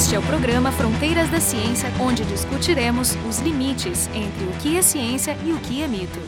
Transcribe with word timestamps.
Este 0.00 0.14
é 0.14 0.18
o 0.18 0.22
programa 0.22 0.72
Fronteiras 0.72 1.28
da 1.28 1.38
Ciência, 1.38 1.92
onde 2.00 2.24
discutiremos 2.24 3.18
os 3.28 3.38
limites 3.40 4.08
entre 4.14 4.44
o 4.46 4.52
que 4.52 4.78
é 4.78 4.80
ciência 4.80 5.36
e 5.44 5.52
o 5.52 5.58
que 5.58 5.82
é 5.82 5.86
mito. 5.86 6.18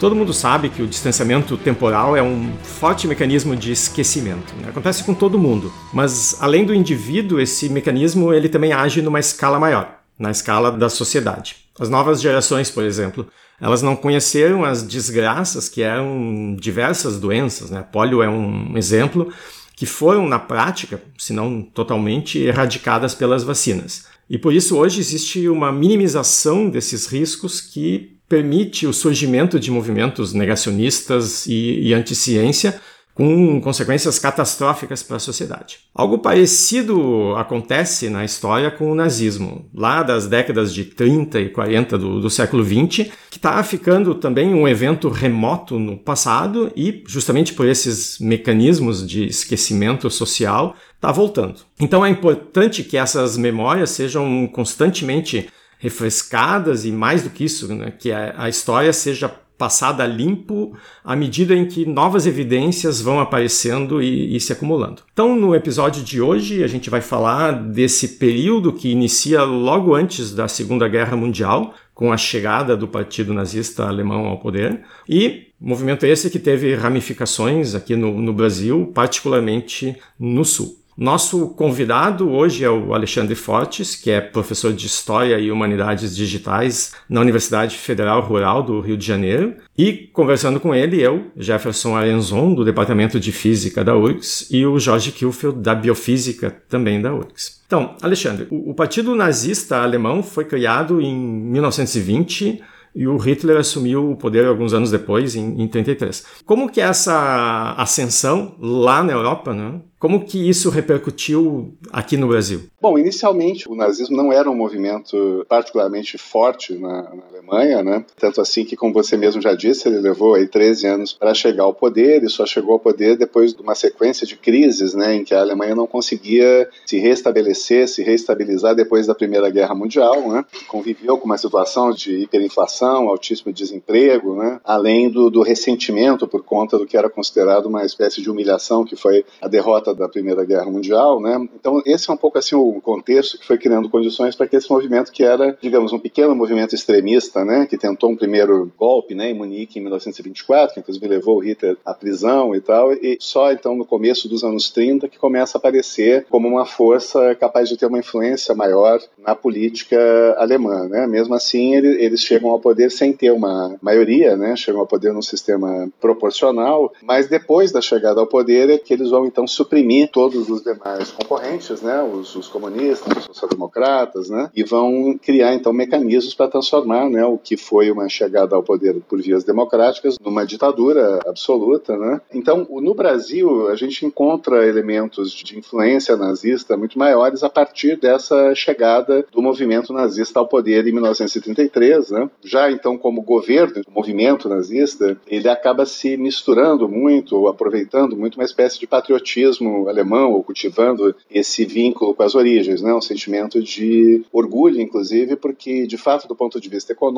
Todo 0.00 0.16
mundo 0.16 0.34
sabe 0.34 0.68
que 0.68 0.82
o 0.82 0.88
distanciamento 0.88 1.56
temporal 1.56 2.16
é 2.16 2.22
um 2.22 2.52
forte 2.64 3.06
mecanismo 3.06 3.54
de 3.54 3.70
esquecimento. 3.70 4.52
Né? 4.56 4.70
Acontece 4.70 5.04
com 5.04 5.14
todo 5.14 5.38
mundo, 5.38 5.72
mas 5.94 6.36
além 6.40 6.64
do 6.64 6.74
indivíduo, 6.74 7.38
esse 7.38 7.68
mecanismo 7.68 8.34
ele 8.34 8.48
também 8.48 8.72
age 8.72 9.00
numa 9.00 9.20
escala 9.20 9.60
maior, 9.60 10.00
na 10.18 10.32
escala 10.32 10.72
da 10.72 10.88
sociedade. 10.88 11.58
As 11.78 11.88
novas 11.88 12.20
gerações, 12.20 12.72
por 12.72 12.82
exemplo, 12.82 13.28
elas 13.60 13.82
não 13.82 13.94
conheceram 13.94 14.64
as 14.64 14.82
desgraças 14.82 15.68
que 15.68 15.80
eram 15.80 16.56
diversas 16.58 17.20
doenças. 17.20 17.70
Né? 17.70 17.84
Polio 17.92 18.20
é 18.20 18.28
um 18.28 18.76
exemplo 18.76 19.32
que 19.80 19.86
foram, 19.86 20.28
na 20.28 20.38
prática, 20.38 21.02
se 21.16 21.32
não 21.32 21.62
totalmente, 21.62 22.38
erradicadas 22.38 23.14
pelas 23.14 23.42
vacinas. 23.42 24.04
E 24.28 24.36
por 24.36 24.52
isso 24.52 24.76
hoje 24.76 25.00
existe 25.00 25.48
uma 25.48 25.72
minimização 25.72 26.68
desses 26.68 27.06
riscos 27.06 27.62
que 27.62 28.18
permite 28.28 28.86
o 28.86 28.92
surgimento 28.92 29.58
de 29.58 29.70
movimentos 29.70 30.34
negacionistas 30.34 31.46
e, 31.46 31.80
e 31.80 31.94
anti-ciência 31.94 32.78
com 33.14 33.60
consequências 33.60 34.18
catastróficas 34.18 35.02
para 35.02 35.16
a 35.16 35.20
sociedade. 35.20 35.80
Algo 35.94 36.18
parecido 36.18 37.34
acontece 37.36 38.08
na 38.08 38.24
história 38.24 38.70
com 38.70 38.90
o 38.90 38.94
nazismo, 38.94 39.68
lá 39.74 40.02
das 40.02 40.26
décadas 40.26 40.72
de 40.72 40.84
30 40.84 41.40
e 41.40 41.48
40 41.50 41.98
do, 41.98 42.20
do 42.20 42.30
século 42.30 42.62
20, 42.62 43.12
que 43.30 43.36
está 43.36 43.62
ficando 43.62 44.14
também 44.14 44.54
um 44.54 44.66
evento 44.66 45.08
remoto 45.08 45.78
no 45.78 45.96
passado 45.96 46.72
e, 46.74 47.04
justamente 47.06 47.52
por 47.52 47.66
esses 47.66 48.18
mecanismos 48.18 49.06
de 49.06 49.26
esquecimento 49.26 50.08
social, 50.10 50.74
está 50.94 51.12
voltando. 51.12 51.60
Então 51.78 52.04
é 52.04 52.10
importante 52.10 52.82
que 52.82 52.96
essas 52.96 53.36
memórias 53.36 53.90
sejam 53.90 54.46
constantemente 54.46 55.48
refrescadas 55.78 56.84
e, 56.84 56.92
mais 56.92 57.22
do 57.22 57.30
que 57.30 57.44
isso, 57.44 57.74
né, 57.74 57.90
que 57.90 58.12
a, 58.12 58.34
a 58.36 58.48
história 58.48 58.92
seja 58.92 59.30
passada 59.60 60.06
limpo 60.06 60.74
à 61.04 61.14
medida 61.14 61.54
em 61.54 61.66
que 61.66 61.84
novas 61.84 62.26
evidências 62.26 63.02
vão 63.02 63.20
aparecendo 63.20 64.02
e, 64.02 64.34
e, 64.34 64.40
se 64.40 64.54
acumulando. 64.54 65.02
Então, 65.12 65.36
no 65.36 65.54
episódio 65.54 66.02
de 66.02 66.18
hoje, 66.18 66.64
a 66.64 66.66
gente 66.66 66.88
vai 66.88 67.02
falar 67.02 67.52
desse 67.52 68.16
período 68.16 68.72
que 68.72 68.90
inicia 68.90 69.42
logo 69.42 69.94
antes 69.94 70.34
da 70.34 70.48
Segunda 70.48 70.88
Guerra 70.88 71.14
Mundial, 71.14 71.74
com 71.92 72.10
a 72.10 72.16
chegada 72.16 72.74
do 72.74 72.88
Partido 72.88 73.34
Nazista 73.34 73.86
Alemão 73.86 74.24
ao 74.24 74.38
poder, 74.38 74.80
e 75.06 75.48
movimento 75.60 76.06
esse 76.06 76.30
que 76.30 76.38
teve 76.38 76.74
ramificações 76.74 77.74
aqui 77.74 77.94
no, 77.94 78.18
no 78.18 78.32
Brasil, 78.32 78.90
particularmente 78.94 79.94
no 80.18 80.42
Sul. 80.42 80.79
Nosso 81.00 81.48
convidado 81.54 82.30
hoje 82.30 82.62
é 82.62 82.68
o 82.68 82.92
Alexandre 82.92 83.34
Fortes, 83.34 83.96
que 83.96 84.10
é 84.10 84.20
professor 84.20 84.70
de 84.70 84.86
História 84.86 85.38
e 85.38 85.50
Humanidades 85.50 86.14
Digitais 86.14 86.92
na 87.08 87.22
Universidade 87.22 87.78
Federal 87.78 88.20
Rural 88.20 88.62
do 88.62 88.80
Rio 88.80 88.98
de 88.98 89.06
Janeiro. 89.06 89.54
E 89.78 90.10
conversando 90.12 90.60
com 90.60 90.74
ele, 90.74 91.00
eu, 91.00 91.30
Jefferson 91.34 91.96
Arenzon, 91.96 92.52
do 92.52 92.66
Departamento 92.66 93.18
de 93.18 93.32
Física 93.32 93.82
da 93.82 93.96
URGS, 93.96 94.48
e 94.50 94.66
o 94.66 94.78
Jorge 94.78 95.10
Kilfeld, 95.10 95.60
da 95.60 95.74
Biofísica, 95.74 96.50
também 96.68 97.00
da 97.00 97.14
URGS. 97.14 97.62
Então, 97.66 97.96
Alexandre, 98.02 98.46
o 98.50 98.74
Partido 98.74 99.14
Nazista 99.14 99.78
Alemão 99.78 100.22
foi 100.22 100.44
criado 100.44 101.00
em 101.00 101.16
1920 101.16 102.62
e 102.94 103.06
o 103.06 103.16
Hitler 103.16 103.56
assumiu 103.56 104.10
o 104.10 104.16
poder 104.16 104.44
alguns 104.44 104.74
anos 104.74 104.90
depois, 104.90 105.34
em, 105.34 105.62
em 105.62 105.66
33. 105.66 106.26
Como 106.44 106.70
que 106.70 106.82
essa 106.82 107.74
ascensão 107.78 108.54
lá 108.60 109.02
na 109.02 109.14
Europa, 109.14 109.54
né, 109.54 109.80
como 110.00 110.24
que 110.24 110.48
isso 110.48 110.70
repercutiu 110.70 111.74
aqui 111.92 112.16
no 112.16 112.26
Brasil? 112.26 112.62
Bom, 112.80 112.98
inicialmente 112.98 113.68
o 113.68 113.74
nazismo 113.74 114.16
não 114.16 114.32
era 114.32 114.50
um 114.50 114.54
movimento 114.54 115.44
particularmente 115.46 116.16
forte 116.16 116.72
na, 116.72 117.02
na, 117.02 117.39
Alemanha, 117.40 117.82
né? 117.82 118.04
Tanto 118.18 118.40
assim 118.40 118.64
que, 118.64 118.76
como 118.76 118.92
você 118.92 119.16
mesmo 119.16 119.40
já 119.40 119.54
disse, 119.54 119.88
ele 119.88 119.98
levou 119.98 120.34
aí 120.34 120.46
13 120.46 120.86
anos 120.86 121.12
para 121.12 121.34
chegar 121.34 121.64
ao 121.64 121.74
poder 121.74 122.22
e 122.22 122.28
só 122.28 122.46
chegou 122.46 122.74
ao 122.74 122.78
poder 122.78 123.16
depois 123.16 123.54
de 123.54 123.62
uma 123.62 123.74
sequência 123.74 124.26
de 124.26 124.36
crises, 124.36 124.94
né, 124.94 125.14
em 125.14 125.24
que 125.24 125.34
a 125.34 125.40
Alemanha 125.40 125.74
não 125.74 125.86
conseguia 125.86 126.68
se 126.86 126.98
restabelecer, 126.98 127.88
se 127.88 128.02
reestabilizar 128.02 128.74
depois 128.74 129.06
da 129.06 129.14
Primeira 129.14 129.50
Guerra 129.50 129.74
Mundial, 129.74 130.28
né? 130.28 130.44
Conviveu 130.68 131.16
com 131.18 131.24
uma 131.24 131.38
situação 131.38 131.90
de 131.92 132.16
hiperinflação, 132.16 133.08
altíssimo 133.08 133.52
desemprego, 133.52 134.36
né? 134.36 134.60
Além 134.64 135.08
do, 135.08 135.30
do 135.30 135.42
ressentimento 135.42 136.28
por 136.28 136.42
conta 136.42 136.78
do 136.78 136.86
que 136.86 136.96
era 136.96 137.08
considerado 137.08 137.66
uma 137.66 137.84
espécie 137.84 138.20
de 138.20 138.30
humilhação 138.30 138.84
que 138.84 138.96
foi 138.96 139.24
a 139.40 139.48
derrota 139.48 139.94
da 139.94 140.08
Primeira 140.08 140.44
Guerra 140.44 140.66
Mundial, 140.66 141.20
né? 141.20 141.48
Então 141.58 141.82
esse 141.86 142.10
é 142.10 142.12
um 142.12 142.16
pouco 142.16 142.38
assim 142.38 142.54
o 142.54 142.80
contexto 142.80 143.38
que 143.38 143.46
foi 143.46 143.58
criando 143.58 143.88
condições 143.88 144.36
para 144.36 144.46
que 144.46 144.56
esse 144.56 144.70
movimento, 144.70 145.12
que 145.12 145.22
era, 145.22 145.56
digamos, 145.60 145.92
um 145.92 145.98
pequeno 145.98 146.34
movimento 146.34 146.74
extremista, 146.74 147.29
né, 147.34 147.66
que 147.66 147.78
tentou 147.78 148.10
um 148.10 148.16
primeiro 148.16 148.70
golpe 148.76 149.14
né, 149.14 149.30
em 149.30 149.34
Munique 149.34 149.78
em 149.78 149.82
1924, 149.82 150.74
que 150.74 150.80
inclusive 150.80 151.06
levou 151.06 151.36
o 151.36 151.40
Hitler 151.40 151.76
à 151.84 151.94
prisão 151.94 152.54
e 152.54 152.60
tal, 152.60 152.92
e 152.92 153.16
só 153.20 153.52
então 153.52 153.76
no 153.76 153.84
começo 153.84 154.28
dos 154.28 154.44
anos 154.44 154.70
30 154.70 155.08
que 155.08 155.18
começa 155.18 155.56
a 155.56 155.58
aparecer 155.58 156.26
como 156.28 156.48
uma 156.48 156.66
força 156.66 157.34
capaz 157.34 157.68
de 157.68 157.76
ter 157.76 157.86
uma 157.86 157.98
influência 157.98 158.54
maior 158.54 159.00
na 159.18 159.34
política 159.34 159.98
alemã. 160.38 160.88
Né? 160.88 161.06
Mesmo 161.06 161.34
assim, 161.34 161.74
ele, 161.74 162.02
eles 162.02 162.20
chegam 162.20 162.50
ao 162.50 162.60
poder 162.60 162.90
sem 162.90 163.12
ter 163.12 163.30
uma 163.30 163.76
maioria, 163.80 164.36
né? 164.36 164.56
chegam 164.56 164.80
ao 164.80 164.86
poder 164.86 165.12
num 165.12 165.22
sistema 165.22 165.88
proporcional, 166.00 166.92
mas 167.02 167.28
depois 167.28 167.72
da 167.72 167.80
chegada 167.80 168.20
ao 168.20 168.26
poder 168.26 168.70
é 168.70 168.78
que 168.78 168.92
eles 168.92 169.10
vão 169.10 169.26
então 169.26 169.46
suprimir 169.46 170.10
todos 170.10 170.48
os 170.48 170.62
demais 170.62 171.10
concorrentes, 171.10 171.80
né? 171.82 172.02
os, 172.02 172.34
os 172.34 172.48
comunistas, 172.48 173.16
os 173.16 173.24
social-democratas, 173.24 174.28
né? 174.28 174.50
E 174.54 174.62
vão 174.62 175.18
criar 175.20 175.54
então 175.54 175.72
mecanismos 175.72 176.34
para 176.34 176.50
transformar, 176.50 177.08
né, 177.08 177.19
o 177.24 177.38
que 177.38 177.56
foi 177.56 177.90
uma 177.90 178.08
chegada 178.08 178.56
ao 178.56 178.62
poder 178.62 179.00
por 179.08 179.20
vias 179.20 179.44
democráticas 179.44 180.16
numa 180.18 180.44
ditadura 180.44 181.20
absoluta, 181.26 181.96
né? 181.96 182.20
Então, 182.32 182.66
no 182.70 182.94
Brasil, 182.94 183.68
a 183.68 183.76
gente 183.76 184.04
encontra 184.04 184.66
elementos 184.66 185.32
de 185.32 185.58
influência 185.58 186.16
nazista 186.16 186.76
muito 186.76 186.98
maiores 186.98 187.42
a 187.42 187.50
partir 187.50 187.96
dessa 187.96 188.54
chegada 188.54 189.24
do 189.32 189.42
movimento 189.42 189.92
nazista 189.92 190.38
ao 190.38 190.46
poder 190.46 190.86
em 190.86 190.92
1933, 190.92 192.10
né? 192.10 192.30
Já 192.42 192.70
então 192.70 192.96
como 192.96 193.22
governo 193.22 193.82
do 193.82 193.90
movimento 193.90 194.48
nazista, 194.48 195.16
ele 195.26 195.48
acaba 195.48 195.86
se 195.86 196.16
misturando 196.16 196.88
muito 196.88 197.46
aproveitando 197.48 198.16
muito 198.16 198.36
uma 198.36 198.44
espécie 198.44 198.78
de 198.78 198.86
patriotismo 198.86 199.88
alemão 199.88 200.32
ou 200.32 200.42
cultivando 200.42 201.14
esse 201.30 201.64
vínculo 201.64 202.14
com 202.14 202.22
as 202.22 202.34
origens, 202.34 202.82
né? 202.82 202.92
um 202.94 203.00
sentimento 203.00 203.62
de 203.62 204.22
orgulho, 204.32 204.80
inclusive, 204.80 205.36
porque, 205.36 205.86
de 205.86 205.96
fato, 205.96 206.28
do 206.28 206.36
ponto 206.36 206.60
de 206.60 206.68
vista 206.68 206.92
econômico, 206.92 207.09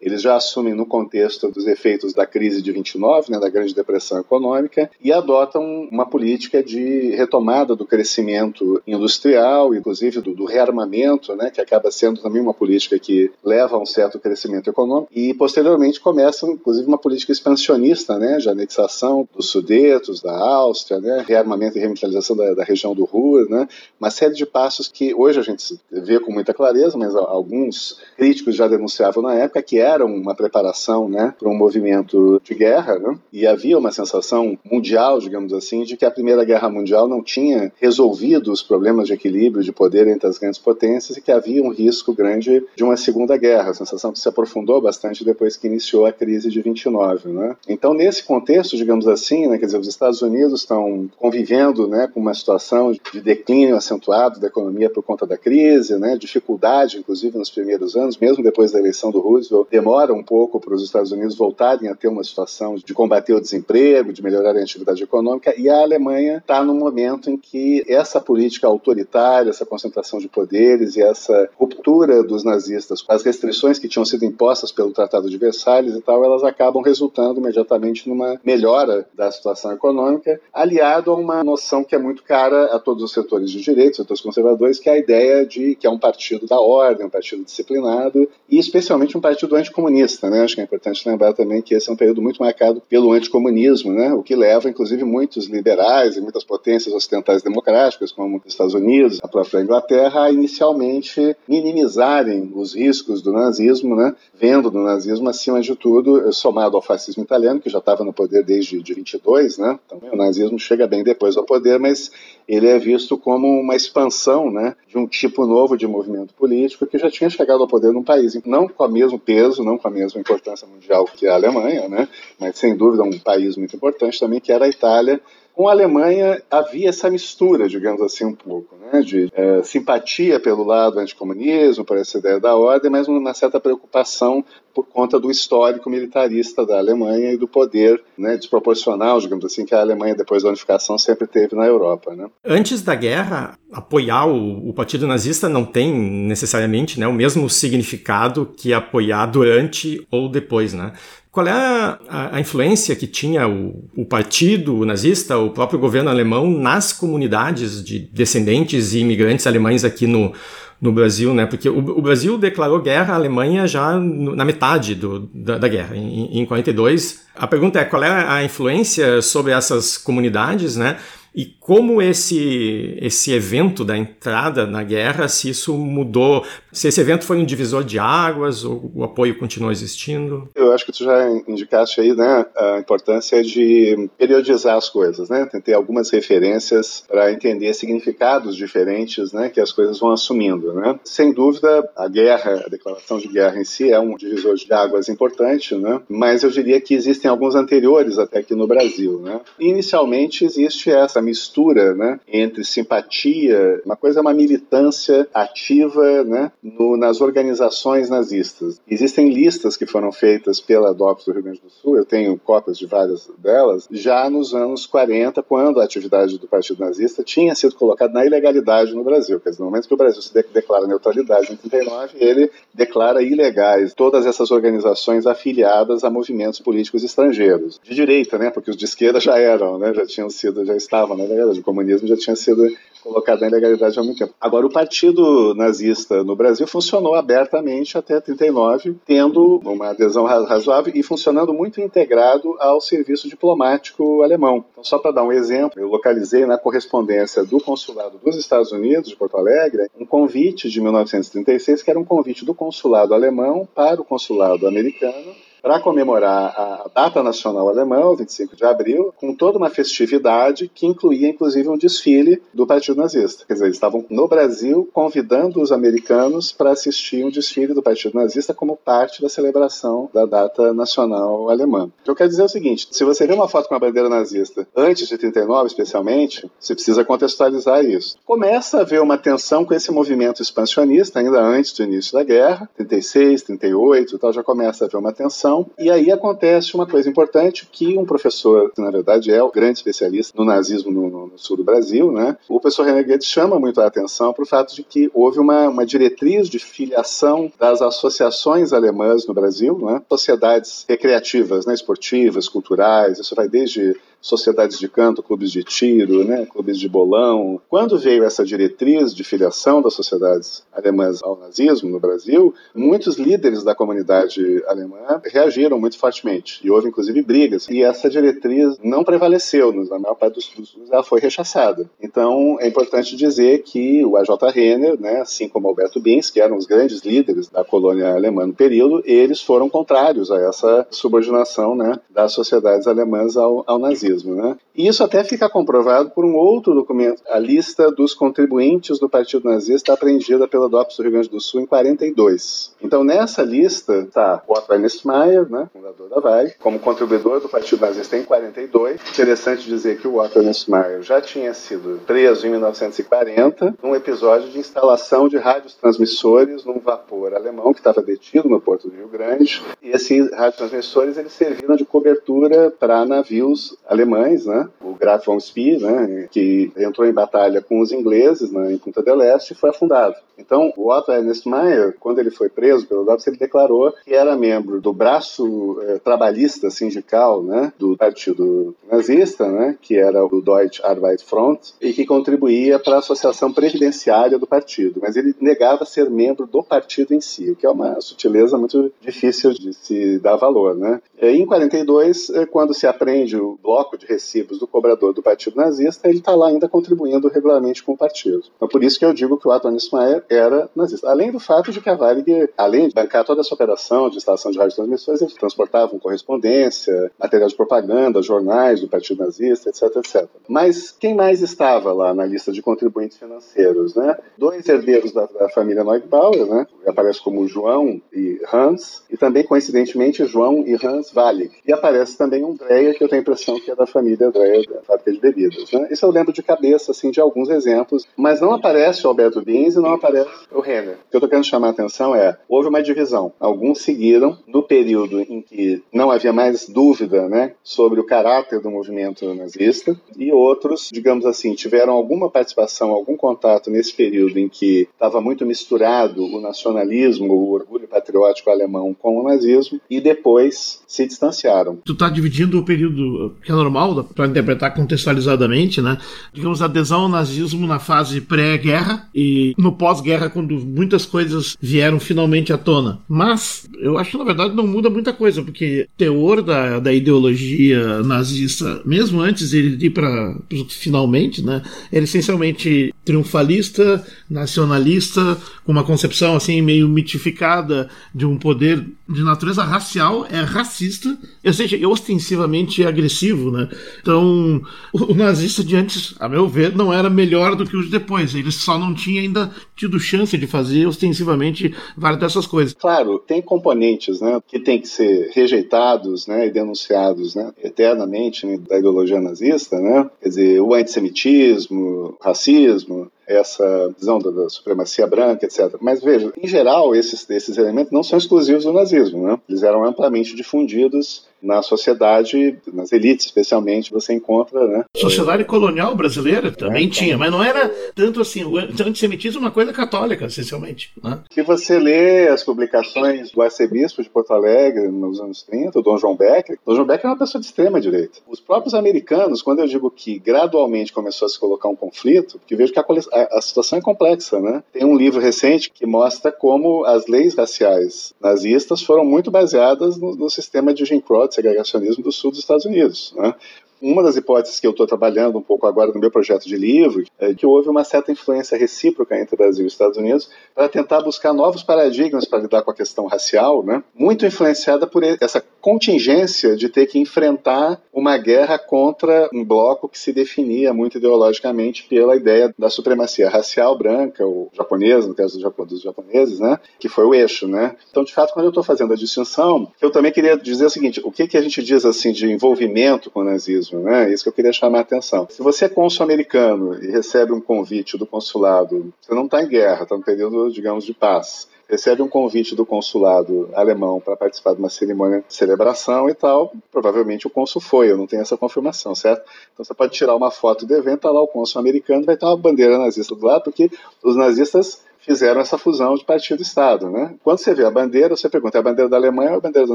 eles 0.00 0.22
já 0.22 0.36
assumem 0.36 0.74
no 0.74 0.86
contexto 0.86 1.50
dos 1.50 1.66
efeitos 1.66 2.12
da 2.12 2.26
crise 2.26 2.62
de 2.62 2.72
29, 2.72 3.30
né, 3.30 3.38
da 3.38 3.48
Grande 3.48 3.74
Depressão 3.74 4.20
Econômica, 4.20 4.90
e 5.02 5.12
adotam 5.12 5.88
uma 5.90 6.06
política 6.06 6.62
de 6.62 7.10
retomada 7.10 7.74
do 7.74 7.86
crescimento 7.86 8.82
industrial, 8.86 9.74
inclusive 9.74 10.20
do, 10.20 10.34
do 10.34 10.44
rearmamento, 10.44 11.34
né, 11.34 11.50
que 11.50 11.60
acaba 11.60 11.90
sendo 11.90 12.20
também 12.20 12.40
uma 12.40 12.54
política 12.54 12.98
que 12.98 13.30
leva 13.44 13.76
a 13.76 13.80
um 13.80 13.86
certo 13.86 14.18
crescimento 14.18 14.70
econômico, 14.70 15.10
e 15.14 15.34
posteriormente 15.34 16.00
começam, 16.00 16.52
inclusive, 16.52 16.86
uma 16.86 16.98
política 16.98 17.32
expansionista, 17.32 18.18
né, 18.18 18.38
de 18.38 18.48
anexação 18.48 19.28
dos 19.34 19.50
Sudetos, 19.50 20.20
da 20.20 20.36
Áustria, 20.36 21.00
né, 21.00 21.24
rearmamento 21.26 21.78
e 21.78 21.80
revitalização 21.80 22.36
da, 22.36 22.54
da 22.54 22.64
região 22.64 22.94
do 22.94 23.04
Ruhr, 23.04 23.48
né, 23.48 23.68
uma 24.00 24.10
série 24.10 24.34
de 24.34 24.46
passos 24.46 24.88
que 24.88 25.14
hoje 25.14 25.38
a 25.38 25.42
gente 25.42 25.78
vê 25.90 26.20
com 26.20 26.32
muita 26.32 26.54
clareza, 26.54 26.96
mas 26.96 27.14
alguns 27.14 27.98
críticos 28.16 28.54
já 28.54 28.66
denunciavam 28.68 29.22
na 29.22 29.34
época 29.38 29.62
que 29.62 29.78
eram 29.78 30.06
uma 30.06 30.34
preparação 30.34 31.08
né, 31.08 31.34
para 31.38 31.48
um 31.48 31.56
movimento 31.56 32.40
de 32.44 32.54
guerra, 32.54 32.98
né? 32.98 33.18
e 33.32 33.46
havia 33.46 33.78
uma 33.78 33.92
sensação 33.92 34.58
mundial, 34.64 35.18
digamos 35.18 35.52
assim, 35.52 35.82
de 35.82 35.96
que 35.96 36.04
a 36.04 36.10
Primeira 36.10 36.44
Guerra 36.44 36.68
Mundial 36.68 37.08
não 37.08 37.22
tinha 37.22 37.72
resolvido 37.80 38.52
os 38.52 38.62
problemas 38.62 39.06
de 39.06 39.14
equilíbrio 39.14 39.62
de 39.62 39.72
poder 39.72 40.06
entre 40.08 40.28
as 40.28 40.38
grandes 40.38 40.58
potências 40.58 41.16
e 41.16 41.20
que 41.20 41.32
havia 41.32 41.62
um 41.62 41.70
risco 41.70 42.12
grande 42.12 42.64
de 42.76 42.84
uma 42.84 42.96
Segunda 42.96 43.36
Guerra, 43.36 43.70
a 43.70 43.74
sensação 43.74 44.12
que 44.12 44.18
se 44.18 44.28
aprofundou 44.28 44.80
bastante 44.80 45.24
depois 45.24 45.56
que 45.56 45.66
iniciou 45.66 46.06
a 46.06 46.12
crise 46.12 46.50
de 46.50 46.60
29. 46.60 47.28
Né? 47.28 47.56
Então, 47.68 47.94
nesse 47.94 48.24
contexto, 48.24 48.76
digamos 48.76 49.06
assim, 49.06 49.46
né, 49.46 49.58
quer 49.58 49.66
dizer, 49.66 49.78
os 49.78 49.88
Estados 49.88 50.22
Unidos 50.22 50.60
estão 50.60 51.08
convivendo 51.16 51.86
né, 51.86 52.08
com 52.12 52.20
uma 52.20 52.34
situação 52.34 52.92
de 52.92 53.20
declínio 53.20 53.76
acentuado 53.76 54.40
da 54.40 54.48
economia 54.48 54.90
por 54.90 55.02
conta 55.02 55.26
da 55.26 55.36
crise, 55.36 55.98
né, 55.98 56.16
dificuldade, 56.16 56.98
inclusive, 56.98 57.38
nos 57.38 57.50
primeiros 57.50 57.96
anos, 57.96 58.16
mesmo 58.16 58.42
depois 58.42 58.72
da 58.72 58.78
eleição 58.78 59.10
do 59.10 59.20
Roosevelt, 59.28 59.68
demora 59.70 60.12
um 60.12 60.22
pouco 60.22 60.58
para 60.58 60.74
os 60.74 60.82
Estados 60.82 61.12
Unidos 61.12 61.36
voltarem 61.36 61.88
a 61.88 61.94
ter 61.94 62.08
uma 62.08 62.24
situação 62.24 62.76
de 62.76 62.94
combater 62.94 63.34
o 63.34 63.40
desemprego, 63.40 64.12
de 64.12 64.22
melhorar 64.22 64.56
a 64.56 64.60
atividade 64.60 65.02
econômica, 65.02 65.54
e 65.58 65.68
a 65.68 65.80
Alemanha 65.80 66.38
está 66.38 66.64
num 66.64 66.74
momento 66.74 67.30
em 67.30 67.36
que 67.36 67.84
essa 67.86 68.20
política 68.20 68.66
autoritária, 68.66 69.50
essa 69.50 69.66
concentração 69.66 70.18
de 70.18 70.28
poderes 70.28 70.96
e 70.96 71.02
essa 71.02 71.48
ruptura 71.56 72.22
dos 72.22 72.44
nazistas, 72.44 73.04
as 73.08 73.22
restrições 73.22 73.78
que 73.78 73.88
tinham 73.88 74.04
sido 74.04 74.24
impostas 74.24 74.72
pelo 74.72 74.92
Tratado 74.92 75.28
de 75.28 75.36
Versalhes 75.36 75.94
e 75.94 76.00
tal, 76.00 76.24
elas 76.24 76.42
acabam 76.42 76.82
resultando 76.82 77.40
imediatamente 77.40 78.08
numa 78.08 78.40
melhora 78.44 79.06
da 79.14 79.30
situação 79.30 79.72
econômica, 79.72 80.40
aliado 80.52 81.10
a 81.10 81.14
uma 81.14 81.44
noção 81.44 81.84
que 81.84 81.94
é 81.94 81.98
muito 81.98 82.22
cara 82.22 82.66
a 82.74 82.78
todos 82.78 83.02
os 83.02 83.12
setores 83.12 83.50
de 83.50 83.60
direito, 83.60 83.96
setores 83.96 84.22
conservadores, 84.22 84.78
que 84.78 84.88
é 84.88 84.92
a 84.92 84.98
ideia 84.98 85.44
de 85.44 85.74
que 85.74 85.86
é 85.86 85.90
um 85.90 85.98
partido 85.98 86.46
da 86.46 86.60
ordem, 86.60 87.06
um 87.06 87.10
partido 87.10 87.44
disciplinado 87.44 88.28
e 88.48 88.58
especialmente 88.58 89.17
um 89.18 89.20
partido 89.20 89.56
anticomunista, 89.56 90.30
né? 90.30 90.42
Acho 90.42 90.54
que 90.54 90.60
é 90.60 90.64
importante 90.64 91.06
lembrar 91.08 91.32
também 91.32 91.60
que 91.60 91.74
esse 91.74 91.90
é 91.90 91.92
um 91.92 91.96
período 91.96 92.22
muito 92.22 92.42
marcado 92.42 92.80
pelo 92.88 93.12
anticomunismo, 93.12 93.92
né? 93.92 94.12
O 94.14 94.22
que 94.22 94.34
leva, 94.34 94.68
inclusive, 94.68 95.04
muitos 95.04 95.46
liberais 95.46 96.16
e 96.16 96.20
muitas 96.20 96.44
potências 96.44 96.94
ocidentais 96.94 97.42
democráticas, 97.42 98.12
como 98.12 98.38
os 98.38 98.46
Estados 98.46 98.74
Unidos, 98.74 99.18
a 99.22 99.28
própria 99.28 99.60
Inglaterra, 99.60 100.24
a 100.24 100.30
inicialmente 100.30 101.36
minimizarem 101.46 102.50
os 102.54 102.74
riscos 102.74 103.20
do 103.20 103.32
nazismo, 103.32 103.94
né? 103.94 104.14
Vendo 104.34 104.70
no 104.70 104.82
nazismo, 104.84 105.28
acima 105.28 105.60
de 105.60 105.74
tudo, 105.74 106.32
somado 106.32 106.76
ao 106.76 106.82
fascismo 106.82 107.22
italiano, 107.22 107.60
que 107.60 107.68
já 107.68 107.78
estava 107.78 108.04
no 108.04 108.12
poder 108.12 108.44
desde 108.44 108.80
de 108.82 108.94
22, 108.94 109.58
né? 109.58 109.78
Então, 109.86 110.00
o 110.12 110.16
nazismo 110.16 110.58
chega 110.58 110.86
bem 110.86 111.02
depois 111.02 111.36
ao 111.36 111.44
poder, 111.44 111.78
mas 111.78 112.10
ele 112.48 112.66
é 112.66 112.78
visto 112.78 113.18
como 113.18 113.46
uma 113.46 113.76
expansão 113.76 114.50
né, 114.50 114.74
de 114.88 114.96
um 114.96 115.06
tipo 115.06 115.44
novo 115.46 115.76
de 115.76 115.86
movimento 115.86 116.32
político 116.32 116.86
que 116.86 116.98
já 116.98 117.10
tinha 117.10 117.28
chegado 117.28 117.60
ao 117.60 117.68
poder 117.68 117.92
num 117.92 118.02
país, 118.02 118.40
não 118.46 118.66
com 118.66 118.84
o 118.84 118.88
mesmo 118.88 119.18
peso, 119.18 119.62
não 119.62 119.76
com 119.76 119.86
a 119.86 119.90
mesma 119.90 120.18
importância 120.18 120.66
mundial 120.66 121.04
que 121.04 121.26
a 121.26 121.34
Alemanha, 121.34 121.88
né, 121.88 122.08
mas 122.40 122.58
sem 122.58 122.74
dúvida 122.74 123.02
um 123.02 123.18
país 123.18 123.56
muito 123.56 123.76
importante 123.76 124.18
também, 124.18 124.40
que 124.40 124.50
era 124.50 124.64
a 124.64 124.68
Itália, 124.68 125.20
com 125.58 125.66
a 125.66 125.72
Alemanha 125.72 126.40
havia 126.48 126.88
essa 126.88 127.10
mistura, 127.10 127.68
digamos 127.68 128.00
assim, 128.00 128.24
um 128.24 128.34
pouco, 128.34 128.76
né, 128.76 129.00
de 129.02 129.28
é, 129.34 129.60
simpatia 129.64 130.38
pelo 130.38 130.62
lado 130.62 131.00
anticomunismo, 131.00 131.84
por 131.84 131.98
essa 131.98 132.16
ideia 132.16 132.38
da 132.38 132.54
ordem, 132.56 132.88
mas 132.88 133.08
uma 133.08 133.34
certa 133.34 133.58
preocupação 133.58 134.44
por 134.78 134.86
conta 134.86 135.18
do 135.18 135.28
histórico 135.28 135.90
militarista 135.90 136.64
da 136.64 136.78
Alemanha 136.78 137.32
e 137.32 137.36
do 137.36 137.48
poder 137.48 138.00
né, 138.16 138.36
desproporcional, 138.36 139.18
digamos 139.18 139.44
assim, 139.44 139.66
que 139.66 139.74
a 139.74 139.80
Alemanha, 139.80 140.14
depois 140.14 140.44
da 140.44 140.50
unificação, 140.50 140.96
sempre 140.96 141.26
teve 141.26 141.56
na 141.56 141.66
Europa. 141.66 142.14
Né? 142.14 142.28
Antes 142.44 142.80
da 142.80 142.94
guerra, 142.94 143.58
apoiar 143.72 144.26
o, 144.26 144.68
o, 144.68 144.72
partido 144.72 145.04
nazista 145.04 145.48
não 145.48 145.64
tem 145.64 145.92
necessariamente 145.92 147.00
né, 147.00 147.08
o 147.08 147.12
mesmo 147.12 147.50
significado 147.50 148.54
que 148.56 148.72
apoiar 148.72 149.26
durante 149.26 150.06
ou 150.12 150.28
depois. 150.28 150.72
Né? 150.72 150.92
Qual 151.32 151.44
é 151.44 151.50
a, 151.50 152.36
a, 152.36 152.40
influência 152.40 152.94
que 152.94 153.08
tinha 153.08 153.48
o, 153.48 153.84
o, 153.96 154.04
partido 154.06 154.84
nazista, 154.84 155.36
o 155.38 155.50
próprio 155.50 155.80
governo 155.80 156.08
alemão, 156.08 156.48
nas 156.48 156.92
comunidades 156.92 157.82
de 157.82 157.98
descendentes 157.98 158.94
e 158.94 159.00
imigrantes 159.00 159.44
alemães 159.44 159.84
aqui 159.84 160.06
no, 160.06 160.32
no 160.80 160.92
Brasil, 160.92 161.34
né? 161.34 161.46
Porque 161.46 161.68
o, 161.68 161.78
o 161.78 162.02
Brasil 162.02 162.38
declarou 162.38 162.80
guerra 162.80 163.14
à 163.14 163.16
Alemanha 163.16 163.66
já 163.66 163.94
no, 163.94 164.34
na 164.36 164.44
metade 164.44 164.94
do, 164.94 165.28
da, 165.34 165.58
da, 165.58 165.68
guerra, 165.68 165.96
em, 165.96 166.40
em 166.40 166.46
42. 166.46 167.26
A 167.34 167.46
pergunta 167.46 167.80
é 167.80 167.84
qual 167.84 168.02
é 168.02 168.10
a 168.28 168.44
influência 168.44 169.20
sobre 169.20 169.52
essas 169.52 169.98
comunidades, 169.98 170.76
né? 170.76 170.98
E 171.34 171.44
como 171.44 172.00
esse, 172.00 172.96
esse 173.00 173.32
evento 173.32 173.84
da 173.84 173.96
entrada 173.96 174.66
na 174.66 174.82
guerra, 174.82 175.28
se 175.28 175.50
isso 175.50 175.74
mudou, 175.76 176.44
se 176.72 176.88
esse 176.88 177.00
evento 177.00 177.24
foi 177.24 177.38
um 177.38 177.44
divisor 177.44 177.84
de 177.84 177.98
águas 177.98 178.64
ou 178.64 178.90
o 178.94 179.04
apoio 179.04 179.38
continuou 179.38 179.70
existindo? 179.70 180.48
Eu 180.54 180.72
acho 180.72 180.84
que 180.84 180.92
tu 180.92 181.04
já 181.04 181.28
indicaste 181.46 182.00
aí, 182.00 182.14
né, 182.14 182.46
a 182.56 182.78
importância 182.78 183.42
de 183.42 184.08
periodizar 184.18 184.76
as 184.76 184.88
coisas, 184.88 185.28
né? 185.28 185.46
Tentei 185.46 185.74
algumas 185.74 186.10
referências 186.10 187.04
para 187.08 187.32
entender 187.32 187.72
significados 187.74 188.56
diferentes, 188.56 189.32
né, 189.32 189.48
que 189.48 189.60
as 189.60 189.72
coisas 189.72 190.00
vão 190.00 190.10
assumindo, 190.12 190.72
né? 190.72 190.98
Sem 191.04 191.32
dúvida, 191.32 191.88
a 191.96 192.08
guerra, 192.08 192.62
a 192.66 192.68
declaração 192.68 193.18
de 193.18 193.28
guerra 193.28 193.58
em 193.58 193.64
si 193.64 193.92
é 193.92 194.00
um 194.00 194.16
divisor 194.16 194.54
de 194.54 194.72
águas 194.72 195.08
importante, 195.08 195.74
né? 195.74 196.00
Mas 196.08 196.42
eu 196.42 196.50
diria 196.50 196.80
que 196.80 196.94
existem 196.94 197.30
alguns 197.30 197.54
anteriores 197.54 198.18
até 198.18 198.40
aqui 198.40 198.54
no 198.54 198.66
Brasil, 198.66 199.20
né? 199.20 199.40
Inicialmente 199.58 200.44
existe 200.44 200.90
essa 200.90 201.17
mistura 201.22 201.94
né, 201.94 202.20
entre 202.28 202.64
simpatia, 202.64 203.80
uma 203.84 203.96
coisa 203.96 204.20
é 204.20 204.22
uma 204.22 204.34
militância 204.34 205.28
ativa 205.32 206.24
né, 206.24 206.52
no, 206.62 206.96
nas 206.96 207.20
organizações 207.20 208.10
nazistas. 208.10 208.80
Existem 208.88 209.30
listas 209.30 209.76
que 209.76 209.86
foram 209.86 210.12
feitas 210.12 210.60
pela 210.60 210.94
DOPS 210.94 211.24
do 211.24 211.32
Rio 211.32 211.42
Grande 211.42 211.60
do 211.60 211.70
Sul, 211.70 211.96
eu 211.96 212.04
tenho 212.04 212.38
cópias 212.38 212.78
de 212.78 212.86
várias 212.86 213.30
delas, 213.38 213.88
já 213.90 214.28
nos 214.28 214.54
anos 214.54 214.86
40, 214.86 215.42
quando 215.42 215.80
a 215.80 215.84
atividade 215.84 216.38
do 216.38 216.46
Partido 216.46 216.80
Nazista 216.80 217.22
tinha 217.22 217.54
sido 217.54 217.74
colocada 217.74 218.12
na 218.12 218.24
ilegalidade 218.24 218.94
no 218.94 219.04
Brasil. 219.04 219.40
Quer 219.40 219.50
dizer, 219.50 219.62
no 219.62 219.66
momento 219.66 219.88
que 219.88 219.94
o 219.94 219.96
Brasil 219.96 220.22
se 220.22 220.32
declara 220.32 220.86
neutralidade 220.86 221.52
em 221.52 221.56
39, 221.56 222.16
ele 222.18 222.50
declara 222.74 223.22
ilegais 223.22 223.94
todas 223.94 224.26
essas 224.26 224.50
organizações 224.50 225.26
afiliadas 225.26 226.04
a 226.04 226.10
movimentos 226.10 226.60
políticos 226.60 227.02
estrangeiros. 227.04 227.80
De 227.82 227.94
direita, 227.94 228.38
né, 228.38 228.50
porque 228.50 228.70
os 228.70 228.76
de 228.76 228.84
esquerda 228.84 229.20
já 229.20 229.38
eram, 229.38 229.78
né, 229.78 229.92
já 229.94 230.06
tinham 230.06 230.30
sido, 230.30 230.64
já 230.64 230.76
estavam 230.76 231.07
na 231.16 231.24
verdade. 231.24 231.60
O 231.60 231.62
comunismo 231.62 232.06
já 232.06 232.16
tinha 232.16 232.36
sido 232.36 232.68
colocado 233.02 233.40
na 233.40 233.48
ilegalidade 233.48 233.98
há 233.98 234.02
muito 234.02 234.18
tempo. 234.18 234.34
Agora, 234.40 234.66
o 234.66 234.72
partido 234.72 235.54
nazista 235.54 236.22
no 236.22 236.36
Brasil 236.36 236.66
funcionou 236.66 237.14
abertamente 237.14 237.96
até 237.96 238.20
39, 238.20 238.96
tendo 239.06 239.60
uma 239.64 239.90
adesão 239.90 240.24
razoável 240.24 240.92
e 240.94 241.02
funcionando 241.02 241.52
muito 241.52 241.80
integrado 241.80 242.56
ao 242.58 242.80
serviço 242.80 243.28
diplomático 243.28 244.22
alemão. 244.22 244.64
Então, 244.72 244.84
só 244.84 244.98
para 244.98 245.12
dar 245.12 245.24
um 245.24 245.32
exemplo, 245.32 245.80
eu 245.80 245.88
localizei 245.88 246.44
na 246.44 246.58
correspondência 246.58 247.44
do 247.44 247.60
consulado 247.60 248.18
dos 248.18 248.36
Estados 248.36 248.72
Unidos, 248.72 249.08
de 249.08 249.16
Porto 249.16 249.36
Alegre, 249.36 249.88
um 249.98 250.04
convite 250.04 250.68
de 250.68 250.80
1936, 250.80 251.82
que 251.82 251.90
era 251.90 251.98
um 251.98 252.04
convite 252.04 252.44
do 252.44 252.54
consulado 252.54 253.14
alemão 253.14 253.66
para 253.74 254.00
o 254.00 254.04
consulado 254.04 254.66
americano 254.66 255.34
para 255.68 255.80
comemorar 255.80 256.54
a 256.56 256.90
data 256.94 257.22
nacional 257.22 257.68
alemã, 257.68 258.00
o 258.06 258.16
25 258.16 258.56
de 258.56 258.64
abril, 258.64 259.12
com 259.14 259.34
toda 259.34 259.58
uma 259.58 259.68
festividade 259.68 260.66
que 260.74 260.86
incluía 260.86 261.28
inclusive 261.28 261.68
um 261.68 261.76
desfile 261.76 262.40
do 262.54 262.66
Partido 262.66 262.96
Nazista. 262.96 263.44
Quer 263.46 263.52
dizer, 263.52 263.66
eles 263.66 263.76
estavam 263.76 264.02
no 264.08 264.26
Brasil 264.26 264.88
convidando 264.94 265.60
os 265.60 265.70
americanos 265.70 266.52
para 266.52 266.70
assistir 266.70 267.22
um 267.22 267.30
desfile 267.30 267.74
do 267.74 267.82
Partido 267.82 268.14
Nazista 268.14 268.54
como 268.54 268.78
parte 268.78 269.20
da 269.20 269.28
celebração 269.28 270.08
da 270.14 270.24
data 270.24 270.72
nacional 270.72 271.50
alemã. 271.50 271.90
Eu 272.06 272.14
quero 272.14 272.30
dizer 272.30 272.44
o 272.44 272.48
seguinte: 272.48 272.88
se 272.90 273.04
você 273.04 273.26
vê 273.26 273.34
uma 273.34 273.46
foto 273.46 273.68
com 273.68 273.74
a 273.74 273.78
bandeira 273.78 274.08
nazista 274.08 274.66
antes 274.74 275.06
de 275.06 275.18
39, 275.18 275.66
especialmente, 275.66 276.50
você 276.58 276.74
precisa 276.74 277.04
contextualizar 277.04 277.84
isso. 277.84 278.16
Começa 278.24 278.78
a 278.78 278.80
haver 278.80 279.02
uma 279.02 279.18
tensão 279.18 279.66
com 279.66 279.74
esse 279.74 279.92
movimento 279.92 280.40
expansionista 280.40 281.18
ainda 281.18 281.42
antes 281.42 281.74
do 281.74 281.82
início 281.82 282.14
da 282.14 282.24
guerra, 282.24 282.70
36, 282.74 283.42
38, 283.42 284.16
e 284.16 284.18
tal, 284.18 284.32
já 284.32 284.42
começa 284.42 284.82
a 284.82 284.86
haver 284.86 284.96
uma 284.96 285.12
tensão 285.12 285.57
e 285.78 285.90
aí 285.90 286.10
acontece 286.10 286.74
uma 286.74 286.86
coisa 286.86 287.08
importante 287.08 287.68
que 287.70 287.96
um 287.96 288.04
professor, 288.04 288.70
que 288.72 288.80
na 288.80 288.90
verdade 288.90 289.30
é 289.32 289.42
o 289.42 289.50
grande 289.50 289.78
especialista 289.78 290.36
no 290.36 290.44
nazismo 290.44 290.90
no, 290.90 291.28
no, 291.28 291.38
sul 291.38 291.56
do 291.56 291.64
Brasil, 291.64 292.12
né, 292.12 292.36
o 292.48 292.60
professor 292.60 292.84
René 292.84 293.02
Goethe 293.02 293.24
chama 293.24 293.58
muito 293.58 293.80
a 293.80 293.86
atenção 293.86 294.32
para 294.32 294.42
o 294.42 294.46
fato 294.46 294.74
de 294.74 294.82
que 294.82 295.10
houve 295.14 295.38
uma, 295.38 295.68
uma 295.68 295.86
diretriz 295.86 296.48
de 296.48 296.58
filiação 296.58 297.50
das 297.58 297.80
associações 297.80 298.72
alemãs 298.72 299.26
no 299.26 299.34
Brasil, 299.34 299.78
né, 299.78 300.02
sociedades 300.08 300.84
recreativas, 300.88 301.66
né, 301.66 301.74
esportivas, 301.74 302.48
culturais, 302.48 303.18
isso 303.18 303.34
vai 303.34 303.48
desde 303.48 303.96
sociedades 304.20 304.78
de 304.78 304.88
canto, 304.88 305.22
clubes 305.22 305.50
de 305.50 305.62
tiro, 305.62 306.24
né, 306.24 306.46
clubes 306.46 306.78
de 306.78 306.88
bolão. 306.88 307.60
Quando 307.68 307.98
veio 307.98 308.24
essa 308.24 308.44
diretriz 308.44 309.14
de 309.14 309.24
filiação 309.24 309.80
das 309.80 309.94
sociedades 309.94 310.64
alemãs 310.72 311.22
ao 311.22 311.38
nazismo 311.38 311.90
no 311.90 312.00
Brasil, 312.00 312.54
muitos 312.74 313.16
líderes 313.16 313.62
da 313.62 313.74
comunidade 313.74 314.62
alemã 314.66 315.20
reagiram 315.24 315.78
muito 315.78 315.98
fortemente 315.98 316.60
e 316.64 316.70
houve 316.70 316.88
inclusive 316.88 317.22
brigas. 317.22 317.68
E 317.68 317.82
essa 317.82 318.10
diretriz 318.10 318.76
não 318.82 319.04
prevaleceu, 319.04 319.72
na 319.72 319.98
maior 319.98 320.14
parte 320.14 320.34
dos 320.34 320.48
casos 320.48 320.90
ela 320.90 321.02
foi 321.02 321.20
rechaçada. 321.20 321.88
Então 322.00 322.56
é 322.60 322.66
importante 322.66 323.16
dizer 323.16 323.62
que 323.62 324.04
o 324.04 324.16
A.J. 324.16 324.50
Renner, 324.50 325.00
né, 325.00 325.20
assim 325.20 325.48
como 325.48 325.68
Alberto 325.68 326.00
Bins, 326.00 326.30
que 326.30 326.40
eram 326.40 326.56
os 326.56 326.66
grandes 326.66 327.02
líderes 327.02 327.48
da 327.48 327.64
colônia 327.64 328.14
alemã 328.14 328.46
no 328.46 328.54
período, 328.54 329.02
eles 329.04 329.40
foram 329.40 329.68
contrários 329.68 330.30
a 330.30 330.40
essa 330.40 330.86
subordinação 330.90 331.74
né, 331.74 331.98
das 332.10 332.32
sociedades 332.32 332.86
alemãs 332.86 333.36
ao, 333.36 333.64
ao 333.66 333.78
nazismo 333.78 334.07
Né? 334.08 334.56
E 334.74 334.86
isso 334.86 335.02
até 335.02 335.24
fica 335.24 335.48
comprovado 335.48 336.10
por 336.10 336.24
um 336.24 336.36
outro 336.36 336.74
documento, 336.74 337.22
a 337.28 337.38
lista 337.38 337.90
dos 337.90 338.14
contribuintes 338.14 338.98
do 338.98 339.08
Partido 339.08 339.48
Nazista 339.48 339.92
apreendida 339.92 340.46
pela 340.46 340.68
DOPS 340.68 340.96
do 340.96 341.02
Rio 341.02 341.12
Grande 341.12 341.28
do 341.28 341.40
Sul 341.40 341.60
em 341.60 341.66
42. 341.66 342.74
Então, 342.80 343.04
nessa 343.04 343.42
lista 343.42 343.98
está 343.98 344.42
o 344.46 344.52
Otto 344.52 344.72
Ernst 344.72 345.04
Mayr, 345.04 345.50
né, 345.50 345.68
fundador 345.72 346.08
da 346.08 346.20
VAG, 346.20 346.54
como 346.60 346.78
contribuidor 346.78 347.40
do 347.40 347.48
Partido 347.48 347.80
Nazista 347.80 348.16
em 348.16 348.22
42. 348.22 349.00
Interessante 349.10 349.66
dizer 349.66 349.98
que 349.98 350.06
o 350.06 350.20
Otto 350.20 350.38
Ernst 350.38 350.68
Mayr 350.68 351.02
já 351.02 351.20
tinha 351.20 351.52
sido 351.54 352.00
preso 352.06 352.46
em 352.46 352.50
1940 352.50 353.74
num 353.82 353.94
episódio 353.94 354.48
de 354.48 354.58
instalação 354.58 355.28
de 355.28 355.36
rádios 355.38 355.74
transmissores 355.74 356.64
num 356.64 356.78
vapor 356.78 357.34
alemão 357.34 357.72
que 357.72 357.80
estava 357.80 358.00
detido 358.00 358.48
no 358.48 358.60
porto 358.60 358.88
do 358.88 358.96
Rio 358.96 359.08
Grande. 359.08 359.62
E 359.82 359.90
esses 359.90 360.30
rádios 360.32 360.56
transmissores 360.56 361.18
eles 361.18 361.32
serviram 361.32 361.76
de 361.76 361.84
cobertura 361.84 362.70
para 362.70 363.04
navios 363.04 363.76
alemães 363.86 363.97
alemães, 363.98 364.46
né? 364.46 364.68
Graf 364.98 365.26
von 365.26 365.38
Spee, 365.38 365.78
né? 365.78 366.28
Que 366.30 366.72
entrou 366.76 367.06
em 367.06 367.12
batalha 367.12 367.62
com 367.62 367.80
os 367.80 367.92
ingleses 367.92 368.50
né? 368.50 368.72
em 368.72 368.78
Punta 368.78 369.02
del 369.02 369.22
Este 369.22 369.52
e 369.52 369.56
foi 369.56 369.70
afundado. 369.70 370.16
Então, 370.38 370.72
o 370.76 370.90
Otto 370.90 371.10
Ernest 371.10 371.48
Mayr, 371.48 371.96
quando 371.98 372.20
ele 372.20 372.30
foi 372.30 372.48
preso 372.48 372.86
pelo 372.86 373.04
DOPS, 373.04 373.26
ele 373.26 373.36
declarou 373.36 373.92
que 374.04 374.14
era 374.14 374.36
membro 374.36 374.80
do 374.80 374.92
braço 374.92 375.80
eh, 375.82 375.98
trabalhista 375.98 376.70
sindical 376.70 377.42
né, 377.42 377.72
do 377.76 377.96
partido 377.96 378.74
nazista, 378.90 379.48
né, 379.50 379.76
que 379.82 379.96
era 379.96 380.24
o 380.24 380.40
Deutsche 380.40 380.80
Arbeitsfront, 380.84 381.74
e 381.80 381.92
que 381.92 382.06
contribuía 382.06 382.78
para 382.78 382.96
a 382.96 382.98
associação 382.98 383.52
previdenciária 383.52 384.38
do 384.38 384.46
partido. 384.46 385.00
Mas 385.02 385.16
ele 385.16 385.34
negava 385.40 385.84
ser 385.84 386.08
membro 386.08 386.46
do 386.46 386.62
partido 386.62 387.12
em 387.12 387.20
si, 387.20 387.50
o 387.50 387.56
que 387.56 387.66
é 387.66 387.70
uma 387.70 388.00
sutileza 388.00 388.56
muito 388.56 388.92
difícil 389.00 389.52
de 389.52 389.74
se 389.74 390.18
dar 390.20 390.36
valor. 390.36 390.76
Né? 390.76 391.00
Em 391.20 391.44
42, 391.44 392.30
eh, 392.30 392.46
quando 392.46 392.72
se 392.72 392.86
aprende 392.86 393.36
o 393.36 393.58
bloco 393.60 393.98
de 393.98 394.06
recibos 394.06 394.58
do 394.58 394.68
cobrador 394.68 394.87
do 394.96 395.22
partido 395.22 395.56
nazista, 395.56 396.08
ele 396.08 396.18
está 396.18 396.34
lá 396.34 396.48
ainda 396.48 396.68
contribuindo 396.68 397.28
regularmente 397.28 397.82
com 397.82 397.92
o 397.92 397.96
partido. 397.96 398.42
Então, 398.56 398.68
por 398.68 398.82
isso 398.82 398.98
que 398.98 399.04
eu 399.04 399.12
digo 399.12 399.38
que 399.38 399.48
o 399.48 399.52
Ernest 399.52 399.92
Mayr 399.92 400.24
era 400.28 400.68
nazista. 400.74 401.08
Além 401.08 401.30
do 401.30 401.40
fato 401.40 401.70
de 401.70 401.80
que 401.80 401.88
a 401.88 401.94
Varig, 401.94 402.50
além 402.56 402.88
de 402.88 402.94
bancar 402.94 403.24
toda 403.24 403.40
essa 403.40 403.54
operação 403.54 404.10
de 404.10 404.16
instalação 404.16 404.50
de 404.50 404.58
radiotransmissões, 404.58 405.20
eles 405.20 405.34
transportavam 405.34 405.98
correspondência, 405.98 407.10
material 407.18 407.48
de 407.48 407.56
propaganda, 407.56 408.22
jornais 408.22 408.80
do 408.80 408.88
Partido 408.88 409.24
Nazista, 409.24 409.70
etc, 409.70 409.96
etc. 409.96 410.26
Mas 410.48 410.90
quem 410.90 411.14
mais 411.14 411.40
estava 411.40 411.92
lá 411.92 412.12
na 412.12 412.24
lista 412.24 412.52
de 412.52 412.62
contribuintes 412.62 413.16
financeiros? 413.16 413.94
Né? 413.94 414.16
Dois 414.36 414.68
herdeiros 414.68 415.12
da, 415.12 415.26
da 415.26 415.48
família 415.48 415.84
Neugbauer, 415.84 416.46
né? 416.46 416.66
aparece 416.86 417.22
como 417.22 417.46
João 417.46 418.00
e 418.12 418.40
Hans, 418.52 419.04
e 419.10 419.16
também, 419.16 419.44
coincidentemente, 419.44 420.24
João 420.24 420.64
e 420.66 420.74
Hans 420.74 421.12
Wallig. 421.14 421.52
E 421.66 421.72
aparece 421.72 422.16
também 422.16 422.44
Dreyer, 422.58 422.96
que 422.96 423.04
eu 423.04 423.08
tenho 423.08 423.20
a 423.20 423.22
impressão 423.22 423.58
que 423.60 423.70
é 423.70 423.76
da 423.76 423.86
família 423.86 424.30
Dreyer, 424.30 424.77
da 424.78 424.84
fábrica 424.84 425.12
de 425.12 425.20
bebidas. 425.20 425.70
Né? 425.72 425.88
Isso 425.90 426.04
eu 426.04 426.10
lembro 426.10 426.32
de 426.32 426.42
cabeça, 426.42 426.92
assim, 426.92 427.10
de 427.10 427.20
alguns 427.20 427.48
exemplos, 427.48 428.06
mas 428.16 428.40
não 428.40 428.54
aparece 428.54 429.06
o 429.06 429.10
Alberto 429.10 429.42
Bins 429.42 429.74
e 429.74 429.80
não 429.80 429.94
aparece 429.94 430.30
o 430.52 430.60
Renner. 430.60 430.94
O 430.94 431.10
que 431.10 431.16
eu 431.16 431.18
estou 431.18 431.28
querendo 431.28 431.44
chamar 431.44 431.68
a 431.68 431.70
atenção 431.70 432.14
é, 432.14 432.38
houve 432.48 432.68
uma 432.68 432.82
divisão. 432.82 433.32
Alguns 433.38 433.82
seguiram 433.82 434.38
no 434.46 434.62
período 434.62 435.20
em 435.20 435.42
que 435.42 435.82
não 435.92 436.10
havia 436.10 436.32
mais 436.32 436.68
dúvida 436.68 437.28
né, 437.28 437.52
sobre 437.62 438.00
o 438.00 438.04
caráter 438.04 438.60
do 438.60 438.70
movimento 438.70 439.34
nazista, 439.34 439.98
e 440.16 440.32
outros, 440.32 440.88
digamos 440.92 441.26
assim, 441.26 441.54
tiveram 441.54 441.92
alguma 441.92 442.30
participação, 442.30 442.90
algum 442.90 443.16
contato 443.16 443.70
nesse 443.70 443.94
período 443.94 444.38
em 444.38 444.48
que 444.48 444.88
estava 444.92 445.20
muito 445.20 445.44
misturado 445.44 446.24
o 446.24 446.40
nacionalismo, 446.40 447.32
o 447.32 447.52
orgulho 447.52 447.88
patriótico 447.88 448.50
alemão 448.50 448.94
com 448.94 449.20
o 449.20 449.22
nazismo, 449.22 449.80
e 449.88 450.00
depois 450.00 450.82
se 450.86 451.06
distanciaram. 451.06 451.78
Tu 451.84 451.92
está 451.92 452.08
dividindo 452.08 452.58
o 452.58 452.64
período 452.64 453.36
que 453.42 453.50
é 453.50 453.54
normal 453.54 454.04
para 454.04 454.26
interpretar 454.26 454.67
contextualizadamente, 454.70 455.80
né? 455.80 455.98
Digamos, 456.32 456.60
adesão 456.60 457.02
ao 457.02 457.08
nazismo 457.08 457.66
na 457.66 457.78
fase 457.78 458.20
pré-guerra 458.20 459.08
e 459.14 459.54
no 459.56 459.72
pós-guerra 459.72 460.08
guerra 460.08 460.30
quando 460.30 460.58
muitas 460.58 461.04
coisas 461.06 461.56
vieram 461.60 462.00
finalmente 462.00 462.52
à 462.52 462.58
tona. 462.58 462.98
Mas 463.08 463.68
eu 463.78 463.98
acho 463.98 464.12
que 464.12 464.18
na 464.18 464.24
verdade 464.24 464.54
não 464.54 464.66
muda 464.66 464.90
muita 464.90 465.12
coisa, 465.12 465.42
porque 465.42 465.86
teor 465.96 466.42
da, 466.42 466.80
da 466.80 466.92
ideologia 466.92 468.02
nazista, 468.02 468.82
mesmo 468.84 469.20
antes 469.20 469.52
ele 469.52 469.86
ir 469.86 469.90
para 469.90 470.36
finalmente, 470.68 471.42
né, 471.42 471.62
era 471.92 472.04
essencialmente 472.04 472.92
triunfalista, 473.04 474.04
nacionalista, 474.28 475.38
com 475.64 475.72
uma 475.72 475.84
concepção 475.84 476.34
assim 476.34 476.60
meio 476.62 476.88
mitificada 476.88 477.88
de 478.14 478.26
um 478.26 478.36
poder 478.36 478.84
de 479.08 479.22
natureza 479.22 479.62
racial, 479.62 480.26
é 480.30 480.40
racista, 480.40 481.16
ou 481.44 481.52
seja, 481.52 481.88
ostensivamente 481.88 482.84
agressivo, 482.84 483.50
né? 483.50 483.68
Então, 484.00 484.57
o 484.92 485.14
nazista 485.14 485.62
de 485.62 485.76
antes, 485.76 486.14
a 486.18 486.28
meu 486.28 486.48
ver, 486.48 486.74
não 486.74 486.92
era 486.92 487.10
melhor 487.10 487.54
do 487.54 487.66
que 487.66 487.76
os 487.76 487.86
de 487.86 487.98
depois. 487.98 488.34
Ele 488.34 488.50
só 488.50 488.78
não 488.78 488.94
tinha 488.94 489.20
ainda 489.20 489.50
tido 489.76 489.98
chance 489.98 490.36
de 490.36 490.46
fazer 490.46 490.86
ostensivamente 490.86 491.74
várias 491.96 492.20
dessas 492.20 492.46
coisas. 492.46 492.74
Claro, 492.74 493.18
tem 493.18 493.42
componentes 493.42 494.20
né, 494.20 494.40
que 494.46 494.58
tem 494.58 494.80
que 494.80 494.88
ser 494.88 495.30
rejeitados 495.34 496.26
né, 496.26 496.46
e 496.46 496.50
denunciados 496.50 497.34
né, 497.34 497.52
eternamente 497.62 498.46
né, 498.46 498.58
da 498.58 498.78
ideologia 498.78 499.20
nazista, 499.20 499.78
né? 499.78 500.08
quer 500.22 500.28
dizer, 500.28 500.60
o 500.60 500.74
antissemitismo, 500.74 502.16
racismo, 502.20 503.10
essa 503.28 503.94
visão 503.98 504.18
da, 504.18 504.30
da, 504.30 504.48
supremacia 504.48 505.06
branca, 505.06 505.44
etc. 505.44 505.76
Mas 505.80 506.02
veja, 506.02 506.32
em 506.36 506.46
geral, 506.46 506.94
esses, 506.94 507.28
esses 507.28 507.58
elementos 507.58 507.92
não 507.92 508.02
são 508.02 508.18
exclusivos 508.18 508.64
do 508.64 508.72
nazismo, 508.72 509.22
né? 509.22 509.38
Eles 509.48 509.62
eram 509.62 509.84
amplamente 509.84 510.34
difundidos 510.34 511.28
na 511.42 511.62
sociedade, 511.62 512.58
nas 512.72 512.92
elites 512.92 513.26
especialmente, 513.26 513.92
você 513.92 514.12
encontra, 514.12 514.66
né? 514.66 514.84
Sociedade 514.96 515.44
colonial 515.44 515.94
brasileira 515.94 516.50
também 516.50 516.86
é, 516.86 516.90
tinha, 516.90 517.16
mas 517.16 517.30
não 517.30 517.42
era 517.42 517.68
tanto 517.94 518.20
assim, 518.20 518.44
o 518.44 518.56
antissemitismo 518.56 519.40
é 519.40 519.44
uma 519.44 519.50
coisa 519.50 519.72
católica, 519.72 520.26
essencialmente. 520.26 520.92
Né? 521.02 521.20
Se 521.30 521.42
você 521.42 521.78
lê 521.78 522.28
as 522.28 522.42
publicações 522.42 523.30
do 523.30 523.40
arcebispo 523.40 524.02
de 524.02 524.10
Porto 524.10 524.32
Alegre 524.32 524.88
nos 524.88 525.20
anos 525.20 525.42
30, 525.42 525.78
o 525.78 525.82
Dom 525.82 525.96
João 525.96 526.16
Becker, 526.16 526.58
Dom 526.66 526.74
João 526.74 526.86
Becker 526.86 527.06
é 527.06 527.12
uma 527.12 527.18
pessoa 527.18 527.40
de 527.40 527.46
extrema 527.46 527.80
direita. 527.80 528.18
Os 528.28 528.40
próprios 528.40 528.74
americanos, 528.74 529.42
quando 529.42 529.60
eu 529.60 529.66
digo 529.66 529.90
que 529.90 530.18
gradualmente 530.18 530.92
começou 530.92 531.26
a 531.26 531.28
se 531.28 531.38
colocar 531.38 531.68
um 531.68 531.76
conflito, 531.76 532.38
porque 532.38 532.56
vejo 532.56 532.72
que 532.72 532.78
a, 532.78 532.84
a, 533.18 533.38
a 533.38 533.42
situação 533.42 533.78
é 533.78 533.82
complexa, 533.82 534.40
né? 534.40 534.62
Tem 534.72 534.84
um 534.84 534.96
livro 534.96 535.20
recente 535.20 535.70
que 535.70 535.86
mostra 535.86 536.30
como 536.30 536.84
as 536.84 537.06
leis 537.06 537.34
raciais 537.34 538.14
nazistas 538.20 538.82
foram 538.82 539.04
muito 539.04 539.30
baseadas 539.30 539.96
no, 539.96 540.14
no 540.14 540.30
sistema 540.30 540.72
de 540.72 540.84
Jim 540.84 541.00
Crow 541.00 541.28
de 541.28 541.34
segregacionismo 541.34 542.02
do 542.02 542.12
sul 542.12 542.30
dos 542.30 542.40
Estados 542.40 542.64
Unidos. 542.64 543.14
Né? 543.16 543.34
Uma 543.80 544.02
das 544.02 544.16
hipóteses 544.16 544.58
que 544.58 544.66
eu 544.66 544.72
estou 544.72 544.86
trabalhando 544.86 545.38
um 545.38 545.42
pouco 545.42 545.66
agora 545.66 545.92
no 545.92 546.00
meu 546.00 546.10
projeto 546.10 546.46
de 546.46 546.56
livro 546.56 547.04
é 547.18 547.32
que 547.32 547.46
houve 547.46 547.68
uma 547.68 547.84
certa 547.84 548.10
influência 548.10 548.58
recíproca 548.58 549.18
entre 549.18 549.36
Brasil 549.36 549.64
e 549.64 549.68
Estados 549.68 549.96
Unidos 549.96 550.30
para 550.54 550.68
tentar 550.68 551.00
buscar 551.00 551.32
novos 551.32 551.62
paradigmas 551.62 552.24
para 552.24 552.40
lidar 552.40 552.62
com 552.62 552.70
a 552.70 552.74
questão 552.74 553.06
racial, 553.06 553.62
né? 553.62 553.82
muito 553.94 554.26
influenciada 554.26 554.86
por 554.86 555.02
essa 555.04 555.44
contingência 555.60 556.56
de 556.56 556.68
ter 556.68 556.86
que 556.86 556.98
enfrentar 556.98 557.80
uma 557.92 558.16
guerra 558.16 558.58
contra 558.58 559.28
um 559.32 559.44
bloco 559.44 559.88
que 559.88 559.98
se 559.98 560.12
definia 560.12 560.72
muito 560.72 560.98
ideologicamente 560.98 561.86
pela 561.88 562.16
ideia 562.16 562.54
da 562.58 562.70
supremacia 562.70 563.28
racial 563.28 563.76
branca, 563.76 564.24
ou 564.24 564.50
japonesa, 564.52 565.08
no 565.08 565.14
caso 565.14 565.38
dos 565.38 565.82
japoneses, 565.82 566.40
né? 566.40 566.58
que 566.78 566.88
foi 566.88 567.04
o 567.04 567.14
eixo. 567.14 567.46
Né? 567.46 567.76
Então, 567.90 568.02
de 568.02 568.12
fato, 568.12 568.32
quando 568.32 568.46
eu 568.46 568.50
estou 568.50 568.62
fazendo 568.62 568.92
a 568.92 568.96
distinção, 568.96 569.70
eu 569.80 569.90
também 569.90 570.12
queria 570.12 570.36
dizer 570.36 570.66
o 570.66 570.70
seguinte: 570.70 571.00
o 571.04 571.10
que, 571.10 571.26
que 571.28 571.36
a 571.36 571.42
gente 571.42 571.62
diz 571.62 571.84
assim 571.84 572.12
de 572.12 572.30
envolvimento 572.30 573.10
com 573.10 573.20
o 573.20 573.24
nazismo? 573.24 573.67
Né? 573.76 574.12
Isso 574.12 574.22
que 574.22 574.28
eu 574.28 574.32
queria 574.32 574.52
chamar 574.52 574.78
a 574.78 574.82
atenção. 574.82 575.26
Se 575.30 575.42
você 575.42 575.66
é 575.66 575.68
cônsul 575.68 576.04
americano 576.04 576.82
e 576.82 576.90
recebe 576.90 577.32
um 577.32 577.40
convite 577.40 577.96
do 577.96 578.06
consulado, 578.06 578.92
você 579.00 579.14
não 579.14 579.26
está 579.26 579.42
em 579.42 579.48
guerra, 579.48 579.82
está 579.82 579.96
no 579.96 580.02
período, 580.02 580.50
digamos, 580.50 580.84
de 580.84 580.94
paz 580.94 581.48
recebe 581.68 582.00
um 582.00 582.08
convite 582.08 582.56
do 582.56 582.64
consulado 582.64 583.50
alemão 583.52 584.00
para 584.00 584.16
participar 584.16 584.54
de 584.54 584.58
uma 584.58 584.70
cerimônia 584.70 585.22
de 585.26 585.34
celebração 585.34 586.08
e 586.08 586.14
tal, 586.14 586.52
provavelmente 586.72 587.26
o 587.26 587.30
cônsul 587.30 587.60
foi, 587.60 587.90
eu 587.90 587.96
não 587.96 588.06
tenho 588.06 588.22
essa 588.22 588.36
confirmação, 588.36 588.94
certo? 588.94 589.22
Então 589.52 589.64
você 589.64 589.74
pode 589.74 589.92
tirar 589.92 590.16
uma 590.16 590.30
foto 590.30 590.64
do 590.64 590.74
evento, 590.74 591.00
tá 591.00 591.10
lá 591.10 591.20
o 591.20 591.28
cônsul 591.28 591.60
americano, 591.60 592.06
vai 592.06 592.16
ter 592.16 592.24
uma 592.24 592.36
bandeira 592.36 592.78
nazista 592.78 593.14
do 593.14 593.26
lado, 593.26 593.42
porque 593.42 593.70
os 594.02 594.16
nazistas 594.16 594.82
fizeram 595.00 595.40
essa 595.40 595.56
fusão 595.56 595.94
de 595.94 596.04
partido-estado, 596.04 596.90
né? 596.90 597.14
Quando 597.22 597.38
você 597.38 597.54
vê 597.54 597.64
a 597.64 597.70
bandeira, 597.70 598.16
você 598.16 598.28
pergunta, 598.28 598.58
é 598.58 598.60
a 598.60 598.62
bandeira 598.62 598.88
da 598.88 598.96
Alemanha 598.96 599.32
ou 599.32 599.38
a 599.38 599.40
bandeira 599.40 599.66
do 599.66 599.74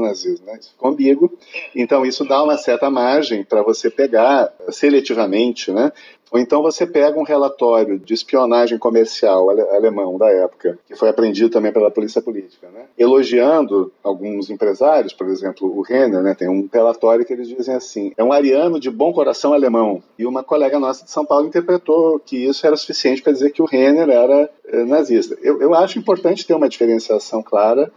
nazismo, 0.00 0.46
né? 0.46 0.58
Isso 0.60 0.70
fica 0.72 0.88
ambíguo. 0.88 1.32
Então 1.74 2.04
isso 2.04 2.24
dá 2.24 2.42
uma 2.42 2.56
certa 2.56 2.90
margem 2.90 3.44
para 3.44 3.62
você 3.62 3.90
pegar 3.90 4.52
seletivamente, 4.70 5.72
né? 5.72 5.92
Ou 6.34 6.40
então 6.40 6.62
você 6.62 6.84
pega 6.84 7.16
um 7.16 7.22
relatório 7.22 7.96
de 7.96 8.12
espionagem 8.12 8.76
comercial 8.76 9.48
alemão 9.50 10.18
da 10.18 10.28
época, 10.28 10.76
que 10.84 10.96
foi 10.96 11.08
apreendido 11.08 11.48
também 11.48 11.72
pela 11.72 11.92
polícia 11.92 12.20
política, 12.20 12.68
né? 12.74 12.86
elogiando 12.98 13.92
alguns 14.02 14.50
empresários, 14.50 15.12
por 15.12 15.28
exemplo, 15.28 15.72
o 15.72 15.80
Renner, 15.80 16.22
né? 16.24 16.34
tem 16.34 16.48
um 16.48 16.68
relatório 16.72 17.24
que 17.24 17.32
eles 17.32 17.46
dizem 17.46 17.76
assim: 17.76 18.12
é 18.16 18.24
um 18.24 18.32
ariano 18.32 18.80
de 18.80 18.90
bom 18.90 19.12
coração 19.12 19.52
alemão. 19.52 20.02
E 20.18 20.26
uma 20.26 20.42
colega 20.42 20.76
nossa 20.80 21.04
de 21.04 21.10
São 21.12 21.24
Paulo 21.24 21.46
interpretou 21.46 22.18
que 22.18 22.36
isso 22.36 22.66
era 22.66 22.76
suficiente 22.76 23.22
para 23.22 23.32
dizer 23.32 23.52
que 23.52 23.62
o 23.62 23.66
Renner 23.66 24.10
era 24.10 24.50
eh, 24.66 24.84
nazista. 24.84 25.38
Eu, 25.40 25.62
eu 25.62 25.72
acho 25.72 26.00
importante 26.00 26.44
ter 26.44 26.54
uma 26.54 26.68
diferenciação 26.68 27.44
clara 27.44 27.92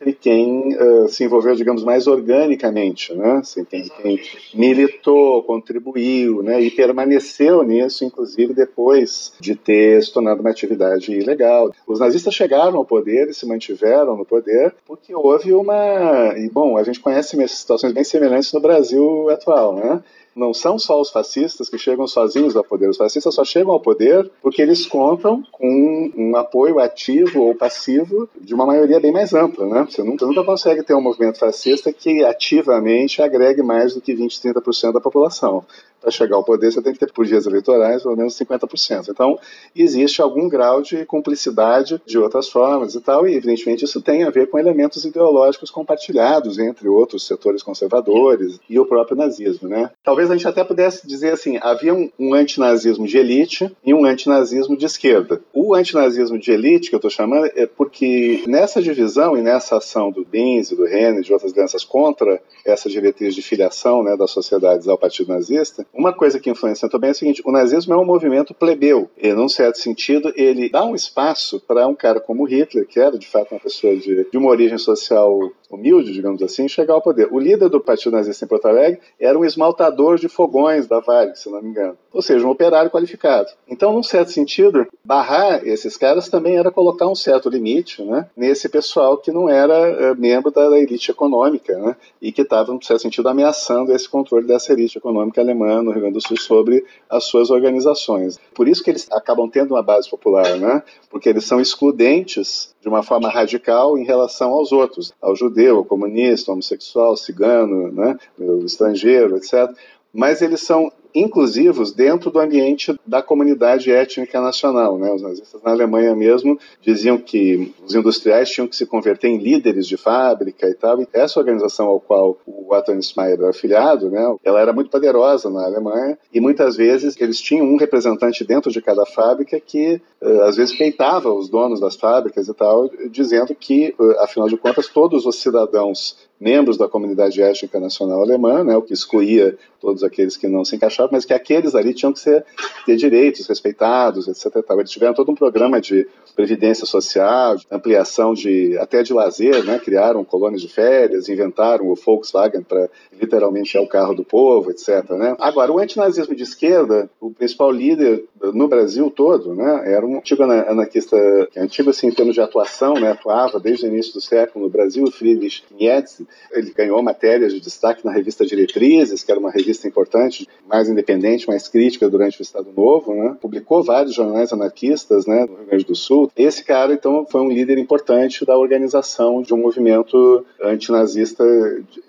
entre 0.00 0.12
quem 0.12 0.76
uh, 0.76 1.08
se 1.08 1.24
envolveu, 1.24 1.54
digamos, 1.54 1.82
mais 1.82 2.06
organicamente, 2.06 3.12
né? 3.14 3.38
Assim, 3.38 3.64
quem, 3.64 3.88
quem, 4.02 4.20
militou, 4.54 5.42
contribuiu, 5.42 6.42
né? 6.42 6.60
E 6.60 6.70
permaneceu 6.70 7.62
nisso, 7.62 8.04
inclusive 8.04 8.54
depois 8.54 9.32
de 9.40 9.56
ter 9.56 10.02
se 10.02 10.12
tornado 10.12 10.40
uma 10.40 10.50
atividade 10.50 11.12
ilegal. 11.12 11.72
Os 11.86 12.00
nazistas 12.00 12.34
chegaram 12.34 12.76
ao 12.76 12.84
poder 12.84 13.28
e 13.28 13.34
se 13.34 13.46
mantiveram 13.46 14.16
no 14.16 14.24
poder 14.24 14.74
porque 14.86 15.14
houve 15.14 15.52
uma, 15.52 16.34
e 16.36 16.48
bom, 16.48 16.76
a 16.76 16.82
gente 16.82 17.00
conhece 17.00 17.36
situações 17.48 17.92
bem 17.92 18.04
semelhantes 18.04 18.52
no 18.52 18.60
Brasil 18.60 19.28
atual, 19.30 19.74
né? 19.74 20.02
Não 20.38 20.54
são 20.54 20.78
só 20.78 21.00
os 21.00 21.10
fascistas 21.10 21.68
que 21.68 21.76
chegam 21.76 22.06
sozinhos 22.06 22.56
ao 22.56 22.64
poder. 22.64 22.88
Os 22.88 22.96
fascistas 22.96 23.34
só 23.34 23.44
chegam 23.44 23.72
ao 23.72 23.80
poder 23.80 24.30
porque 24.40 24.62
eles 24.62 24.86
contam 24.86 25.42
com 25.50 26.10
um 26.16 26.36
apoio 26.36 26.78
ativo 26.78 27.42
ou 27.42 27.54
passivo 27.54 28.28
de 28.40 28.54
uma 28.54 28.64
maioria 28.64 29.00
bem 29.00 29.12
mais 29.12 29.34
ampla. 29.34 29.66
Né? 29.66 29.86
Você, 29.88 30.02
nunca, 30.02 30.24
você 30.24 30.26
nunca 30.26 30.44
consegue 30.44 30.82
ter 30.82 30.94
um 30.94 31.00
movimento 31.00 31.38
fascista 31.38 31.92
que 31.92 32.24
ativamente 32.24 33.20
agregue 33.20 33.62
mais 33.62 33.94
do 33.94 34.00
que 34.00 34.14
20, 34.14 34.40
30% 34.40 34.92
da 34.92 35.00
população 35.00 35.64
para 36.00 36.10
chegar 36.10 36.36
ao 36.36 36.44
poder, 36.44 36.72
você 36.72 36.82
tem 36.82 36.92
que 36.92 36.98
ter 36.98 37.12
por 37.12 37.26
dias 37.26 37.46
eleitorais 37.46 38.02
pelo 38.02 38.16
menos 38.16 38.38
50%. 38.38 39.08
Então, 39.10 39.38
existe 39.74 40.22
algum 40.22 40.48
grau 40.48 40.82
de 40.82 41.04
cumplicidade 41.04 42.00
de 42.06 42.18
outras 42.18 42.48
formas 42.48 42.94
e 42.94 43.00
tal, 43.00 43.26
e 43.26 43.34
evidentemente 43.34 43.84
isso 43.84 44.00
tem 44.00 44.24
a 44.24 44.30
ver 44.30 44.48
com 44.48 44.58
elementos 44.58 45.04
ideológicos 45.04 45.70
compartilhados 45.70 46.58
entre 46.58 46.88
outros 46.88 47.26
setores 47.26 47.62
conservadores 47.62 48.60
e 48.68 48.78
o 48.78 48.86
próprio 48.86 49.16
nazismo, 49.16 49.68
né? 49.68 49.90
Talvez 50.02 50.30
a 50.30 50.36
gente 50.36 50.48
até 50.48 50.64
pudesse 50.64 51.06
dizer 51.06 51.32
assim, 51.32 51.58
havia 51.60 51.94
um, 51.94 52.10
um 52.18 52.34
antinazismo 52.34 53.06
de 53.06 53.18
elite 53.18 53.70
e 53.84 53.92
um 53.92 54.04
antinazismo 54.04 54.76
de 54.76 54.86
esquerda. 54.86 55.40
O 55.52 55.74
antinazismo 55.74 56.38
de 56.38 56.50
elite, 56.50 56.88
que 56.88 56.94
eu 56.94 56.98
estou 56.98 57.10
chamando, 57.10 57.50
é 57.54 57.66
porque 57.66 58.42
nessa 58.46 58.80
divisão 58.80 59.36
e 59.36 59.42
nessa 59.42 59.76
ação 59.76 60.10
do 60.10 60.24
Binz, 60.24 60.70
do 60.70 60.84
Rennes 60.84 61.20
e 61.20 61.24
de 61.24 61.32
outras 61.32 61.50
lideranças 61.50 61.84
contra 61.84 62.40
essa 62.64 62.88
diretriz 62.88 63.34
de 63.34 63.42
filiação 63.42 64.02
né, 64.02 64.16
das 64.16 64.30
sociedades 64.30 64.88
ao 64.88 64.98
partido 64.98 65.32
nazista, 65.32 65.86
uma 65.92 66.12
coisa 66.12 66.38
que 66.38 66.50
influencia 66.50 66.88
também 66.88 67.08
é 67.08 67.12
o 67.12 67.14
seguinte: 67.14 67.42
o 67.44 67.52
nazismo 67.52 67.94
é 67.94 67.96
um 67.96 68.04
movimento 68.04 68.54
plebeu. 68.54 69.10
E, 69.16 69.32
num 69.32 69.48
certo 69.48 69.78
sentido, 69.78 70.32
ele 70.36 70.68
dá 70.68 70.84
um 70.84 70.94
espaço 70.94 71.60
para 71.60 71.86
um 71.86 71.94
cara 71.94 72.20
como 72.20 72.44
Hitler, 72.44 72.86
que 72.86 73.00
era 73.00 73.18
de 73.18 73.26
fato 73.26 73.52
uma 73.52 73.60
pessoa 73.60 73.96
de, 73.96 74.28
de 74.30 74.38
uma 74.38 74.50
origem 74.50 74.78
social 74.78 75.52
humilde, 75.70 76.12
digamos 76.12 76.42
assim, 76.42 76.66
chegar 76.68 76.94
ao 76.94 77.02
poder. 77.02 77.28
O 77.30 77.38
líder 77.38 77.68
do 77.68 77.80
Partido 77.80 78.12
Nazista 78.12 78.44
em 78.44 78.48
Porto 78.48 78.66
Alegre 78.66 79.00
era 79.20 79.38
um 79.38 79.44
esmaltador 79.44 80.16
de 80.16 80.28
fogões 80.28 80.86
da 80.86 81.00
Varig, 81.00 81.38
se 81.38 81.50
não 81.50 81.62
me 81.62 81.68
engano. 81.68 81.96
Ou 82.12 82.22
seja, 82.22 82.46
um 82.46 82.50
operário 82.50 82.90
qualificado. 82.90 83.48
Então, 83.68 83.92
num 83.92 84.02
certo 84.02 84.30
sentido, 84.30 84.86
barrar 85.04 85.66
esses 85.66 85.96
caras 85.96 86.28
também 86.28 86.56
era 86.56 86.70
colocar 86.70 87.06
um 87.06 87.14
certo 87.14 87.48
limite 87.48 88.02
né, 88.02 88.28
nesse 88.36 88.68
pessoal 88.68 89.18
que 89.18 89.30
não 89.30 89.48
era 89.48 89.74
é, 89.74 90.14
membro 90.14 90.50
da 90.50 90.64
elite 90.78 91.10
econômica 91.10 91.76
né, 91.78 91.96
e 92.20 92.32
que 92.32 92.42
estava, 92.42 92.72
num 92.72 92.80
certo 92.80 93.02
sentido, 93.02 93.28
ameaçando 93.28 93.92
esse 93.92 94.08
controle 94.08 94.46
dessa 94.46 94.72
elite 94.72 94.96
econômica 94.98 95.40
alemã 95.40 95.82
no 95.82 95.90
Rio 95.90 96.00
Grande 96.00 96.14
do 96.14 96.26
Sul 96.26 96.38
sobre 96.38 96.84
as 97.10 97.24
suas 97.24 97.50
organizações. 97.50 98.38
Por 98.54 98.66
isso 98.66 98.82
que 98.82 98.90
eles 98.90 99.06
acabam 99.12 99.48
tendo 99.48 99.74
uma 99.74 99.82
base 99.82 100.08
popular, 100.08 100.56
né, 100.56 100.82
porque 101.10 101.28
eles 101.28 101.44
são 101.44 101.60
excludentes 101.60 102.74
de 102.80 102.88
uma 102.88 103.02
forma 103.02 103.28
radical 103.28 103.98
em 103.98 104.04
relação 104.04 104.50
aos 104.50 104.72
outros, 104.72 105.12
ao 105.20 105.34
judeu, 105.34 105.78
ao 105.78 105.84
comunista, 105.84 106.50
ao 106.50 106.54
homossexual, 106.54 107.08
ao 107.08 107.16
cigano, 107.16 107.90
né, 107.92 108.16
o 108.38 108.64
estrangeiro, 108.64 109.36
etc. 109.36 109.70
Mas 110.12 110.40
eles 110.42 110.60
são 110.60 110.90
inclusivos 111.14 111.92
dentro 111.92 112.30
do 112.30 112.38
ambiente 112.38 112.98
da 113.06 113.22
comunidade 113.22 113.90
étnica 113.90 114.40
nacional. 114.40 114.98
Né? 114.98 115.10
Os 115.12 115.22
nazistas 115.22 115.62
na 115.62 115.70
Alemanha 115.70 116.14
mesmo 116.14 116.58
diziam 116.80 117.18
que 117.18 117.72
os 117.84 117.94
industriais 117.94 118.50
tinham 118.50 118.66
que 118.66 118.76
se 118.76 118.86
converter 118.86 119.28
em 119.28 119.38
líderes 119.38 119.86
de 119.86 119.96
fábrica 119.96 120.68
e 120.68 120.74
tal. 120.74 121.00
E 121.00 121.08
essa 121.12 121.38
organização 121.38 121.86
ao 121.86 122.00
qual 122.00 122.38
o 122.46 122.74
Otto 122.74 122.92
Smeyer 122.92 123.38
era 123.38 123.50
afiliado, 123.50 124.10
né, 124.10 124.36
ela 124.44 124.60
era 124.60 124.72
muito 124.72 124.90
poderosa 124.90 125.50
na 125.50 125.64
Alemanha 125.64 126.18
e 126.32 126.40
muitas 126.40 126.76
vezes 126.76 127.16
eles 127.20 127.40
tinham 127.40 127.66
um 127.66 127.76
representante 127.76 128.44
dentro 128.44 128.70
de 128.70 128.80
cada 128.80 129.04
fábrica 129.06 129.58
que 129.60 130.00
uh, 130.20 130.42
às 130.42 130.56
vezes 130.56 130.76
peitava 130.76 131.32
os 131.32 131.48
donos 131.48 131.80
das 131.80 131.96
fábricas 131.96 132.48
e 132.48 132.54
tal, 132.54 132.90
dizendo 133.10 133.54
que, 133.54 133.94
uh, 133.98 134.20
afinal 134.20 134.48
de 134.48 134.56
contas, 134.56 134.88
todos 134.88 135.26
os 135.26 135.40
cidadãos 135.40 136.27
membros 136.40 136.76
da 136.76 136.88
comunidade 136.88 137.42
étnica 137.42 137.80
nacional 137.80 138.22
alemã, 138.22 138.62
né, 138.62 138.76
o 138.76 138.82
que 138.82 138.92
excluía 138.92 139.56
todos 139.80 140.02
aqueles 140.02 140.36
que 140.36 140.48
não 140.48 140.64
se 140.64 140.76
encaixavam, 140.76 141.10
mas 141.12 141.24
que 141.24 141.32
aqueles 141.32 141.74
ali 141.74 141.94
tinham 141.94 142.12
que 142.12 142.20
ser, 142.20 142.44
ter 142.84 142.96
direitos 142.96 143.46
respeitados, 143.46 144.28
etc. 144.28 144.64
Eles 144.70 144.90
tiveram 144.90 145.14
todo 145.14 145.30
um 145.30 145.34
programa 145.34 145.80
de 145.80 146.06
previdência 146.34 146.86
social, 146.86 147.56
ampliação 147.70 148.34
de 148.34 148.76
até 148.78 149.02
de 149.02 149.12
lazer, 149.12 149.64
né, 149.64 149.78
criaram 149.78 150.24
colônias 150.24 150.62
de 150.62 150.68
férias, 150.68 151.28
inventaram 151.28 151.88
o 151.88 151.94
Volkswagen 151.94 152.62
para 152.62 152.88
literalmente 153.20 153.76
é 153.76 153.80
o 153.80 153.88
carro 153.88 154.14
do 154.14 154.24
povo, 154.24 154.70
etc. 154.70 155.10
Né? 155.10 155.36
Agora, 155.40 155.72
o 155.72 155.78
antinazismo 155.78 156.34
de 156.34 156.42
esquerda, 156.42 157.10
o 157.20 157.30
principal 157.30 157.70
líder 157.70 158.24
no 158.54 158.68
Brasil 158.68 159.10
todo, 159.10 159.54
né, 159.54 159.92
era 159.92 160.06
um 160.06 160.18
antigo 160.18 160.42
anarquista, 160.42 161.16
é 161.54 161.60
antigo 161.60 161.90
assim 161.90 162.08
em 162.08 162.12
termos 162.12 162.34
de 162.34 162.40
atuação, 162.40 162.94
né, 162.94 163.12
atuava 163.12 163.58
desde 163.58 163.86
o 163.86 163.88
início 163.88 164.12
do 164.12 164.20
século 164.20 164.66
no 164.66 164.70
Brasil, 164.70 165.10
Friedrich 165.10 165.64
Nietzsche, 165.70 166.26
ele 166.52 166.72
ganhou 166.72 167.02
matérias 167.02 167.52
de 167.52 167.60
destaque 167.60 168.04
na 168.04 168.12
revista 168.12 168.44
Diretrizes, 168.44 169.22
que 169.22 169.30
era 169.30 169.40
uma 169.40 169.50
revista 169.50 169.86
importante, 169.86 170.48
mais 170.66 170.88
independente, 170.88 171.48
mais 171.48 171.68
crítica 171.68 172.08
durante 172.08 172.40
o 172.40 172.42
Estado 172.42 172.70
Novo, 172.74 173.14
né? 173.14 173.36
Publicou 173.40 173.82
vários 173.82 174.14
jornais 174.14 174.52
anarquistas, 174.52 175.26
né, 175.26 175.46
no 175.46 175.56
Rio 175.56 175.66
Grande 175.66 175.84
do 175.84 175.94
Sul. 175.94 176.30
Esse 176.36 176.64
cara, 176.64 176.92
então, 176.92 177.26
foi 177.28 177.40
um 177.40 177.48
líder 177.48 177.78
importante 177.78 178.44
da 178.44 178.56
organização 178.56 179.42
de 179.42 179.52
um 179.54 179.58
movimento 179.58 180.44
antinazista 180.62 181.44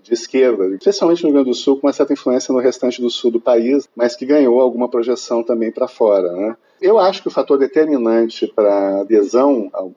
de, 0.04 0.14
esquerda, 0.14 0.68
especialmente 0.76 1.22
no 1.22 1.30
Rio 1.30 1.36
Grande 1.36 1.50
do 1.50 1.56
Sul, 1.56 1.78
com 1.78 1.88
uma 1.88 1.94
certa 1.94 2.14
influência 2.14 2.52
no 2.52 2.60
restante 2.60 3.00
do 3.00 3.10
sul 3.10 3.30
do 3.30 3.40
país, 3.40 3.88
mas 3.96 4.16
que 4.16 4.26
ganhou 4.26 4.60
alguma 4.60 4.90
projeção 4.90 5.44
também 5.44 5.72
para 5.72 5.88
fora, 5.88 6.32
né? 6.32 6.58
Eu 6.82 6.98
acho 6.98 7.22
que 7.22 7.28
o 7.28 7.32
fator 7.32 7.58
determinante 7.58 8.48
para 8.48 9.02
adesão 9.02 9.70
ao, 9.74 9.92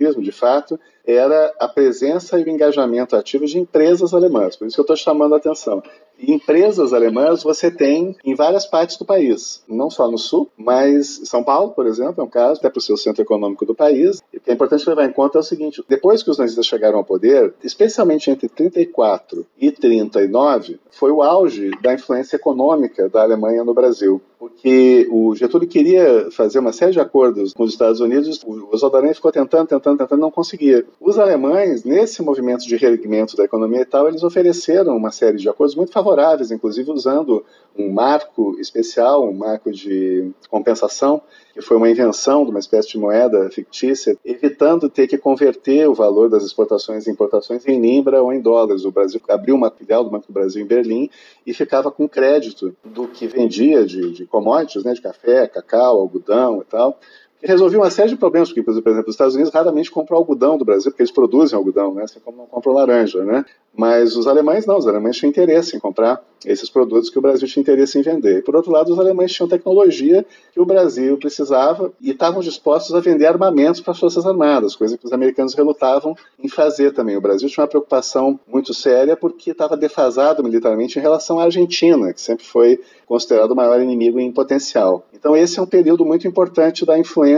de 0.00 0.32
fato, 0.32 0.80
era 1.06 1.54
a 1.58 1.68
presença 1.68 2.38
e 2.38 2.44
o 2.44 2.48
engajamento 2.48 3.14
ativo 3.14 3.46
de 3.46 3.58
empresas 3.58 4.14
alemãs. 4.14 4.56
Por 4.56 4.66
isso 4.66 4.76
que 4.76 4.80
eu 4.80 4.84
estou 4.84 4.96
chamando 4.96 5.34
a 5.34 5.38
atenção. 5.38 5.82
Empresas 6.22 6.92
alemãs 6.92 7.42
você 7.42 7.70
tem 7.70 8.16
em 8.24 8.34
várias 8.34 8.66
partes 8.66 8.96
do 8.96 9.04
país, 9.04 9.62
não 9.68 9.90
só 9.90 10.10
no 10.10 10.18
sul, 10.18 10.50
mas 10.56 11.22
São 11.24 11.42
Paulo, 11.42 11.72
por 11.72 11.86
exemplo, 11.86 12.20
é 12.20 12.24
um 12.24 12.28
caso, 12.28 12.60
até 12.60 12.68
para 12.68 12.78
o 12.78 12.82
seu 12.82 12.96
centro 12.96 13.22
econômico 13.22 13.64
do 13.64 13.74
país. 13.74 14.22
E 14.32 14.36
o 14.36 14.40
que 14.40 14.50
é 14.50 14.54
importante 14.54 14.88
levar 14.88 15.04
em 15.04 15.12
conta 15.12 15.38
é 15.38 15.40
o 15.40 15.44
seguinte: 15.44 15.82
depois 15.88 16.22
que 16.22 16.30
os 16.30 16.38
nazistas 16.38 16.66
chegaram 16.66 16.98
ao 16.98 17.04
poder, 17.04 17.54
especialmente 17.62 18.30
entre 18.30 18.48
34 18.48 19.46
e 19.58 19.70
39, 19.70 20.78
foi 20.90 21.10
o 21.10 21.22
auge 21.22 21.70
da 21.82 21.94
influência 21.94 22.36
econômica 22.36 23.08
da 23.08 23.22
Alemanha 23.22 23.64
no 23.64 23.74
Brasil. 23.74 24.20
Porque 24.38 25.06
o 25.10 25.36
Getúlio 25.36 25.68
queria 25.68 26.30
fazer 26.30 26.60
uma 26.60 26.72
série 26.72 26.92
de 26.92 27.00
acordos 27.00 27.52
com 27.52 27.62
os 27.62 27.72
Estados 27.72 28.00
Unidos, 28.00 28.42
o 28.42 28.70
Oswaldo 28.72 28.96
Aranha 28.96 29.14
ficou 29.14 29.30
tentando, 29.30 29.68
tentando, 29.68 29.98
tentando, 29.98 30.18
não 30.18 30.30
conseguia. 30.30 30.82
Os 30.98 31.18
alemães, 31.18 31.84
nesse 31.84 32.22
movimento 32.22 32.66
de 32.66 32.74
reerguimento 32.74 33.36
da 33.36 33.44
economia 33.44 33.82
e 33.82 33.84
tal, 33.84 34.08
eles 34.08 34.22
ofereceram 34.22 34.96
uma 34.96 35.10
série 35.10 35.36
de 35.36 35.46
acordos 35.46 35.76
muito 35.76 35.92
favoráveis, 35.92 36.09
inclusive 36.50 36.90
usando 36.90 37.44
um 37.76 37.90
marco 37.90 38.56
especial, 38.58 39.28
um 39.28 39.32
marco 39.32 39.70
de 39.70 40.30
compensação, 40.48 41.22
que 41.52 41.60
foi 41.60 41.76
uma 41.76 41.90
invenção 41.90 42.44
de 42.44 42.50
uma 42.50 42.58
espécie 42.60 42.88
de 42.90 42.98
moeda 42.98 43.50
fictícia, 43.50 44.16
evitando 44.24 44.88
ter 44.88 45.06
que 45.06 45.18
converter 45.18 45.88
o 45.88 45.94
valor 45.94 46.28
das 46.28 46.44
exportações 46.44 47.06
e 47.06 47.10
importações 47.10 47.66
em 47.66 47.80
libra 47.80 48.22
ou 48.22 48.32
em 48.32 48.40
dólares. 48.40 48.84
O 48.84 48.90
Brasil 48.90 49.20
abriu 49.28 49.54
uma 49.54 49.70
filial 49.70 50.04
do 50.04 50.10
Banco 50.10 50.26
do 50.26 50.32
Brasil 50.32 50.62
em 50.62 50.66
Berlim 50.66 51.10
e 51.46 51.52
ficava 51.52 51.90
com 51.90 52.08
crédito 52.08 52.74
do 52.84 53.06
que 53.08 53.26
vendia 53.26 53.84
de, 53.84 54.12
de 54.12 54.26
commodities, 54.26 54.84
né, 54.84 54.92
de 54.92 55.00
café, 55.00 55.46
cacau, 55.46 56.00
algodão 56.00 56.60
e 56.60 56.64
tal, 56.64 56.98
que 57.40 57.46
resolvia 57.46 57.78
uma 57.78 57.90
série 57.90 58.10
de 58.10 58.16
problemas, 58.16 58.50
porque, 58.50 58.62
por 58.62 58.90
exemplo, 58.90 59.08
os 59.08 59.14
Estados 59.14 59.34
Unidos 59.34 59.52
raramente 59.52 59.90
compram 59.90 60.18
algodão 60.18 60.58
do 60.58 60.64
Brasil, 60.64 60.90
porque 60.90 61.02
eles 61.02 61.10
produzem 61.10 61.56
algodão, 61.56 61.94
né? 61.94 62.02
assim 62.02 62.20
como 62.20 62.36
não 62.36 62.46
compram 62.46 62.74
laranja, 62.74 63.24
né? 63.24 63.44
Mas 63.74 64.16
os 64.16 64.26
alemães 64.26 64.66
não, 64.66 64.76
os 64.76 64.86
alemães 64.86 65.16
tinham 65.16 65.30
interesse 65.30 65.76
em 65.76 65.80
comprar 65.80 66.22
esses 66.44 66.68
produtos 66.68 67.08
que 67.08 67.18
o 67.18 67.22
Brasil 67.22 67.46
tinha 67.48 67.62
interesse 67.62 67.98
em 67.98 68.02
vender. 68.02 68.38
E, 68.38 68.42
por 68.42 68.56
outro 68.56 68.70
lado, 68.70 68.92
os 68.92 68.98
alemães 68.98 69.32
tinham 69.32 69.48
tecnologia 69.48 70.26
que 70.52 70.60
o 70.60 70.66
Brasil 70.66 71.16
precisava 71.16 71.92
e 72.00 72.10
estavam 72.10 72.40
dispostos 72.40 72.94
a 72.94 73.00
vender 73.00 73.26
armamentos 73.26 73.80
para 73.80 73.92
as 73.92 73.98
Forças 73.98 74.26
Armadas, 74.26 74.76
coisa 74.76 74.98
que 74.98 75.06
os 75.06 75.12
americanos 75.12 75.54
relutavam 75.54 76.16
em 76.42 76.48
fazer 76.48 76.92
também. 76.92 77.16
O 77.16 77.20
Brasil 77.20 77.48
tinha 77.48 77.62
uma 77.62 77.68
preocupação 77.68 78.38
muito 78.46 78.74
séria 78.74 79.16
porque 79.16 79.52
estava 79.52 79.76
defasado 79.76 80.42
militarmente 80.42 80.98
em 80.98 81.02
relação 81.02 81.38
à 81.38 81.44
Argentina, 81.44 82.12
que 82.12 82.20
sempre 82.20 82.44
foi 82.44 82.80
considerado 83.06 83.52
o 83.52 83.56
maior 83.56 83.80
inimigo 83.80 84.18
em 84.18 84.32
potencial. 84.32 85.06
Então, 85.12 85.36
esse 85.36 85.58
é 85.58 85.62
um 85.62 85.66
período 85.66 86.04
muito 86.04 86.26
importante 86.26 86.84
da 86.84 86.98
influência 86.98 87.29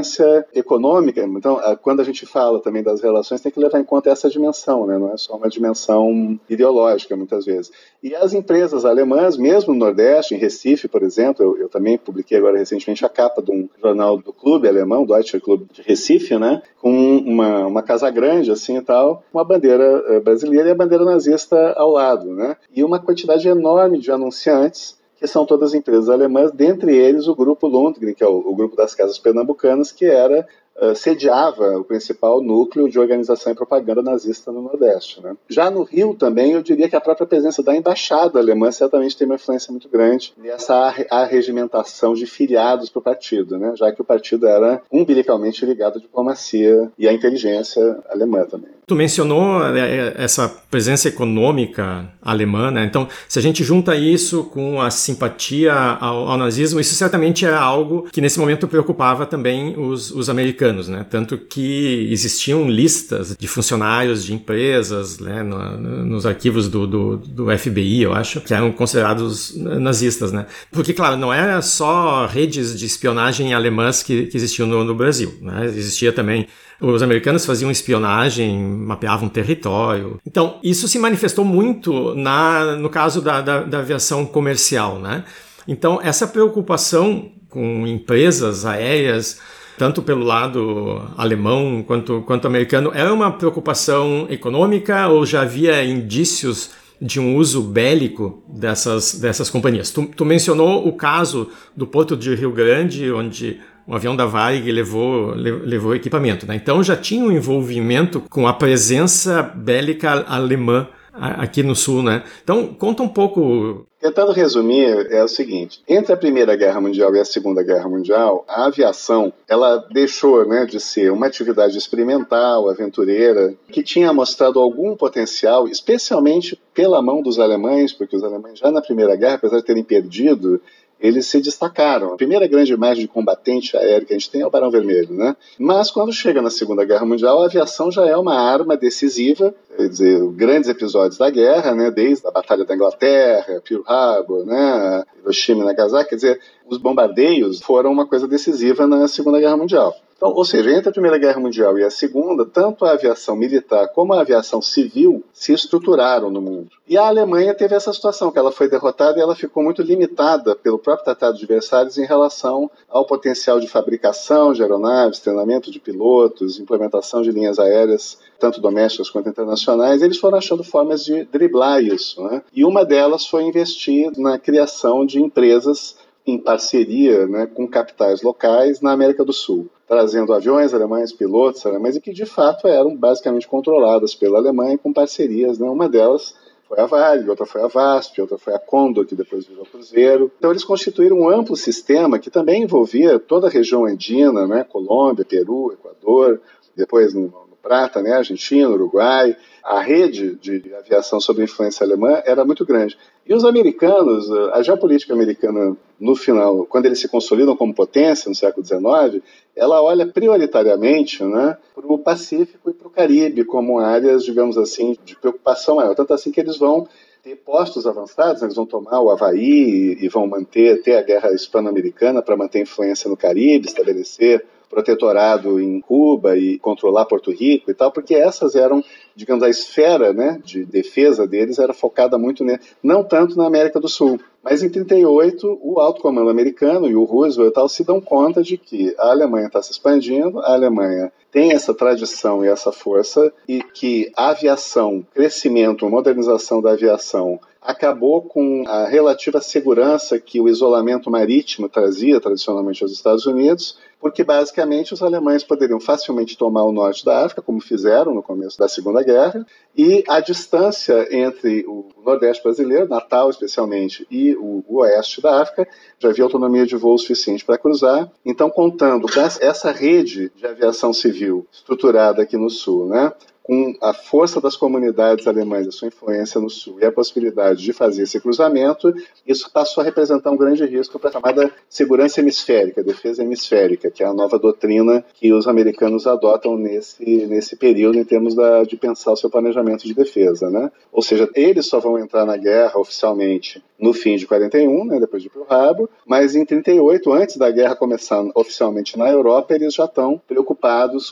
econômica. 0.54 1.22
Então, 1.22 1.60
quando 1.82 2.00
a 2.00 2.04
gente 2.04 2.24
fala 2.26 2.60
também 2.60 2.82
das 2.82 3.02
relações, 3.02 3.40
tem 3.40 3.50
que 3.52 3.60
levar 3.60 3.78
em 3.78 3.84
conta 3.84 4.10
essa 4.10 4.28
dimensão, 4.28 4.86
né? 4.86 4.98
não 4.98 5.12
é 5.12 5.16
só 5.16 5.36
uma 5.36 5.48
dimensão 5.48 6.38
ideológica, 6.48 7.16
muitas 7.16 7.44
vezes. 7.44 7.72
E 8.02 8.14
as 8.14 8.32
empresas 8.32 8.84
alemãs, 8.84 9.36
mesmo 9.36 9.72
no 9.72 9.78
Nordeste, 9.78 10.34
em 10.34 10.38
Recife, 10.38 10.88
por 10.88 11.02
exemplo, 11.02 11.44
eu, 11.44 11.58
eu 11.58 11.68
também 11.68 11.98
publiquei 11.98 12.38
agora 12.38 12.58
recentemente 12.58 13.04
a 13.04 13.08
capa 13.08 13.42
de 13.42 13.50
um 13.50 13.68
jornal 13.80 14.16
do 14.16 14.32
clube 14.32 14.68
alemão, 14.68 15.04
Deutsche 15.04 15.40
Club 15.40 15.66
de 15.72 15.82
Recife, 15.82 16.38
né? 16.38 16.62
com 16.80 16.90
uma, 17.18 17.66
uma 17.66 17.82
casa 17.82 18.10
grande 18.10 18.50
assim 18.50 18.76
e 18.76 18.82
tal, 18.82 19.22
uma 19.32 19.44
bandeira 19.44 20.04
eh, 20.08 20.20
brasileira 20.20 20.68
e 20.68 20.72
a 20.72 20.74
bandeira 20.74 21.04
nazista 21.04 21.72
ao 21.76 21.90
lado. 21.90 22.32
Né? 22.34 22.56
E 22.74 22.82
uma 22.82 22.98
quantidade 22.98 23.46
enorme 23.48 23.98
de 23.98 24.10
anunciantes 24.10 25.00
que 25.22 25.28
são 25.28 25.46
todas 25.46 25.72
empresas 25.72 26.08
alemãs, 26.08 26.50
dentre 26.50 26.96
eles 26.96 27.28
o 27.28 27.34
grupo 27.34 27.68
Lundgren, 27.68 28.12
que 28.12 28.24
é 28.24 28.26
o, 28.26 28.38
o 28.38 28.56
grupo 28.56 28.74
das 28.74 28.92
casas 28.92 29.20
pernambucanas, 29.20 29.92
que 29.92 30.04
era 30.04 30.46
uh, 30.80 30.94
sediava 30.94 31.78
o 31.78 31.84
principal 31.84 32.42
núcleo 32.42 32.88
de 32.88 32.98
organização 32.98 33.52
e 33.52 33.56
propaganda 33.56 34.02
nazista 34.02 34.52
no 34.52 34.62
Nordeste. 34.62 35.22
Né? 35.22 35.34
Já 35.48 35.70
no 35.70 35.82
Rio 35.82 36.14
também, 36.14 36.52
eu 36.52 36.62
diria 36.62 36.88
que 36.88 36.96
a 36.96 37.00
própria 37.00 37.26
presença 37.26 37.62
da 37.62 37.74
embaixada 37.74 38.38
alemã 38.38 38.70
certamente 38.70 39.16
tem 39.16 39.26
uma 39.26 39.36
influência 39.36 39.70
muito 39.70 39.88
grande 39.88 40.32
nessa 40.36 40.94
arregimentação 41.10 42.14
de 42.14 42.26
filiados 42.26 42.88
para 42.88 43.00
o 43.00 43.02
partido, 43.02 43.58
né? 43.58 43.72
já 43.76 43.92
que 43.92 44.00
o 44.00 44.04
partido 44.04 44.46
era 44.46 44.80
umbilicalmente 44.90 45.64
ligado 45.64 45.98
à 45.98 46.00
diplomacia 46.00 46.90
e 46.98 47.08
à 47.08 47.12
inteligência 47.12 47.98
alemã 48.08 48.44
também. 48.44 48.70
Tu 48.86 48.96
mencionou 48.96 49.64
é, 49.76 50.14
essa 50.16 50.48
presença 50.70 51.08
econômica 51.08 52.08
alemã, 52.20 52.70
né? 52.70 52.84
então 52.84 53.08
se 53.28 53.38
a 53.38 53.42
gente 53.42 53.62
junta 53.62 53.94
isso 53.94 54.44
com 54.44 54.80
a 54.80 54.90
simpatia 54.90 55.72
ao, 55.72 56.28
ao 56.28 56.36
nazismo, 56.36 56.80
isso 56.80 56.94
certamente 56.94 57.46
era 57.46 57.60
algo 57.60 58.08
que 58.12 58.20
nesse 58.20 58.38
momento 58.38 58.66
preocupava 58.68 59.24
também 59.24 59.78
os, 59.78 60.10
os 60.10 60.28
americanos, 60.28 60.71
né? 60.88 61.04
tanto 61.08 61.38
que 61.38 62.08
existiam 62.10 62.68
listas 62.68 63.36
de 63.38 63.48
funcionários 63.48 64.24
de 64.24 64.34
empresas 64.34 65.18
né? 65.18 65.42
no, 65.42 66.04
nos 66.04 66.26
arquivos 66.26 66.68
do, 66.68 66.86
do, 66.86 67.16
do, 67.16 67.58
FBI, 67.58 68.02
eu 68.02 68.12
acho, 68.12 68.40
que 68.40 68.52
eram 68.52 68.72
considerados 68.72 69.54
nazistas. 69.56 70.32
Né? 70.32 70.46
Porque, 70.70 70.92
claro, 70.92 71.16
não 71.16 71.32
era 71.32 71.60
só 71.62 72.26
redes 72.26 72.78
de 72.78 72.86
espionagem 72.86 73.54
alemãs 73.54 74.02
que, 74.02 74.26
que 74.26 74.36
existiam 74.36 74.66
no, 74.66 74.84
no 74.84 74.94
Brasil, 74.94 75.34
né? 75.40 75.66
existia 75.66 76.12
também 76.12 76.46
os 76.80 77.00
americanos 77.00 77.46
faziam 77.46 77.70
espionagem, 77.70 78.60
mapeavam 78.60 79.28
território. 79.28 80.18
Então, 80.26 80.58
isso 80.64 80.88
se 80.88 80.98
manifestou 80.98 81.44
muito 81.44 82.12
na, 82.16 82.74
no 82.74 82.90
caso 82.90 83.22
da, 83.22 83.40
da, 83.40 83.62
da 83.62 83.78
aviação 83.78 84.26
comercial, 84.26 84.98
né? 84.98 85.24
Então, 85.68 86.00
essa 86.02 86.26
preocupação 86.26 87.30
com 87.48 87.86
empresas 87.86 88.64
aéreas, 88.64 89.38
tanto 89.82 90.00
pelo 90.00 90.22
lado 90.22 91.02
alemão 91.16 91.82
quanto, 91.84 92.22
quanto 92.22 92.46
americano, 92.46 92.92
era 92.94 93.12
uma 93.12 93.32
preocupação 93.32 94.28
econômica 94.30 95.08
ou 95.08 95.26
já 95.26 95.42
havia 95.42 95.84
indícios 95.84 96.70
de 97.00 97.18
um 97.18 97.34
uso 97.34 97.60
bélico 97.60 98.44
dessas, 98.46 99.18
dessas 99.18 99.50
companhias? 99.50 99.90
Tu, 99.90 100.06
tu 100.16 100.24
mencionou 100.24 100.86
o 100.86 100.92
caso 100.92 101.48
do 101.76 101.84
Porto 101.84 102.16
de 102.16 102.32
Rio 102.32 102.52
Grande, 102.52 103.10
onde 103.10 103.58
um 103.84 103.92
avião 103.96 104.14
da 104.14 104.24
Varig 104.24 104.70
levou, 104.70 105.34
levou 105.34 105.96
equipamento. 105.96 106.46
Né? 106.46 106.54
Então 106.54 106.80
já 106.80 106.94
tinha 106.94 107.24
um 107.24 107.32
envolvimento 107.32 108.20
com 108.30 108.46
a 108.46 108.52
presença 108.52 109.42
bélica 109.42 110.24
alemã 110.28 110.86
aqui 111.12 111.62
no 111.62 111.74
sul, 111.74 112.02
né? 112.02 112.24
Então 112.42 112.74
conta 112.74 113.02
um 113.02 113.08
pouco. 113.08 113.86
Tentando 114.00 114.32
resumir, 114.32 115.06
é 115.12 115.22
o 115.22 115.28
seguinte: 115.28 115.80
entre 115.88 116.12
a 116.12 116.16
Primeira 116.16 116.56
Guerra 116.56 116.80
Mundial 116.80 117.14
e 117.14 117.20
a 117.20 117.24
Segunda 117.24 117.62
Guerra 117.62 117.88
Mundial, 117.88 118.44
a 118.48 118.66
aviação 118.66 119.32
ela 119.48 119.76
deixou 119.92 120.46
né, 120.46 120.66
de 120.66 120.80
ser 120.80 121.12
uma 121.12 121.26
atividade 121.26 121.76
experimental, 121.76 122.68
aventureira, 122.68 123.54
que 123.70 123.82
tinha 123.82 124.12
mostrado 124.12 124.58
algum 124.58 124.96
potencial, 124.96 125.68
especialmente 125.68 126.60
pela 126.74 127.02
mão 127.02 127.22
dos 127.22 127.38
alemães, 127.38 127.92
porque 127.92 128.16
os 128.16 128.24
alemães 128.24 128.58
já 128.58 128.70
na 128.70 128.80
Primeira 128.80 129.14
Guerra, 129.14 129.34
apesar 129.34 129.58
de 129.58 129.64
terem 129.64 129.84
perdido, 129.84 130.60
eles 131.02 131.26
se 131.26 131.40
destacaram. 131.40 132.12
A 132.12 132.16
primeira 132.16 132.46
grande 132.46 132.72
imagem 132.72 133.02
de 133.02 133.08
combatente 133.08 133.76
aéreo 133.76 134.06
que 134.06 134.14
a 134.14 134.18
gente 134.18 134.30
tem 134.30 134.42
é 134.42 134.46
o 134.46 134.50
Barão 134.50 134.70
Vermelho, 134.70 135.12
né? 135.12 135.36
Mas 135.58 135.90
quando 135.90 136.12
chega 136.12 136.40
na 136.40 136.48
Segunda 136.48 136.84
Guerra 136.84 137.04
Mundial, 137.04 137.42
a 137.42 137.46
aviação 137.46 137.90
já 137.90 138.06
é 138.06 138.16
uma 138.16 138.34
arma 138.34 138.76
decisiva, 138.76 139.52
quer 139.76 139.88
dizer, 139.88 140.24
grandes 140.30 140.70
episódios 140.70 141.18
da 141.18 141.28
guerra, 141.28 141.74
né? 141.74 141.90
Desde 141.90 142.24
a 142.26 142.30
Batalha 142.30 142.64
da 142.64 142.74
Inglaterra, 142.74 143.60
Pearl 143.68 143.82
Harbor, 143.84 144.46
né? 144.46 145.02
Hiroshima 145.20 145.62
e 145.62 145.66
Nagasaki, 145.66 146.10
quer 146.10 146.16
dizer, 146.16 146.40
os 146.68 146.78
bombardeios 146.78 147.60
foram 147.60 147.90
uma 147.90 148.06
coisa 148.06 148.28
decisiva 148.28 148.86
na 148.86 149.08
Segunda 149.08 149.40
Guerra 149.40 149.56
Mundial. 149.56 149.94
Então, 150.22 150.34
ou 150.34 150.44
seja, 150.44 150.70
entre 150.70 150.88
a 150.88 150.92
Primeira 150.92 151.18
Guerra 151.18 151.40
Mundial 151.40 151.76
e 151.76 151.82
a 151.82 151.90
Segunda, 151.90 152.46
tanto 152.46 152.84
a 152.84 152.92
aviação 152.92 153.34
militar 153.34 153.88
como 153.88 154.12
a 154.12 154.20
aviação 154.20 154.62
civil 154.62 155.24
se 155.32 155.52
estruturaram 155.52 156.30
no 156.30 156.40
mundo. 156.40 156.68
E 156.86 156.96
a 156.96 157.08
Alemanha 157.08 157.52
teve 157.52 157.74
essa 157.74 157.92
situação, 157.92 158.30
que 158.30 158.38
ela 158.38 158.52
foi 158.52 158.70
derrotada 158.70 159.18
e 159.18 159.20
ela 159.20 159.34
ficou 159.34 159.64
muito 159.64 159.82
limitada 159.82 160.54
pelo 160.54 160.78
próprio 160.78 161.06
Tratado 161.06 161.36
de 161.36 161.44
Versalhes 161.44 161.98
em 161.98 162.06
relação 162.06 162.70
ao 162.88 163.04
potencial 163.04 163.58
de 163.58 163.66
fabricação 163.66 164.52
de 164.52 164.62
aeronaves, 164.62 165.18
treinamento 165.18 165.72
de 165.72 165.80
pilotos, 165.80 166.60
implementação 166.60 167.20
de 167.20 167.32
linhas 167.32 167.58
aéreas, 167.58 168.16
tanto 168.38 168.60
domésticas 168.60 169.10
quanto 169.10 169.28
internacionais. 169.28 170.02
Eles 170.02 170.18
foram 170.18 170.38
achando 170.38 170.62
formas 170.62 171.04
de 171.04 171.24
driblar 171.24 171.82
isso. 171.82 172.22
Né? 172.22 172.42
E 172.54 172.64
uma 172.64 172.84
delas 172.84 173.26
foi 173.26 173.42
investir 173.42 174.12
na 174.16 174.38
criação 174.38 175.04
de 175.04 175.20
empresas 175.20 175.96
em 176.26 176.38
parceria 176.38 177.26
né, 177.26 177.46
com 177.46 177.66
capitais 177.66 178.22
locais 178.22 178.80
na 178.80 178.92
América 178.92 179.24
do 179.24 179.32
Sul, 179.32 179.68
trazendo 179.92 180.32
aviões 180.32 180.72
alemães, 180.72 181.12
pilotos 181.12 181.66
alemães, 181.66 181.96
e 181.96 182.00
que 182.00 182.14
de 182.14 182.24
fato 182.24 182.66
eram 182.66 182.96
basicamente 182.96 183.46
controladas 183.46 184.14
pela 184.14 184.38
Alemanha 184.38 184.78
com 184.78 184.90
parcerias. 184.90 185.58
Né? 185.58 185.68
Uma 185.68 185.86
delas 185.86 186.34
foi 186.66 186.80
a 186.80 186.86
Vale, 186.86 187.28
outra 187.28 187.44
foi 187.44 187.60
a 187.60 187.66
VASP, 187.66 188.22
outra 188.22 188.38
foi 188.38 188.54
a 188.54 188.58
Condor, 188.58 189.04
que 189.04 189.14
depois 189.14 189.44
virou 189.46 189.66
Cruzeiro. 189.66 190.32
Então 190.38 190.50
eles 190.50 190.64
constituíram 190.64 191.18
um 191.18 191.28
amplo 191.28 191.54
sistema 191.54 192.18
que 192.18 192.30
também 192.30 192.62
envolvia 192.62 193.18
toda 193.18 193.48
a 193.48 193.50
região 193.50 193.84
andina, 193.84 194.46
né? 194.46 194.64
Colômbia, 194.64 195.26
Peru, 195.26 195.70
Equador, 195.74 196.40
depois 196.74 197.12
no, 197.12 197.30
Prata, 197.62 198.02
né? 198.02 198.12
Argentina, 198.12 198.68
Uruguai. 198.68 199.36
A 199.62 199.80
rede 199.80 200.34
de 200.34 200.74
aviação 200.74 201.20
sob 201.20 201.42
influência 201.42 201.86
alemã 201.86 202.20
era 202.26 202.44
muito 202.44 202.66
grande. 202.66 202.98
E 203.24 203.32
os 203.32 203.44
americanos, 203.44 204.28
a 204.52 204.60
geopolítica 204.60 205.14
americana, 205.14 205.76
no 206.00 206.16
final, 206.16 206.66
quando 206.66 206.86
eles 206.86 206.98
se 206.98 207.08
consolidam 207.08 207.56
como 207.56 207.72
potência 207.72 208.28
no 208.28 208.34
século 208.34 208.66
XIX, 208.66 209.22
ela 209.54 209.80
olha 209.80 210.04
prioritariamente 210.04 211.22
né, 211.22 211.56
para 211.72 211.86
o 211.86 211.98
Pacífico 211.98 212.70
e 212.70 212.72
para 212.72 212.88
o 212.88 212.90
Caribe 212.90 213.44
como 213.44 213.78
áreas, 213.78 214.24
digamos 214.24 214.58
assim, 214.58 214.96
de 215.04 215.14
preocupação 215.14 215.76
maior. 215.76 215.94
Tanto 215.94 216.12
assim 216.12 216.32
que 216.32 216.40
eles 216.40 216.58
vão 216.58 216.88
ter 217.22 217.36
postos 217.36 217.86
avançados, 217.86 218.42
né, 218.42 218.46
eles 218.46 218.56
vão 218.56 218.66
tomar 218.66 219.00
o 219.00 219.10
Havaí 219.10 219.96
e 220.00 220.08
vão 220.08 220.26
manter, 220.26 220.82
ter 220.82 220.96
a 220.96 221.02
guerra 221.02 221.32
hispano-americana 221.32 222.20
para 222.20 222.36
manter 222.36 222.60
influência 222.60 223.08
no 223.08 223.16
Caribe, 223.16 223.68
estabelecer 223.68 224.44
protetorado 224.72 225.60
em 225.60 225.82
Cuba 225.82 226.34
e 226.34 226.58
controlar 226.58 227.04
Porto 227.04 227.30
Rico 227.30 227.70
e 227.70 227.74
tal, 227.74 227.92
porque 227.92 228.14
essas 228.14 228.54
eram, 228.54 228.82
digamos, 229.14 229.44
a 229.44 229.50
esfera 229.50 230.14
né, 230.14 230.40
de 230.42 230.64
defesa 230.64 231.26
deles 231.26 231.58
era 231.58 231.74
focada 231.74 232.16
muito, 232.16 232.42
não 232.82 233.04
tanto 233.04 233.36
na 233.36 233.46
América 233.46 233.78
do 233.78 233.86
Sul. 233.86 234.18
Mas 234.42 234.62
em 234.62 234.70
38, 234.70 235.58
o 235.62 235.78
alto 235.78 236.00
comando 236.00 236.30
americano 236.30 236.88
e 236.88 236.96
o 236.96 237.04
Roosevelt 237.04 237.50
e 237.50 237.54
tal 237.54 237.68
se 237.68 237.84
dão 237.84 238.00
conta 238.00 238.42
de 238.42 238.56
que 238.56 238.94
a 238.98 239.10
Alemanha 239.10 239.46
está 239.46 239.62
se 239.62 239.72
expandindo, 239.72 240.40
a 240.40 240.54
Alemanha 240.54 241.12
tem 241.30 241.52
essa 241.52 241.74
tradição 241.74 242.42
e 242.42 242.48
essa 242.48 242.72
força 242.72 243.30
e 243.46 243.62
que 243.62 244.10
a 244.16 244.30
aviação, 244.30 245.06
crescimento, 245.14 245.88
modernização 245.88 246.62
da 246.62 246.72
aviação 246.72 247.38
acabou 247.62 248.22
com 248.22 248.64
a 248.66 248.86
relativa 248.86 249.40
segurança 249.40 250.18
que 250.18 250.40
o 250.40 250.48
isolamento 250.48 251.08
marítimo 251.10 251.68
trazia 251.68 252.20
tradicionalmente 252.20 252.82
aos 252.82 252.92
Estados 252.92 253.24
Unidos 253.24 253.78
porque 254.02 254.24
basicamente 254.24 254.92
os 254.92 255.00
alemães 255.00 255.44
poderiam 255.44 255.78
facilmente 255.78 256.36
tomar 256.36 256.64
o 256.64 256.72
norte 256.72 257.04
da 257.04 257.24
África, 257.24 257.40
como 257.40 257.60
fizeram 257.60 258.12
no 258.12 258.20
começo 258.20 258.58
da 258.58 258.68
Segunda 258.68 259.00
Guerra, 259.00 259.46
e 259.76 260.02
a 260.08 260.18
distância 260.18 261.06
entre 261.16 261.64
o 261.68 261.86
Nordeste 262.04 262.42
brasileiro, 262.42 262.88
Natal 262.88 263.30
especialmente, 263.30 264.04
e 264.10 264.34
o, 264.34 264.64
oeste 264.68 265.22
da 265.22 265.40
África, 265.40 265.68
já 266.00 266.08
havia 266.08 266.24
autonomia 266.24 266.66
de 266.66 266.74
voo 266.74 266.98
suficiente 266.98 267.44
para 267.44 267.56
cruzar. 267.56 268.10
Então, 268.26 268.50
contando 268.50 269.06
com 269.06 269.20
essa 269.20 269.70
rede 269.70 270.32
de 270.34 270.46
aviação 270.48 270.92
civil 270.92 271.46
estruturada 271.52 272.22
aqui 272.22 272.36
no 272.36 272.50
Sul, 272.50 272.88
né, 272.88 273.12
com 273.42 273.74
a 273.80 273.92
força 273.92 274.40
das 274.40 274.56
comunidades 274.56 275.26
alemãs, 275.26 275.66
a 275.66 275.72
sua 275.72 275.88
influência 275.88 276.40
no 276.40 276.48
Sul 276.48 276.78
e 276.80 276.84
a 276.84 276.92
possibilidade 276.92 277.62
de 277.62 277.72
fazer 277.72 278.02
esse 278.02 278.20
cruzamento, 278.20 278.94
isso 279.26 279.50
passou 279.52 279.82
a 279.82 279.84
representar 279.84 280.30
um 280.30 280.36
grande 280.36 280.64
risco 280.64 280.98
para 280.98 281.10
a 281.10 281.12
chamada 281.12 281.50
segurança 281.68 282.20
hemisférica, 282.20 282.82
defesa 282.82 283.22
hemisférica, 283.22 283.90
que 283.90 284.02
é 284.02 284.06
a 284.06 284.14
nova 284.14 284.38
doutrina 284.38 285.04
que 285.14 285.32
os 285.32 285.48
americanos 285.48 286.06
adotam 286.06 286.56
nesse, 286.56 287.04
nesse 287.26 287.56
período 287.56 287.98
em 287.98 288.04
termos 288.04 288.34
da, 288.34 288.62
de 288.62 288.76
pensar 288.76 289.12
o 289.12 289.16
seu 289.16 289.28
planejamento 289.28 289.86
de 289.86 289.94
defesa. 289.94 290.48
Né? 290.48 290.70
Ou 290.92 291.02
seja, 291.02 291.28
eles 291.34 291.66
só 291.66 291.80
vão 291.80 291.98
entrar 291.98 292.24
na 292.24 292.36
guerra 292.36 292.78
oficialmente 292.78 293.62
no 293.78 293.92
fim 293.92 294.16
de 294.16 294.28
41, 294.28 294.84
né, 294.84 295.00
depois 295.00 295.20
de 295.20 295.28
Pearl 295.28 295.46
Harbor, 295.48 295.88
mas 296.06 296.36
em 296.36 296.44
38, 296.44 297.12
antes 297.12 297.36
da 297.36 297.50
guerra 297.50 297.74
começar 297.74 298.22
oficialmente 298.32 298.96
na 298.96 299.10
Europa, 299.10 299.54
eles 299.54 299.74
já 299.74 299.86
estão 299.86 300.22
preocupados 300.28 300.51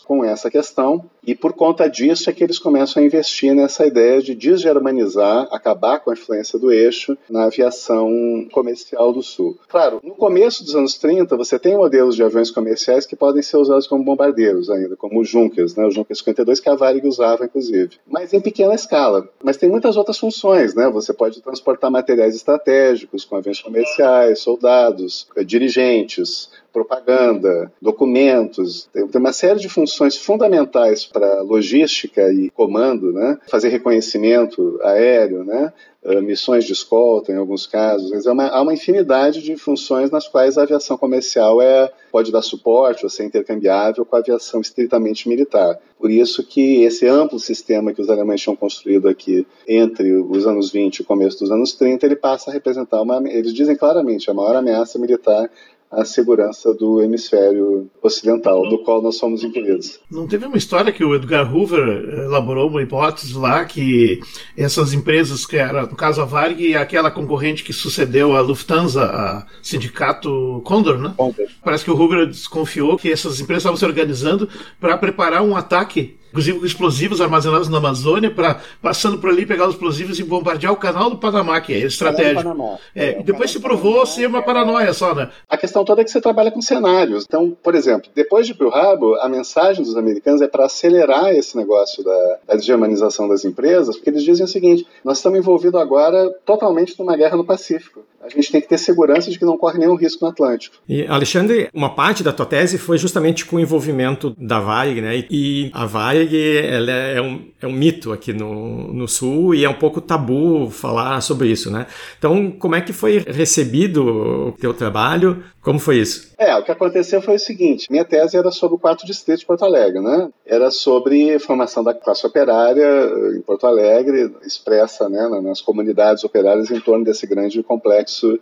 com 0.06 0.24
essa 0.24 0.50
questão 0.50 1.04
e 1.26 1.34
por 1.34 1.52
conta 1.52 1.88
disso 1.88 2.30
é 2.30 2.32
que 2.32 2.42
eles 2.42 2.58
começam 2.58 3.02
a 3.02 3.06
investir 3.06 3.54
nessa 3.54 3.86
ideia 3.86 4.22
de 4.22 4.34
desgermanizar, 4.34 5.48
acabar 5.50 6.00
com 6.00 6.10
a 6.10 6.14
influência 6.14 6.58
do 6.58 6.72
eixo 6.72 7.16
na 7.28 7.44
aviação 7.44 8.46
comercial 8.52 9.12
do 9.12 9.22
Sul. 9.22 9.58
Claro, 9.68 10.00
no 10.02 10.14
começo 10.14 10.64
dos 10.64 10.74
anos 10.74 10.96
30, 10.96 11.36
você 11.36 11.58
tem 11.58 11.76
modelos 11.76 12.16
de 12.16 12.22
aviões 12.22 12.50
comerciais 12.50 13.04
que 13.04 13.16
podem 13.16 13.42
ser 13.42 13.58
usados 13.58 13.86
como 13.86 14.04
bombardeiros 14.04 14.70
ainda, 14.70 14.96
como 14.96 15.20
o 15.20 15.24
Junkers, 15.24 15.76
né? 15.76 15.84
o 15.84 15.90
Junkers 15.90 16.20
52 16.20 16.60
que 16.60 16.68
a 16.68 16.74
Varig 16.74 17.06
usava, 17.06 17.44
inclusive. 17.44 17.98
Mas 18.06 18.32
em 18.32 18.40
pequena 18.40 18.74
escala. 18.74 19.28
Mas 19.42 19.56
tem 19.56 19.68
muitas 19.68 19.96
outras 19.96 20.18
funções, 20.18 20.74
né? 20.74 20.88
Você 20.90 21.12
pode 21.12 21.40
transportar 21.42 21.90
materiais 21.90 22.34
estratégicos 22.34 23.24
com 23.24 23.36
aviões 23.36 23.60
comerciais, 23.60 24.40
soldados, 24.40 25.28
dirigentes, 25.44 26.50
propaganda, 26.72 27.72
documentos, 27.80 28.88
tem, 28.92 29.08
uma 29.14 29.32
série 29.32 29.58
de 29.60 29.68
funções 29.68 30.16
fundamentais 30.16 31.04
para 31.04 31.42
logística 31.42 32.32
e 32.32 32.50
comando, 32.50 33.12
né? 33.12 33.38
fazer 33.48 33.68
reconhecimento 33.68 34.78
aéreo, 34.82 35.44
né? 35.44 35.72
Uh, 36.02 36.22
missões 36.22 36.64
de 36.64 36.72
escolta 36.72 37.30
em 37.30 37.36
alguns 37.36 37.66
casos. 37.66 38.24
É 38.24 38.32
uma, 38.32 38.48
há 38.48 38.62
uma 38.62 38.72
infinidade 38.72 39.42
de 39.42 39.54
funções 39.56 40.10
nas 40.10 40.26
quais 40.26 40.56
a 40.56 40.62
aviação 40.62 40.96
comercial 40.96 41.60
é, 41.60 41.92
pode 42.10 42.32
dar 42.32 42.40
suporte 42.40 43.04
ou 43.04 43.10
ser 43.10 43.24
intercambiável 43.24 44.06
com 44.06 44.16
a 44.16 44.20
aviação 44.20 44.62
estritamente 44.62 45.28
militar. 45.28 45.78
Por 45.98 46.10
isso 46.10 46.42
que 46.42 46.82
esse 46.84 47.06
amplo 47.06 47.38
sistema 47.38 47.92
que 47.92 48.00
os 48.00 48.08
alemães 48.08 48.40
tinham 48.40 48.56
construído 48.56 49.08
aqui 49.08 49.46
entre 49.68 50.14
os 50.14 50.46
anos 50.46 50.72
20 50.72 50.96
e 50.96 51.02
o 51.02 51.04
começo 51.04 51.38
dos 51.40 51.50
anos 51.50 51.74
30, 51.74 52.06
ele 52.06 52.16
passa 52.16 52.50
a 52.50 52.54
representar 52.54 53.02
uma, 53.02 53.18
eles 53.28 53.52
dizem 53.52 53.76
claramente, 53.76 54.30
a 54.30 54.34
maior 54.34 54.56
ameaça 54.56 54.98
militar 54.98 55.50
a 55.90 56.04
segurança 56.04 56.72
do 56.72 57.02
hemisfério 57.02 57.90
ocidental, 58.00 58.68
do 58.68 58.78
qual 58.78 59.02
nós 59.02 59.16
somos 59.16 59.42
incluídos. 59.42 59.98
Não 60.10 60.28
teve 60.28 60.46
uma 60.46 60.56
história 60.56 60.92
que 60.92 61.04
o 61.04 61.14
Edgar 61.14 61.52
Hoover 61.52 62.20
elaborou 62.26 62.68
uma 62.68 62.82
hipótese 62.82 63.36
lá 63.36 63.64
que 63.64 64.20
essas 64.56 64.92
empresas, 64.92 65.44
que 65.44 65.56
era 65.56 65.82
no 65.82 65.96
caso 65.96 66.22
a 66.22 66.24
Varg 66.24 66.60
e 66.60 66.76
aquela 66.76 67.10
concorrente 67.10 67.64
que 67.64 67.72
sucedeu 67.72 68.36
a 68.36 68.40
Lufthansa, 68.40 69.02
a 69.02 69.46
sindicato 69.62 70.62
Condor, 70.64 70.98
né? 70.98 71.12
Condor. 71.16 71.46
Parece 71.64 71.84
que 71.84 71.90
o 71.90 71.96
Hoover 71.96 72.26
desconfiou 72.26 72.96
que 72.96 73.10
essas 73.10 73.40
empresas 73.40 73.62
estavam 73.62 73.76
se 73.76 73.84
organizando 73.84 74.48
para 74.78 74.96
preparar 74.96 75.42
um 75.42 75.56
ataque 75.56 76.19
inclusive 76.30 76.58
com 76.58 76.66
explosivos 76.66 77.20
armazenados 77.20 77.68
na 77.68 77.78
Amazônia, 77.78 78.30
para 78.30 78.60
passando 78.80 79.18
por 79.18 79.30
ali, 79.30 79.44
pegar 79.44 79.66
os 79.66 79.74
explosivos 79.74 80.18
e 80.18 80.24
bombardear 80.24 80.72
o 80.72 80.76
canal 80.76 81.10
do 81.10 81.18
Panamá, 81.18 81.60
que 81.60 81.72
é 81.72 81.78
estratégico. 81.78 82.78
É, 82.94 83.04
é, 83.04 83.20
e 83.20 83.22
depois 83.22 83.50
se 83.50 83.60
provou 83.60 84.04
ser 84.06 84.26
uma 84.26 84.42
paranoia 84.42 84.92
só, 84.92 85.14
né? 85.14 85.30
A 85.48 85.56
questão 85.56 85.84
toda 85.84 86.00
é 86.00 86.04
que 86.04 86.10
você 86.10 86.20
trabalha 86.20 86.50
com 86.50 86.62
cenários. 86.62 87.24
Então, 87.26 87.56
por 87.62 87.74
exemplo, 87.74 88.10
depois 88.14 88.46
de 88.46 88.54
Pearl 88.54 88.72
Harbor, 88.72 89.18
a 89.20 89.28
mensagem 89.28 89.84
dos 89.84 89.96
americanos 89.96 90.40
é 90.40 90.48
para 90.48 90.66
acelerar 90.66 91.30
esse 91.30 91.56
negócio 91.56 92.02
da, 92.04 92.38
da 92.46 92.58
germanização 92.58 93.28
das 93.28 93.44
empresas, 93.44 93.96
porque 93.96 94.10
eles 94.10 94.22
dizem 94.22 94.44
o 94.44 94.48
seguinte: 94.48 94.86
nós 95.04 95.18
estamos 95.18 95.38
envolvidos 95.38 95.80
agora 95.80 96.30
totalmente 96.44 96.98
numa 96.98 97.16
guerra 97.16 97.36
no 97.36 97.44
Pacífico. 97.44 98.02
A 98.22 98.28
gente 98.28 98.52
tem 98.52 98.60
que 98.60 98.68
ter 98.68 98.78
segurança 98.78 99.30
de 99.30 99.38
que 99.38 99.44
não 99.44 99.56
corre 99.56 99.78
nenhum 99.78 99.94
risco 99.94 100.24
no 100.24 100.30
Atlântico. 100.30 100.76
E, 100.88 101.06
Alexandre, 101.06 101.70
uma 101.72 101.94
parte 101.94 102.22
da 102.22 102.32
tua 102.32 102.44
tese 102.44 102.76
foi 102.76 102.98
justamente 102.98 103.46
com 103.46 103.56
o 103.56 103.60
envolvimento 103.60 104.34
da 104.38 104.60
Varig, 104.60 105.00
né? 105.00 105.24
E 105.30 105.70
a 105.72 105.86
Varig 105.86 106.36
ela 106.36 106.90
é, 106.90 107.20
um, 107.20 107.48
é 107.60 107.66
um 107.66 107.72
mito 107.72 108.12
aqui 108.12 108.32
no, 108.32 108.92
no 108.92 109.08
Sul 109.08 109.54
e 109.54 109.64
é 109.64 109.68
um 109.68 109.74
pouco 109.74 110.00
tabu 110.00 110.68
falar 110.70 111.20
sobre 111.22 111.48
isso, 111.48 111.70
né? 111.70 111.86
Então, 112.18 112.50
como 112.50 112.74
é 112.74 112.80
que 112.82 112.92
foi 112.92 113.24
recebido 113.26 114.04
o 114.48 114.52
teu 114.52 114.74
trabalho? 114.74 115.42
Como 115.62 115.78
foi 115.78 115.98
isso? 115.98 116.32
É, 116.38 116.56
o 116.56 116.62
que 116.62 116.72
aconteceu 116.72 117.20
foi 117.20 117.34
o 117.34 117.38
seguinte: 117.38 117.86
minha 117.90 118.04
tese 118.04 118.36
era 118.36 118.50
sobre 118.50 118.76
o 118.76 118.78
quarto 118.78 119.04
distrito 119.04 119.40
de 119.40 119.46
Porto 119.46 119.64
Alegre, 119.64 120.00
né? 120.00 120.30
Era 120.46 120.70
sobre 120.70 121.38
formação 121.38 121.84
da 121.84 121.92
classe 121.92 122.26
operária 122.26 122.82
eh, 122.82 123.36
em 123.36 123.42
Porto 123.42 123.66
Alegre, 123.66 124.34
expressa 124.42 125.08
né, 125.08 125.28
nas 125.42 125.60
comunidades 125.60 126.24
operárias 126.24 126.70
em 126.70 126.80
torno 126.80 127.04
desse 127.04 127.26
grande 127.26 127.62
complexo 127.62 128.38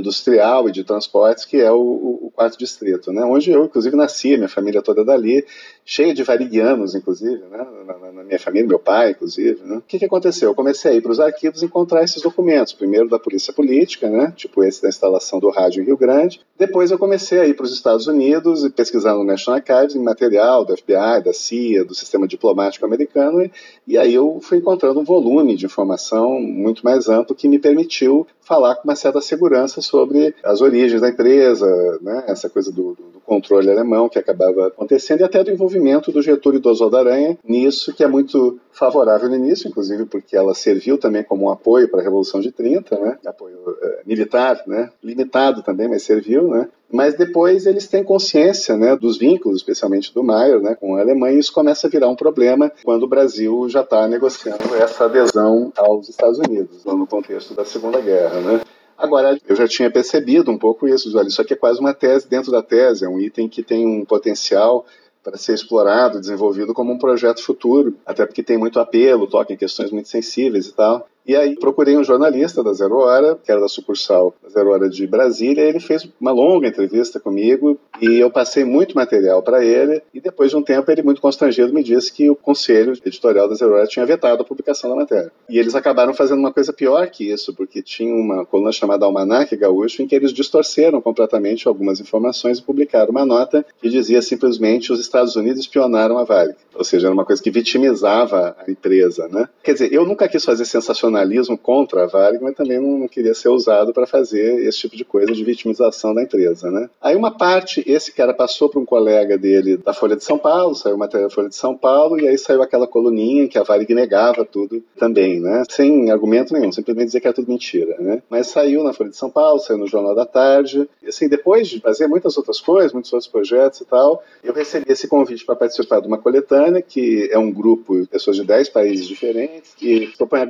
industrial 0.00 0.68
e 0.68 0.72
de 0.72 0.84
transportes, 0.84 1.44
que 1.44 1.58
é 1.58 1.70
o, 1.70 1.78
o, 1.78 2.30
quarto 2.34 2.58
distrito, 2.58 3.12
né? 3.12 3.24
onde 3.24 3.50
eu, 3.50 3.64
inclusive, 3.64 3.96
nasci, 3.96 4.36
minha 4.36 4.48
família 4.48 4.82
toda 4.82 5.04
dali, 5.04 5.44
cheia 5.84 6.12
de 6.12 6.22
variguianos, 6.22 6.94
inclusive, 6.94 7.42
né? 7.50 7.66
na, 7.86 8.12
na, 8.12 8.24
minha 8.24 8.38
família, 8.38 8.68
meu 8.68 8.78
pai, 8.78 9.10
inclusive. 9.10 9.62
Né? 9.62 9.76
O 9.78 9.82
que, 9.82 9.98
que 9.98 10.04
aconteceu? 10.04 10.50
Eu 10.50 10.54
comecei 10.54 10.92
a 10.92 10.94
ir 10.94 11.00
para 11.00 11.12
os 11.12 11.20
arquivos 11.20 11.62
encontrar 11.62 12.02
esses 12.04 12.20
documentos, 12.20 12.72
primeiro 12.72 13.08
da 13.08 13.18
Polícia 13.18 13.52
Política, 13.52 14.10
né? 14.10 14.32
tipo 14.36 14.62
esse 14.62 14.82
da 14.82 14.88
instalação 14.88 15.40
do 15.40 15.50
rádio 15.50 15.82
em 15.82 15.86
Rio 15.86 15.96
Grande, 15.96 16.40
depois 16.58 16.90
eu 16.90 16.98
comecei 16.98 17.38
a 17.38 17.46
ir 17.46 17.54
para 17.54 17.64
os 17.64 17.72
Estados 17.72 18.06
Unidos 18.06 18.64
e 18.64 18.70
pesquisar 18.70 19.14
no 19.14 19.24
National 19.24 19.60
Archives 19.60 19.94
em 19.94 20.02
material 20.02 20.64
do 20.64 20.76
FBI, 20.76 21.22
da 21.24 21.32
CIA, 21.32 21.84
do 21.84 21.94
sistema 21.94 22.26
diplomático 22.26 22.84
americano, 22.84 23.42
e, 23.42 23.50
e 23.86 23.98
aí 23.98 24.14
eu 24.14 24.40
fui 24.40 24.58
encontrando 24.58 25.00
um 25.00 25.04
volume 25.04 25.56
de 25.56 25.66
informação 25.66 26.40
muito 26.40 26.84
mais 26.84 27.08
amplo 27.08 27.34
que 27.34 27.48
me 27.48 27.58
permitiu 27.58 28.26
falar 28.40 28.76
com 28.76 28.84
uma 28.84 28.94
certa 28.94 29.20
segurança 29.20 29.82
sobre 29.86 30.34
as 30.42 30.60
origens 30.60 31.00
da 31.00 31.08
empresa, 31.08 31.98
né, 32.00 32.24
essa 32.26 32.48
coisa 32.48 32.70
do, 32.70 32.94
do, 32.94 33.16
controle 33.26 33.68
alemão 33.68 34.08
que 34.08 34.20
acabava 34.20 34.68
acontecendo 34.68 35.20
e 35.20 35.24
até 35.24 35.42
do 35.42 35.50
envolvimento 35.50 36.12
do 36.12 36.22
Getúlio 36.22 36.60
do 36.60 36.68
Oswaldo 36.68 36.96
Aranha 36.96 37.36
nisso, 37.44 37.92
que 37.92 38.04
é 38.04 38.06
muito 38.06 38.60
favorável 38.70 39.28
no 39.28 39.34
início, 39.34 39.68
inclusive 39.68 40.04
porque 40.04 40.36
ela 40.36 40.54
serviu 40.54 40.96
também 40.96 41.24
como 41.24 41.46
um 41.46 41.50
apoio 41.50 41.88
para 41.88 42.00
a 42.00 42.04
Revolução 42.04 42.40
de 42.40 42.52
30, 42.52 42.96
né, 42.98 43.18
apoio 43.26 43.58
é, 43.82 44.02
militar, 44.06 44.62
né, 44.66 44.90
limitado 45.02 45.62
também, 45.62 45.88
mas 45.88 46.04
serviu, 46.04 46.46
né, 46.48 46.68
mas 46.90 47.14
depois 47.16 47.66
eles 47.66 47.88
têm 47.88 48.04
consciência 48.04 48.76
né, 48.76 48.96
dos 48.96 49.18
vínculos, 49.18 49.58
especialmente 49.58 50.14
do 50.14 50.22
Maier, 50.22 50.60
né, 50.60 50.74
com 50.74 50.94
a 50.96 51.00
Alemanha, 51.00 51.36
e 51.36 51.40
isso 51.40 51.52
começa 51.52 51.86
a 51.86 51.90
virar 51.90 52.08
um 52.08 52.16
problema 52.16 52.70
quando 52.84 53.02
o 53.02 53.08
Brasil 53.08 53.68
já 53.68 53.80
está 53.80 54.06
negociando 54.06 54.74
essa 54.76 55.04
adesão 55.04 55.72
aos 55.76 56.08
Estados 56.08 56.38
Unidos, 56.38 56.84
no 56.84 57.06
contexto 57.06 57.54
da 57.54 57.64
Segunda 57.64 58.00
Guerra. 58.00 58.40
Né. 58.40 58.60
Agora, 58.96 59.38
eu 59.46 59.54
já 59.54 59.68
tinha 59.68 59.90
percebido 59.90 60.50
um 60.50 60.58
pouco 60.58 60.88
isso, 60.88 61.16
olha, 61.16 61.28
isso 61.28 61.40
aqui 61.40 61.52
é 61.52 61.56
quase 61.56 61.78
uma 61.78 61.92
tese 61.92 62.28
dentro 62.28 62.50
da 62.50 62.62
tese, 62.62 63.04
é 63.04 63.08
um 63.08 63.20
item 63.20 63.48
que 63.48 63.62
tem 63.62 63.86
um 63.86 64.04
potencial 64.04 64.86
para 65.22 65.36
ser 65.36 65.54
explorado, 65.54 66.20
desenvolvido 66.20 66.72
como 66.72 66.92
um 66.92 66.98
projeto 66.98 67.42
futuro, 67.42 67.96
até 68.06 68.24
porque 68.24 68.42
tem 68.42 68.56
muito 68.56 68.78
apelo, 68.78 69.26
toca 69.26 69.52
em 69.52 69.56
questões 69.56 69.90
muito 69.90 70.08
sensíveis 70.08 70.68
e 70.68 70.72
tal. 70.72 71.06
E 71.26 71.34
aí 71.34 71.56
procurei 71.56 71.96
um 71.96 72.04
jornalista 72.04 72.62
da 72.62 72.72
Zero 72.72 72.98
Hora, 72.98 73.36
que 73.42 73.50
era 73.50 73.60
da 73.60 73.66
sucursal 73.66 74.32
da 74.40 74.48
Zero 74.48 74.70
Hora 74.70 74.88
de 74.88 75.04
Brasília, 75.08 75.62
ele 75.62 75.80
fez 75.80 76.08
uma 76.20 76.30
longa 76.30 76.68
entrevista 76.68 77.18
comigo 77.18 77.76
e 78.00 78.20
eu 78.20 78.30
passei 78.30 78.64
muito 78.64 78.94
material 78.94 79.42
para 79.42 79.64
ele. 79.64 80.00
E 80.14 80.20
depois 80.20 80.50
de 80.50 80.56
um 80.56 80.62
tempo, 80.62 80.88
ele, 80.88 81.02
muito 81.02 81.20
constrangido, 81.20 81.74
me 81.74 81.82
disse 81.82 82.12
que 82.12 82.30
o 82.30 82.36
conselho 82.36 82.92
editorial 83.04 83.48
da 83.48 83.56
Zero 83.56 83.74
Hora 83.74 83.88
tinha 83.88 84.06
vetado 84.06 84.42
a 84.42 84.44
publicação 84.44 84.88
da 84.88 84.94
matéria. 84.94 85.32
E 85.48 85.58
eles 85.58 85.74
acabaram 85.74 86.14
fazendo 86.14 86.38
uma 86.38 86.52
coisa 86.52 86.72
pior 86.72 87.08
que 87.08 87.28
isso, 87.28 87.52
porque 87.52 87.82
tinha 87.82 88.14
uma 88.14 88.46
coluna 88.46 88.70
chamada 88.70 89.04
Almanac 89.04 89.56
Gaúcho, 89.56 90.02
em 90.02 90.06
que 90.06 90.14
eles 90.14 90.32
distorceram 90.32 91.00
completamente 91.00 91.66
algumas 91.66 91.98
informações 91.98 92.58
e 92.58 92.62
publicaram 92.62 93.10
uma 93.10 93.26
nota 93.26 93.66
que 93.82 93.88
dizia 93.88 94.22
simplesmente 94.22 94.92
os 94.92 95.00
Estados 95.00 95.34
Unidos 95.34 95.60
espionaram 95.60 96.18
a 96.18 96.24
Vale. 96.24 96.54
Ou 96.72 96.84
seja, 96.84 97.08
era 97.08 97.14
uma 97.14 97.24
coisa 97.24 97.42
que 97.42 97.50
vitimizava 97.50 98.54
a 98.64 98.70
empresa, 98.70 99.26
né? 99.28 99.48
Quer 99.64 99.72
dizer, 99.72 99.92
eu 99.92 100.06
nunca 100.06 100.28
quis 100.28 100.44
fazer 100.44 100.64
sensacionalismo 100.64 101.15
jornalismo 101.16 101.56
contra 101.56 102.04
a 102.04 102.06
Varig, 102.06 102.42
mas 102.42 102.54
também 102.54 102.78
não, 102.78 103.08
queria 103.08 103.34
ser 103.34 103.48
usado 103.48 103.92
para 103.92 104.06
fazer 104.06 104.66
esse 104.66 104.78
tipo 104.80 104.96
de 104.96 105.04
coisa 105.04 105.32
de 105.32 105.42
vitimização 105.42 106.14
da 106.14 106.22
empresa, 106.22 106.70
né? 106.70 106.90
Aí 107.00 107.16
uma 107.16 107.30
parte, 107.30 107.82
esse 107.86 108.12
cara 108.12 108.34
passou 108.34 108.68
para 108.68 108.80
um 108.80 108.84
colega 108.84 109.38
dele 109.38 109.76
da 109.76 109.94
Folha 109.94 110.16
de 110.16 110.24
São 110.24 110.38
Paulo, 110.38 110.74
saiu 110.74 110.96
matéria 110.96 111.28
da 111.28 111.32
Folha 111.32 111.48
de 111.48 111.56
São 111.56 111.76
Paulo, 111.76 112.20
e 112.20 112.28
aí 112.28 112.36
saiu 112.36 112.62
aquela 112.62 112.86
coluninha 112.86 113.44
em 113.44 113.48
que 113.48 113.58
a 113.58 113.62
Varig 113.62 113.92
negava 113.94 114.44
tudo 114.44 114.82
também, 114.98 115.40
né? 115.40 115.62
Sem 115.70 116.10
argumento 116.10 116.52
nenhum, 116.52 116.70
simplesmente 116.70 117.06
dizer 117.06 117.20
que 117.20 117.26
era 117.26 117.34
tudo 117.34 117.48
mentira, 117.48 117.96
né? 117.98 118.22
Mas 118.28 118.48
saiu 118.48 118.84
na 118.84 118.92
Folha 118.92 119.10
de 119.10 119.16
São 119.16 119.30
Paulo, 119.30 119.58
saiu 119.58 119.78
no 119.78 119.86
Jornal 119.86 120.14
da 120.14 120.26
Tarde, 120.26 120.88
e 121.02 121.08
assim, 121.08 121.28
depois 121.28 121.68
de 121.68 121.80
fazer 121.80 122.06
muitas 122.06 122.36
outras 122.36 122.60
coisas, 122.60 122.92
muitos 122.92 123.12
outros 123.12 123.30
projetos 123.30 123.80
e 123.80 123.84
tal, 123.84 124.22
eu 124.42 124.52
recebi 124.52 124.90
esse 124.90 125.08
convite 125.08 125.44
para 125.44 125.56
participar 125.56 126.00
de 126.00 126.08
uma 126.08 126.18
coletânea, 126.18 126.82
que 126.82 127.28
é 127.30 127.38
um 127.38 127.50
grupo 127.50 128.00
de 128.00 128.08
pessoas 128.08 128.36
de 128.36 128.44
10 128.44 128.68
países 128.68 129.06
diferentes, 129.06 129.74
que 129.74 130.12
propõe 130.16 130.40
a 130.40 130.44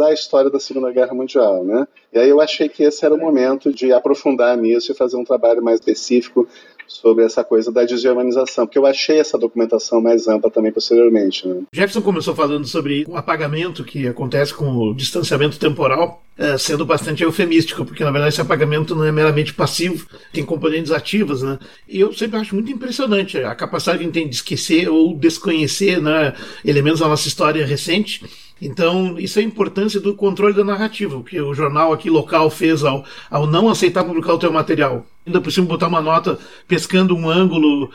globalizar 0.00 0.08
a 0.08 0.14
história 0.14 0.50
da 0.50 0.58
Segunda 0.58 0.90
Guerra 0.90 1.14
Mundial, 1.14 1.62
né? 1.62 1.86
E 2.12 2.18
aí 2.18 2.28
eu 2.28 2.40
achei 2.40 2.68
que 2.68 2.82
esse 2.82 3.04
era 3.04 3.14
o 3.14 3.18
momento 3.18 3.72
de 3.72 3.92
aprofundar 3.92 4.56
nisso 4.56 4.90
e 4.90 4.94
fazer 4.94 5.16
um 5.16 5.24
trabalho 5.24 5.62
mais 5.62 5.78
específico 5.78 6.48
sobre 6.88 7.24
essa 7.24 7.44
coisa 7.44 7.70
da 7.70 7.84
desgermanização, 7.84 8.66
porque 8.66 8.78
eu 8.78 8.84
achei 8.84 9.20
essa 9.20 9.38
documentação 9.38 10.00
mais 10.00 10.26
ampla 10.26 10.50
também 10.50 10.72
posteriormente. 10.72 11.46
Né? 11.46 11.62
Jefferson 11.72 12.02
começou 12.02 12.34
falando 12.34 12.66
sobre 12.66 13.04
o 13.06 13.16
apagamento 13.16 13.84
que 13.84 14.08
acontece 14.08 14.52
com 14.52 14.66
o 14.72 14.92
distanciamento 14.92 15.56
temporal, 15.56 16.20
é, 16.36 16.58
sendo 16.58 16.84
bastante 16.84 17.22
eufemístico, 17.22 17.84
porque 17.84 18.02
na 18.02 18.10
verdade 18.10 18.34
esse 18.34 18.40
apagamento 18.40 18.96
não 18.96 19.04
é 19.04 19.12
meramente 19.12 19.54
passivo, 19.54 20.04
tem 20.32 20.44
componentes 20.44 20.90
ativas, 20.90 21.42
né? 21.42 21.60
E 21.88 22.00
eu 22.00 22.12
sempre 22.12 22.40
acho 22.40 22.56
muito 22.56 22.72
impressionante 22.72 23.38
a 23.38 23.54
capacidade 23.54 23.98
que 23.98 24.04
a 24.04 24.06
gente 24.06 24.14
tem 24.14 24.28
de 24.28 24.34
esquecer 24.34 24.88
ou 24.88 25.16
desconhecer 25.16 26.02
né, 26.02 26.34
elementos 26.64 26.98
da 26.98 27.06
nossa 27.06 27.28
história 27.28 27.64
recente 27.64 28.24
então, 28.60 29.18
isso 29.18 29.38
é 29.38 29.42
a 29.42 29.44
importância 29.44 30.00
do 30.00 30.14
controle 30.14 30.54
da 30.54 30.64
narrativa, 30.64 31.16
o 31.16 31.24
que 31.24 31.40
o 31.40 31.54
jornal 31.54 31.92
aqui 31.92 32.10
local 32.10 32.50
fez 32.50 32.84
ao, 32.84 33.04
ao 33.30 33.46
não 33.46 33.68
aceitar 33.68 34.04
publicar 34.04 34.34
o 34.34 34.38
teu 34.38 34.52
material 34.52 35.06
ainda 35.26 35.40
por 35.40 35.52
cima 35.52 35.66
botar 35.66 35.88
uma 35.88 36.00
nota 36.00 36.38
pescando 36.66 37.14
um 37.14 37.28
ângulo 37.28 37.90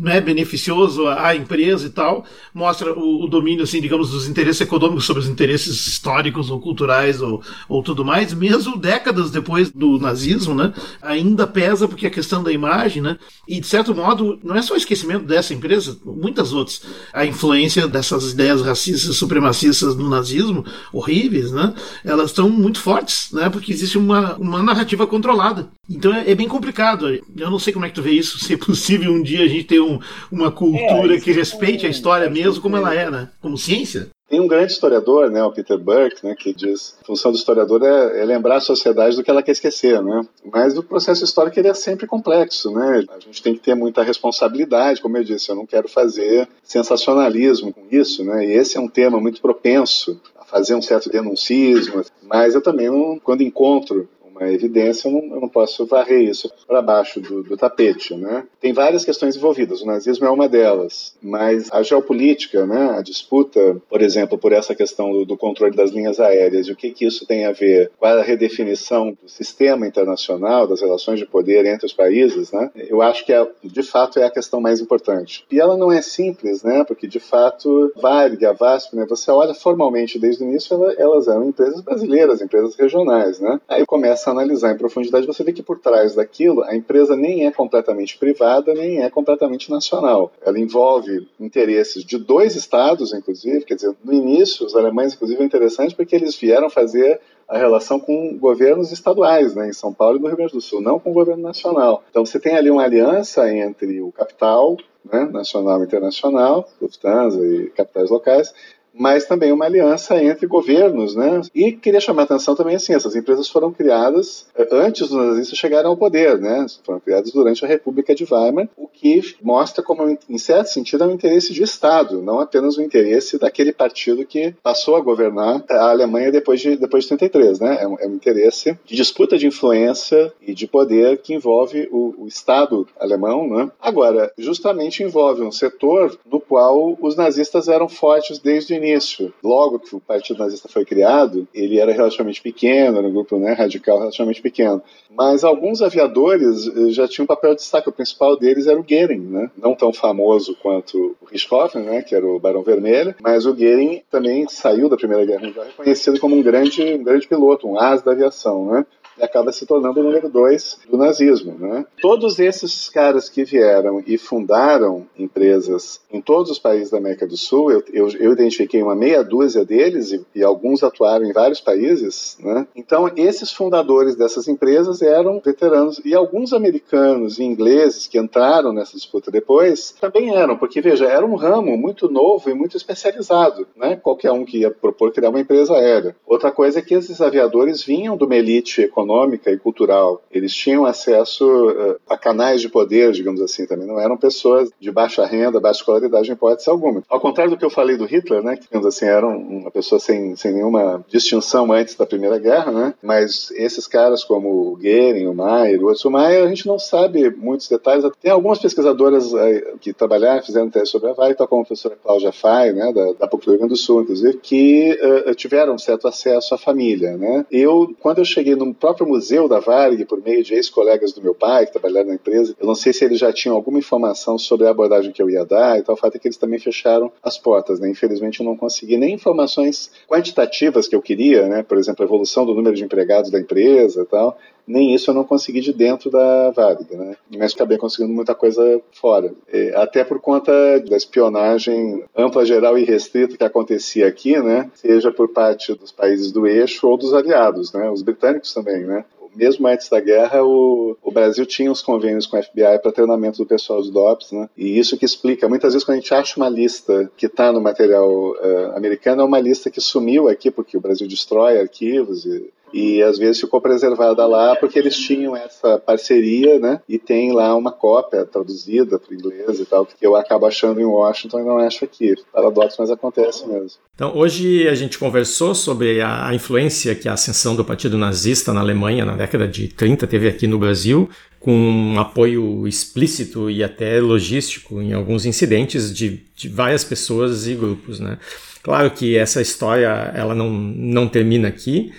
né, 0.00 0.20
beneficioso 0.20 1.06
à 1.08 1.34
empresa 1.34 1.86
e 1.86 1.90
tal, 1.90 2.24
mostra 2.52 2.92
o, 2.92 3.24
o, 3.24 3.28
domínio, 3.28 3.64
assim, 3.64 3.80
digamos, 3.80 4.10
dos 4.10 4.28
interesses 4.28 4.60
econômicos 4.60 5.04
sobre 5.04 5.22
os 5.22 5.28
interesses 5.28 5.86
históricos 5.86 6.50
ou 6.50 6.60
culturais 6.60 7.20
ou, 7.20 7.42
ou 7.68 7.82
tudo 7.82 8.04
mais, 8.04 8.32
mesmo 8.32 8.76
décadas 8.76 9.30
depois 9.30 9.70
do 9.70 9.98
nazismo, 9.98 10.54
né, 10.54 10.72
ainda 11.02 11.46
pesa 11.46 11.88
porque 11.88 12.06
a 12.06 12.10
questão 12.10 12.42
da 12.42 12.52
imagem, 12.52 13.02
né, 13.02 13.18
e 13.48 13.60
de 13.60 13.66
certo 13.66 13.94
modo, 13.94 14.38
não 14.42 14.54
é 14.54 14.62
só 14.62 14.74
o 14.74 14.76
esquecimento 14.76 15.24
dessa 15.24 15.54
empresa, 15.54 15.96
muitas 16.04 16.52
outras, 16.52 16.82
a 17.12 17.24
influência 17.24 17.88
dessas 17.88 18.32
ideias 18.32 18.62
racistas, 18.62 19.16
supremacistas 19.16 19.96
no 19.96 20.08
nazismo, 20.08 20.64
horríveis, 20.92 21.50
né, 21.50 21.74
elas 22.04 22.30
estão 22.30 22.48
muito 22.48 22.80
fortes, 22.80 23.30
né, 23.32 23.48
porque 23.48 23.72
existe 23.72 23.98
uma, 23.98 24.36
uma 24.36 24.62
narrativa 24.62 25.06
controlada. 25.06 25.68
Então 25.88 26.12
é, 26.14 26.30
é 26.30 26.34
bem 26.34 26.48
complicado 26.48 26.73
complicado. 26.74 27.08
Eu 27.36 27.50
não 27.50 27.58
sei 27.58 27.72
como 27.72 27.86
é 27.86 27.88
que 27.88 27.94
tu 27.94 28.02
vê 28.02 28.10
isso, 28.10 28.38
se 28.42 28.54
é 28.54 28.56
possível 28.56 29.12
um 29.12 29.22
dia 29.22 29.44
a 29.44 29.48
gente 29.48 29.64
ter 29.64 29.80
um, 29.80 29.98
uma 30.30 30.50
cultura 30.50 31.16
é, 31.16 31.20
que 31.20 31.30
respeite 31.30 31.86
a 31.86 31.88
história 31.88 32.28
mesmo 32.28 32.60
como 32.60 32.76
ela 32.76 32.92
é, 32.94 33.08
né? 33.08 33.30
Como 33.40 33.56
ciência. 33.56 34.08
Tem 34.26 34.40
um 34.40 34.48
grande 34.48 34.72
historiador, 34.72 35.30
né, 35.30 35.44
o 35.44 35.52
Peter 35.52 35.78
Burke, 35.78 36.26
né, 36.26 36.34
que 36.36 36.52
diz 36.52 36.96
a 37.02 37.04
função 37.04 37.30
do 37.30 37.36
historiador 37.36 37.84
é, 37.84 38.20
é, 38.20 38.24
lembrar 38.24 38.56
a 38.56 38.60
sociedade 38.60 39.14
do 39.14 39.22
que 39.22 39.30
ela 39.30 39.42
quer 39.42 39.52
esquecer, 39.52 40.02
né? 40.02 40.26
Mas 40.50 40.76
o 40.76 40.82
processo 40.82 41.22
histórico 41.22 41.60
ele 41.60 41.68
é 41.68 41.74
sempre 41.74 42.06
complexo, 42.06 42.72
né? 42.72 43.04
A 43.14 43.20
gente 43.20 43.42
tem 43.42 43.54
que 43.54 43.60
ter 43.60 43.74
muita 43.74 44.02
responsabilidade, 44.02 45.00
como 45.00 45.16
eu 45.18 45.22
disse, 45.22 45.50
eu 45.50 45.54
não 45.54 45.66
quero 45.66 45.88
fazer 45.88 46.48
sensacionalismo 46.62 47.72
com 47.72 47.82
isso, 47.92 48.24
né? 48.24 48.46
E 48.46 48.52
esse 48.52 48.78
é 48.78 48.80
um 48.80 48.88
tema 48.88 49.20
muito 49.20 49.42
propenso 49.42 50.18
a 50.36 50.44
fazer 50.44 50.74
um 50.74 50.82
certo 50.82 51.10
denuncismo, 51.10 52.02
mas 52.22 52.54
eu 52.54 52.62
também, 52.62 52.88
não, 52.90 53.20
quando 53.22 53.42
encontro 53.42 54.08
uma 54.44 54.52
evidência, 54.52 55.08
eu 55.08 55.12
não, 55.12 55.34
eu 55.34 55.40
não 55.40 55.48
posso 55.48 55.86
varrer 55.86 56.22
isso 56.22 56.50
para 56.66 56.82
baixo 56.82 57.20
do, 57.20 57.42
do, 57.42 57.56
tapete. 57.56 58.14
Né? 58.14 58.44
Tem 58.60 58.72
várias 58.72 59.04
questões 59.04 59.36
envolvidas, 59.36 59.82
o 59.82 59.86
nazismo 59.86 60.26
é 60.26 60.30
uma 60.30 60.48
delas, 60.48 61.16
mas 61.22 61.70
a 61.72 61.82
geopolítica, 61.82 62.66
né, 62.66 62.96
a 62.98 63.02
disputa, 63.02 63.76
por 63.88 64.02
exemplo, 64.02 64.38
por 64.38 64.52
essa 64.52 64.74
questão 64.74 65.12
do, 65.12 65.24
do 65.24 65.36
controle 65.36 65.74
das 65.74 65.90
linhas 65.90 66.20
aéreas 66.20 66.66
e 66.66 66.72
o 66.72 66.76
que, 66.76 66.90
que 66.90 67.06
isso 67.06 67.26
tem 67.26 67.44
a 67.44 67.52
ver 67.52 67.90
com 67.98 68.06
a 68.06 68.22
redefinição 68.22 69.10
do 69.10 69.28
sistema 69.28 69.86
internacional, 69.86 70.66
das 70.66 70.80
relações 70.80 71.18
de 71.18 71.26
poder 71.26 71.64
entre 71.66 71.86
os 71.86 71.92
países, 71.92 72.52
né, 72.52 72.70
eu 72.76 73.02
acho 73.02 73.24
que 73.24 73.32
é, 73.32 73.46
de 73.62 73.82
fato 73.82 74.18
é 74.18 74.24
a 74.24 74.30
questão 74.30 74.60
mais 74.60 74.80
importante. 74.80 75.44
E 75.50 75.60
ela 75.60 75.76
não 75.76 75.90
é 75.90 76.02
simples, 76.02 76.62
né, 76.62 76.84
porque 76.84 77.06
de 77.06 77.20
fato, 77.20 77.92
Varig, 77.96 78.44
a 78.44 78.52
VASP, 78.52 78.96
né, 78.96 79.06
você 79.08 79.30
olha 79.30 79.54
formalmente 79.54 80.18
desde 80.18 80.44
o 80.44 80.48
início, 80.48 80.74
ela, 80.74 80.92
elas 80.94 81.28
eram 81.28 81.48
empresas 81.48 81.80
brasileiras, 81.80 82.40
empresas 82.40 82.74
regionais. 82.76 83.40
Né? 83.40 83.60
Aí 83.68 83.84
começa 83.86 84.30
a 84.30 84.33
analisar 84.34 84.72
em 84.72 84.78
profundidade, 84.78 85.26
você 85.26 85.42
vê 85.42 85.52
que 85.52 85.62
por 85.62 85.78
trás 85.78 86.14
daquilo 86.14 86.62
a 86.64 86.74
empresa 86.76 87.16
nem 87.16 87.46
é 87.46 87.50
completamente 87.50 88.18
privada, 88.18 88.74
nem 88.74 89.02
é 89.02 89.10
completamente 89.10 89.70
nacional. 89.70 90.32
Ela 90.44 90.58
envolve 90.58 91.26
interesses 91.40 92.04
de 92.04 92.18
dois 92.18 92.54
estados, 92.54 93.12
inclusive, 93.12 93.64
quer 93.64 93.76
dizer, 93.76 93.94
no 94.04 94.12
início, 94.12 94.66
os 94.66 94.76
alemães, 94.76 95.14
inclusive, 95.14 95.42
é 95.42 95.44
interessante 95.44 95.94
porque 95.94 96.14
eles 96.14 96.36
vieram 96.36 96.68
fazer 96.68 97.20
a 97.48 97.58
relação 97.58 98.00
com 98.00 98.36
governos 98.38 98.90
estaduais, 98.90 99.54
né, 99.54 99.68
em 99.68 99.72
São 99.72 99.92
Paulo 99.92 100.16
e 100.16 100.20
no 100.20 100.28
Rio 100.28 100.36
Grande 100.36 100.52
do 100.52 100.60
Sul, 100.60 100.80
não 100.80 100.98
com 100.98 101.10
o 101.10 101.14
governo 101.14 101.42
nacional. 101.42 102.02
Então 102.10 102.24
você 102.24 102.40
tem 102.40 102.56
ali 102.56 102.70
uma 102.70 102.82
aliança 102.82 103.50
entre 103.52 104.00
o 104.00 104.10
capital, 104.12 104.76
né, 105.04 105.28
nacional 105.30 105.80
e 105.82 105.84
internacional, 105.84 106.66
Lufthansa 106.80 107.38
e 107.46 107.70
capitais 107.76 108.10
locais, 108.10 108.54
mas 108.94 109.26
também 109.26 109.52
uma 109.52 109.64
aliança 109.64 110.22
entre 110.22 110.46
governos, 110.46 111.14
né? 111.14 111.40
E 111.54 111.72
queria 111.72 112.00
chamar 112.00 112.22
a 112.22 112.24
atenção 112.24 112.54
também 112.54 112.76
assim, 112.76 112.94
essas 112.94 113.16
empresas 113.16 113.48
foram 113.48 113.72
criadas 113.72 114.46
eh, 114.56 114.68
antes 114.72 115.08
dos 115.08 115.18
nazistas 115.18 115.58
chegarem 115.58 115.86
ao 115.86 115.96
poder, 115.96 116.38
né? 116.38 116.66
Foram 116.84 117.00
criadas 117.00 117.32
durante 117.32 117.64
a 117.64 117.68
República 117.68 118.14
de 118.14 118.24
Weimar, 118.24 118.68
o 118.76 118.86
que 118.86 119.36
mostra 119.42 119.82
como, 119.82 120.16
em 120.28 120.38
certo 120.38 120.68
sentido, 120.68 121.04
é 121.04 121.06
um 121.06 121.12
interesse 121.12 121.52
de 121.52 121.62
Estado, 121.62 122.22
não 122.22 122.40
apenas 122.40 122.76
o 122.76 122.80
um 122.80 122.84
interesse 122.84 123.38
daquele 123.38 123.72
partido 123.72 124.24
que 124.24 124.54
passou 124.62 124.96
a 124.96 125.00
governar 125.00 125.64
a 125.68 125.90
Alemanha 125.90 126.30
depois 126.30 126.60
de 126.60 126.76
depois 126.76 127.04
de 127.04 127.08
33, 127.08 127.60
né? 127.60 127.78
É 127.80 127.88
um, 127.88 127.98
é 127.98 128.06
um 128.06 128.14
interesse 128.14 128.78
de 128.84 128.94
disputa 128.94 129.36
de 129.36 129.46
influência 129.46 130.32
e 130.40 130.54
de 130.54 130.66
poder 130.66 131.18
que 131.18 131.34
envolve 131.34 131.88
o, 131.90 132.14
o 132.18 132.28
Estado 132.28 132.86
alemão, 132.98 133.48
né? 133.48 133.70
Agora, 133.80 134.32
justamente 134.38 135.02
envolve 135.02 135.42
um 135.42 135.52
setor 135.52 136.16
no 136.24 136.40
qual 136.40 136.96
os 137.00 137.16
nazistas 137.16 137.68
eram 137.68 137.88
fortes 137.88 138.38
desde 138.38 138.72
o 138.72 138.76
início. 138.84 139.32
Logo 139.42 139.78
que 139.78 139.94
o 139.94 140.00
Partido 140.00 140.38
Nazista 140.38 140.68
foi 140.68 140.84
criado, 140.84 141.48
ele 141.54 141.78
era 141.78 141.92
relativamente 141.92 142.42
pequeno, 142.42 142.98
era 142.98 143.06
um 143.06 143.12
grupo 143.12 143.38
né, 143.38 143.52
radical 143.52 143.98
relativamente 143.98 144.42
pequeno. 144.42 144.82
Mas 145.10 145.44
alguns 145.44 145.80
aviadores 145.80 146.66
eh, 146.66 146.90
já 146.90 147.08
tinham 147.08 147.24
um 147.24 147.26
papel 147.26 147.50
de 147.50 147.60
destaque. 147.60 147.88
O 147.88 147.92
principal 147.92 148.36
deles 148.36 148.66
era 148.66 148.78
o 148.78 148.84
Goering, 148.84 149.20
né? 149.20 149.50
não 149.56 149.74
tão 149.74 149.92
famoso 149.92 150.56
quanto 150.62 151.16
o 151.20 151.26
Richthofen, 151.26 151.82
né, 151.82 152.02
que 152.02 152.14
era 152.14 152.26
o 152.26 152.38
Barão 152.38 152.62
Vermelho, 152.62 153.14
mas 153.22 153.46
o 153.46 153.54
Goering 153.54 154.02
também 154.10 154.46
saiu 154.48 154.88
da 154.88 154.96
Primeira 154.96 155.24
Guerra 155.24 155.46
Mundial 155.46 155.66
reconhecido 155.66 156.20
como 156.20 156.36
um 156.36 156.42
grande, 156.42 156.82
um 156.82 157.02
grande 157.02 157.26
piloto, 157.26 157.68
um 157.68 157.78
as 157.78 158.02
da 158.02 158.12
aviação. 158.12 158.66
Né? 158.66 158.86
E 159.18 159.22
acaba 159.22 159.52
se 159.52 159.66
tornando 159.66 160.00
o 160.00 160.02
número 160.02 160.28
dois 160.28 160.78
do 160.90 160.96
nazismo. 160.96 161.56
Né? 161.58 161.84
Todos 162.00 162.38
esses 162.38 162.88
caras 162.88 163.28
que 163.28 163.44
vieram 163.44 164.02
e 164.06 164.18
fundaram 164.18 165.06
empresas 165.18 166.00
em 166.12 166.20
todos 166.20 166.50
os 166.50 166.58
países 166.58 166.90
da 166.90 166.98
América 166.98 167.26
do 167.26 167.36
Sul, 167.36 167.70
eu, 167.70 167.82
eu, 167.92 168.08
eu 168.10 168.32
identifiquei 168.32 168.82
uma 168.82 168.94
meia 168.94 169.22
dúzia 169.22 169.64
deles 169.64 170.12
e, 170.12 170.24
e, 170.34 170.42
alguns 170.42 170.82
atuaram 170.82 171.24
em 171.24 171.32
vários 171.32 171.60
países. 171.60 172.36
Né? 172.40 172.66
Então, 172.74 173.10
esses 173.16 173.52
fundadores 173.52 174.16
dessas 174.16 174.48
empresas 174.48 175.02
eram 175.02 175.40
veteranos 175.44 176.00
e 176.04 176.14
alguns 176.14 176.52
americanos 176.52 177.38
e 177.38 177.44
ingleses 177.44 178.06
que 178.06 178.18
entraram 178.18 178.72
nessa 178.72 178.96
disputa 178.96 179.30
depois 179.30 179.94
também 180.00 180.34
eram, 180.34 180.56
porque 180.56 180.80
veja, 180.80 181.06
era 181.06 181.24
um 181.24 181.34
ramo 181.34 181.76
muito 181.76 182.10
novo 182.10 182.50
e 182.50 182.54
muito 182.54 182.76
especializado. 182.76 183.66
Né? 183.76 183.96
Qualquer 183.96 184.32
um 184.32 184.44
que 184.44 184.58
ia 184.58 184.70
propor 184.70 185.12
criar 185.12 185.30
uma 185.30 185.40
empresa 185.40 185.74
aérea. 185.74 186.16
Outra 186.26 186.50
coisa 186.50 186.78
é 186.78 186.82
que 186.82 186.94
esses 186.94 187.20
aviadores 187.20 187.82
vinham 187.82 188.16
de 188.16 188.24
uma 188.24 188.36
elite 188.36 188.82
econômica 188.82 189.03
econômica 189.04 189.50
e 189.50 189.58
cultural. 189.58 190.22
Eles 190.30 190.54
tinham 190.54 190.84
acesso 190.86 191.44
uh, 191.68 191.96
a 192.08 192.16
canais 192.16 192.60
de 192.60 192.68
poder, 192.68 193.12
digamos 193.12 193.40
assim, 193.40 193.66
também. 193.66 193.86
Não 193.86 194.00
eram 194.00 194.16
pessoas 194.16 194.70
de 194.80 194.90
baixa 194.90 195.24
renda, 195.26 195.60
baixa 195.60 195.80
escolaridade 195.80 196.30
em 196.30 196.32
hipótese 196.32 196.70
alguma. 196.70 197.02
Ao 197.08 197.20
contrário 197.20 197.52
do 197.52 197.58
que 197.58 197.64
eu 197.64 197.70
falei 197.70 197.96
do 197.96 198.06
Hitler, 198.06 198.42
né, 198.42 198.56
que, 198.56 198.62
digamos 198.62 198.86
assim, 198.86 199.06
era 199.06 199.26
uma 199.26 199.70
pessoa 199.70 199.98
sem, 199.98 200.34
sem 200.36 200.52
nenhuma 200.52 201.04
distinção 201.08 201.70
antes 201.72 201.94
da 201.94 202.06
Primeira 202.06 202.38
Guerra, 202.38 202.72
né, 202.72 202.94
mas 203.02 203.50
esses 203.52 203.86
caras 203.86 204.24
como 204.24 204.72
o 204.72 204.76
Goering, 204.76 205.26
o 205.26 205.34
Maier, 205.34 205.82
o 205.82 205.86
outro, 205.86 206.08
o 206.08 206.12
Maier, 206.12 206.44
a 206.44 206.48
gente 206.48 206.66
não 206.66 206.78
sabe 206.78 207.30
muitos 207.30 207.68
detalhes. 207.68 208.04
Tem 208.20 208.30
algumas 208.30 208.58
pesquisadoras 208.58 209.32
uh, 209.32 209.78
que 209.80 209.92
trabalharam, 209.92 210.42
fizeram 210.42 210.70
teste 210.70 210.90
sobre 210.90 211.10
a 211.10 211.12
Vale, 211.12 211.34
tal 211.34 211.46
como 211.46 211.62
a 211.62 211.66
professora 211.66 211.96
Cláudia 212.02 212.32
Fay, 212.32 212.72
né, 212.72 212.92
da, 212.92 213.12
da 213.12 213.28
PUC 213.28 213.44
do 213.44 213.50
Rio 213.50 213.58
Grande 213.58 213.74
do 213.74 213.78
Sul, 213.78 214.02
inclusive, 214.02 214.38
que 214.38 214.98
uh, 215.28 215.34
tiveram 215.34 215.76
certo 215.78 216.08
acesso 216.08 216.54
à 216.54 216.58
família, 216.58 217.16
né. 217.16 217.44
Eu, 217.50 217.94
quando 218.00 218.18
eu 218.18 218.24
cheguei 218.24 218.54
no 218.54 218.72
próprio 218.74 218.93
próprio 218.94 219.08
museu 219.08 219.48
da 219.48 219.58
Varig, 219.58 220.04
por 220.04 220.22
meio 220.22 220.42
de 220.42 220.54
ex-colegas 220.54 221.12
do 221.12 221.20
meu 221.20 221.34
pai 221.34 221.66
que 221.66 221.72
trabalharam 221.72 222.08
na 222.08 222.14
empresa, 222.14 222.54
eu 222.58 222.66
não 222.66 222.74
sei 222.74 222.92
se 222.92 223.04
eles 223.04 223.18
já 223.18 223.32
tinham 223.32 223.56
alguma 223.56 223.78
informação 223.78 224.38
sobre 224.38 224.66
a 224.66 224.70
abordagem 224.70 225.10
que 225.10 225.20
eu 225.20 225.28
ia 225.28 225.44
dar 225.44 225.78
e 225.78 225.82
tal. 225.82 225.94
O 225.94 225.98
fato 225.98 226.16
é 226.16 226.18
que 226.18 226.28
eles 226.28 226.36
também 226.36 226.58
fecharam 226.58 227.10
as 227.22 227.36
portas. 227.36 227.80
Né? 227.80 227.90
Infelizmente, 227.90 228.40
eu 228.40 228.46
não 228.46 228.56
consegui 228.56 228.96
nem 228.96 229.14
informações 229.14 229.90
quantitativas 230.08 230.86
que 230.86 230.94
eu 230.94 231.02
queria, 231.02 231.46
né? 231.48 231.62
por 231.62 231.76
exemplo, 231.76 232.04
a 232.04 232.06
evolução 232.06 232.46
do 232.46 232.54
número 232.54 232.76
de 232.76 232.84
empregados 232.84 233.30
da 233.30 233.40
empresa 233.40 234.02
e 234.02 234.06
tal 234.06 234.38
nem 234.66 234.94
isso 234.94 235.10
eu 235.10 235.14
não 235.14 235.24
consegui 235.24 235.60
de 235.60 235.72
dentro 235.72 236.10
da 236.10 236.50
Varig, 236.50 236.94
né? 236.94 237.16
Mas 237.36 237.54
acabei 237.54 237.78
conseguindo 237.78 238.12
muita 238.12 238.34
coisa 238.34 238.80
fora. 238.92 239.32
até 239.74 240.04
por 240.04 240.20
conta 240.20 240.52
da 240.80 240.96
espionagem 240.96 242.04
ampla, 242.16 242.44
geral 242.44 242.78
e 242.78 242.84
restrita 242.84 243.36
que 243.36 243.44
acontecia 243.44 244.06
aqui, 244.06 244.40
né? 244.40 244.70
Seja 244.74 245.10
por 245.10 245.28
parte 245.28 245.74
dos 245.74 245.92
países 245.92 246.32
do 246.32 246.46
eixo 246.46 246.86
ou 246.88 246.96
dos 246.96 247.12
aliados, 247.12 247.72
né? 247.72 247.90
Os 247.90 248.02
britânicos 248.02 248.52
também, 248.52 248.84
né? 248.84 249.04
mesmo 249.34 249.66
antes 249.66 249.88
da 249.88 250.00
guerra, 250.00 250.42
o, 250.42 250.96
o 251.02 251.10
Brasil 251.10 251.44
tinha 251.44 251.70
os 251.70 251.82
convênios 251.82 252.26
com 252.26 252.36
a 252.36 252.42
FBI 252.42 252.78
para 252.82 252.92
treinamento 252.92 253.38
do 253.38 253.46
pessoal 253.46 253.80
dos 253.80 253.90
DOPS, 253.90 254.32
né? 254.32 254.48
E 254.56 254.78
isso 254.78 254.96
que 254.96 255.04
explica. 255.04 255.48
Muitas 255.48 255.72
vezes, 255.72 255.84
quando 255.84 255.98
a 255.98 256.00
gente 256.00 256.14
acha 256.14 256.36
uma 256.36 256.48
lista 256.48 257.10
que 257.16 257.26
está 257.26 257.52
no 257.52 257.60
material 257.60 258.08
uh, 258.32 258.76
americano, 258.76 259.22
é 259.22 259.24
uma 259.24 259.40
lista 259.40 259.70
que 259.70 259.80
sumiu 259.80 260.28
aqui, 260.28 260.50
porque 260.50 260.76
o 260.76 260.80
Brasil 260.80 261.08
destrói 261.08 261.58
arquivos 261.58 262.24
e 262.24 262.50
e 262.74 263.00
às 263.00 263.16
vezes 263.16 263.40
ficou 263.40 263.60
preservada 263.60 264.26
lá 264.26 264.56
porque 264.56 264.76
eles 264.76 264.96
tinham 264.96 265.36
essa 265.36 265.78
parceria, 265.78 266.58
né? 266.58 266.80
E 266.88 266.98
tem 266.98 267.32
lá 267.32 267.54
uma 267.54 267.70
cópia 267.70 268.24
traduzida 268.24 268.98
para 268.98 269.14
inglês 269.14 269.60
e 269.60 269.64
tal, 269.64 269.86
que 269.86 269.94
eu 270.04 270.16
acabo 270.16 270.44
achando 270.44 270.80
em 270.80 270.84
Washington 270.84 271.38
e 271.38 271.44
não 271.44 271.58
acho 271.58 271.84
aqui. 271.84 272.16
Paradoxo, 272.32 272.76
mas 272.80 272.90
acontece 272.90 273.46
mesmo. 273.46 273.78
Então, 273.94 274.16
hoje 274.16 274.66
a 274.66 274.74
gente 274.74 274.98
conversou 274.98 275.54
sobre 275.54 276.02
a 276.02 276.34
influência 276.34 276.96
que 276.96 277.08
a 277.08 277.12
ascensão 277.12 277.54
do 277.54 277.64
Partido 277.64 277.96
Nazista 277.96 278.52
na 278.52 278.60
Alemanha 278.60 279.04
na 279.04 279.14
década 279.14 279.46
de 279.46 279.68
30 279.68 280.04
teve 280.08 280.26
aqui 280.26 280.48
no 280.48 280.58
Brasil, 280.58 281.08
com 281.38 281.52
um 281.52 282.00
apoio 282.00 282.66
explícito 282.66 283.48
e 283.48 283.62
até 283.62 284.00
logístico 284.00 284.82
em 284.82 284.92
alguns 284.92 285.24
incidentes 285.24 285.94
de, 285.94 286.24
de 286.34 286.48
várias 286.48 286.82
pessoas 286.82 287.46
e 287.46 287.54
grupos, 287.54 288.00
né? 288.00 288.18
Claro 288.64 288.90
que 288.90 289.16
essa 289.16 289.40
história 289.40 290.10
ela 290.16 290.34
não, 290.34 290.50
não 290.50 291.06
termina 291.06 291.46
aqui. 291.46 291.92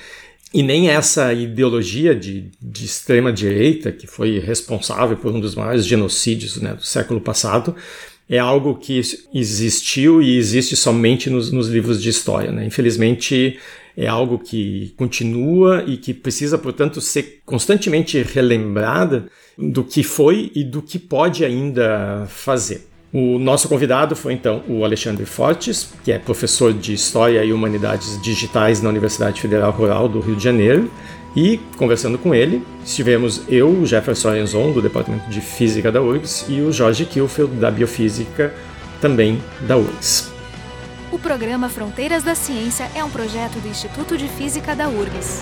E 0.56 0.64
nem 0.64 0.88
essa 0.88 1.34
ideologia 1.34 2.16
de, 2.16 2.50
de 2.62 2.86
extrema-direita, 2.86 3.92
que 3.92 4.08
foi 4.08 4.40
responsável 4.40 5.18
por 5.18 5.36
um 5.36 5.40
dos 5.42 5.54
maiores 5.54 5.86
genocídios 5.86 6.62
né, 6.62 6.74
do 6.74 6.86
século 6.86 7.20
passado, 7.20 7.76
é 8.30 8.40
algo 8.40 8.76
que 8.76 9.02
existiu 9.34 10.22
e 10.22 10.38
existe 10.38 10.78
somente 10.78 11.30
nos, 11.30 11.52
nos 11.52 11.68
livros 11.68 12.02
de 12.02 12.08
história. 12.08 12.54
Né? 12.54 12.66
Infelizmente, 12.66 13.60
é 13.98 14.08
algo 14.08 14.40
que 14.40 14.94
continua 14.96 15.84
e 15.86 15.98
que 15.98 16.14
precisa, 16.14 16.58
portanto, 16.58 17.02
ser 17.02 17.42
constantemente 17.46 18.24
relembrada 18.24 19.28
do 19.58 19.84
que 19.84 20.04
foi 20.04 20.54
e 20.56 20.64
do 20.64 20.82
que 20.82 20.98
pode 20.98 21.44
ainda 21.44 22.28
fazer. 22.30 22.88
O 23.18 23.40
nosso 23.40 23.70
convidado 23.70 24.14
foi 24.14 24.34
então 24.34 24.62
o 24.68 24.84
Alexandre 24.84 25.26
Fortes, 25.26 25.94
que 26.04 26.12
é 26.12 26.20
professor 26.20 26.74
de 26.74 26.94
História 26.94 27.46
e 27.46 27.54
Humanidades 27.54 28.22
Digitais 28.22 28.82
na 28.82 28.90
Universidade 28.90 29.40
Federal 29.40 29.72
Rural 29.72 30.10
do 30.10 30.20
Rio 30.20 30.36
de 30.36 30.44
Janeiro. 30.44 30.92
E, 31.34 31.58
conversando 31.78 32.18
com 32.18 32.36
ele, 32.36 32.62
estivemos 32.84 33.44
eu, 33.48 33.70
o 33.70 33.86
Jefferson 33.86 34.32
Arenzon, 34.32 34.74
do 34.74 34.82
Departamento 34.82 35.30
de 35.30 35.40
Física 35.40 35.94
da 35.94 36.02
URGS, 36.02 36.46
e 36.50 36.60
o 36.60 36.74
Jorge 36.74 37.06
Kilfield, 37.06 37.56
da 37.56 37.72
Biofísica, 37.72 38.54
também 39.00 39.42
da 39.62 39.78
URGS. 39.78 40.34
O 41.10 41.18
programa 41.18 41.70
Fronteiras 41.70 42.22
da 42.22 42.36
Ciência 42.36 42.92
é 42.94 43.02
um 43.02 43.10
projeto 43.10 43.62
do 43.62 43.70
Instituto 43.70 44.18
de 44.18 44.28
Física 44.28 44.76
da 44.76 44.90
URGS. 44.90 45.42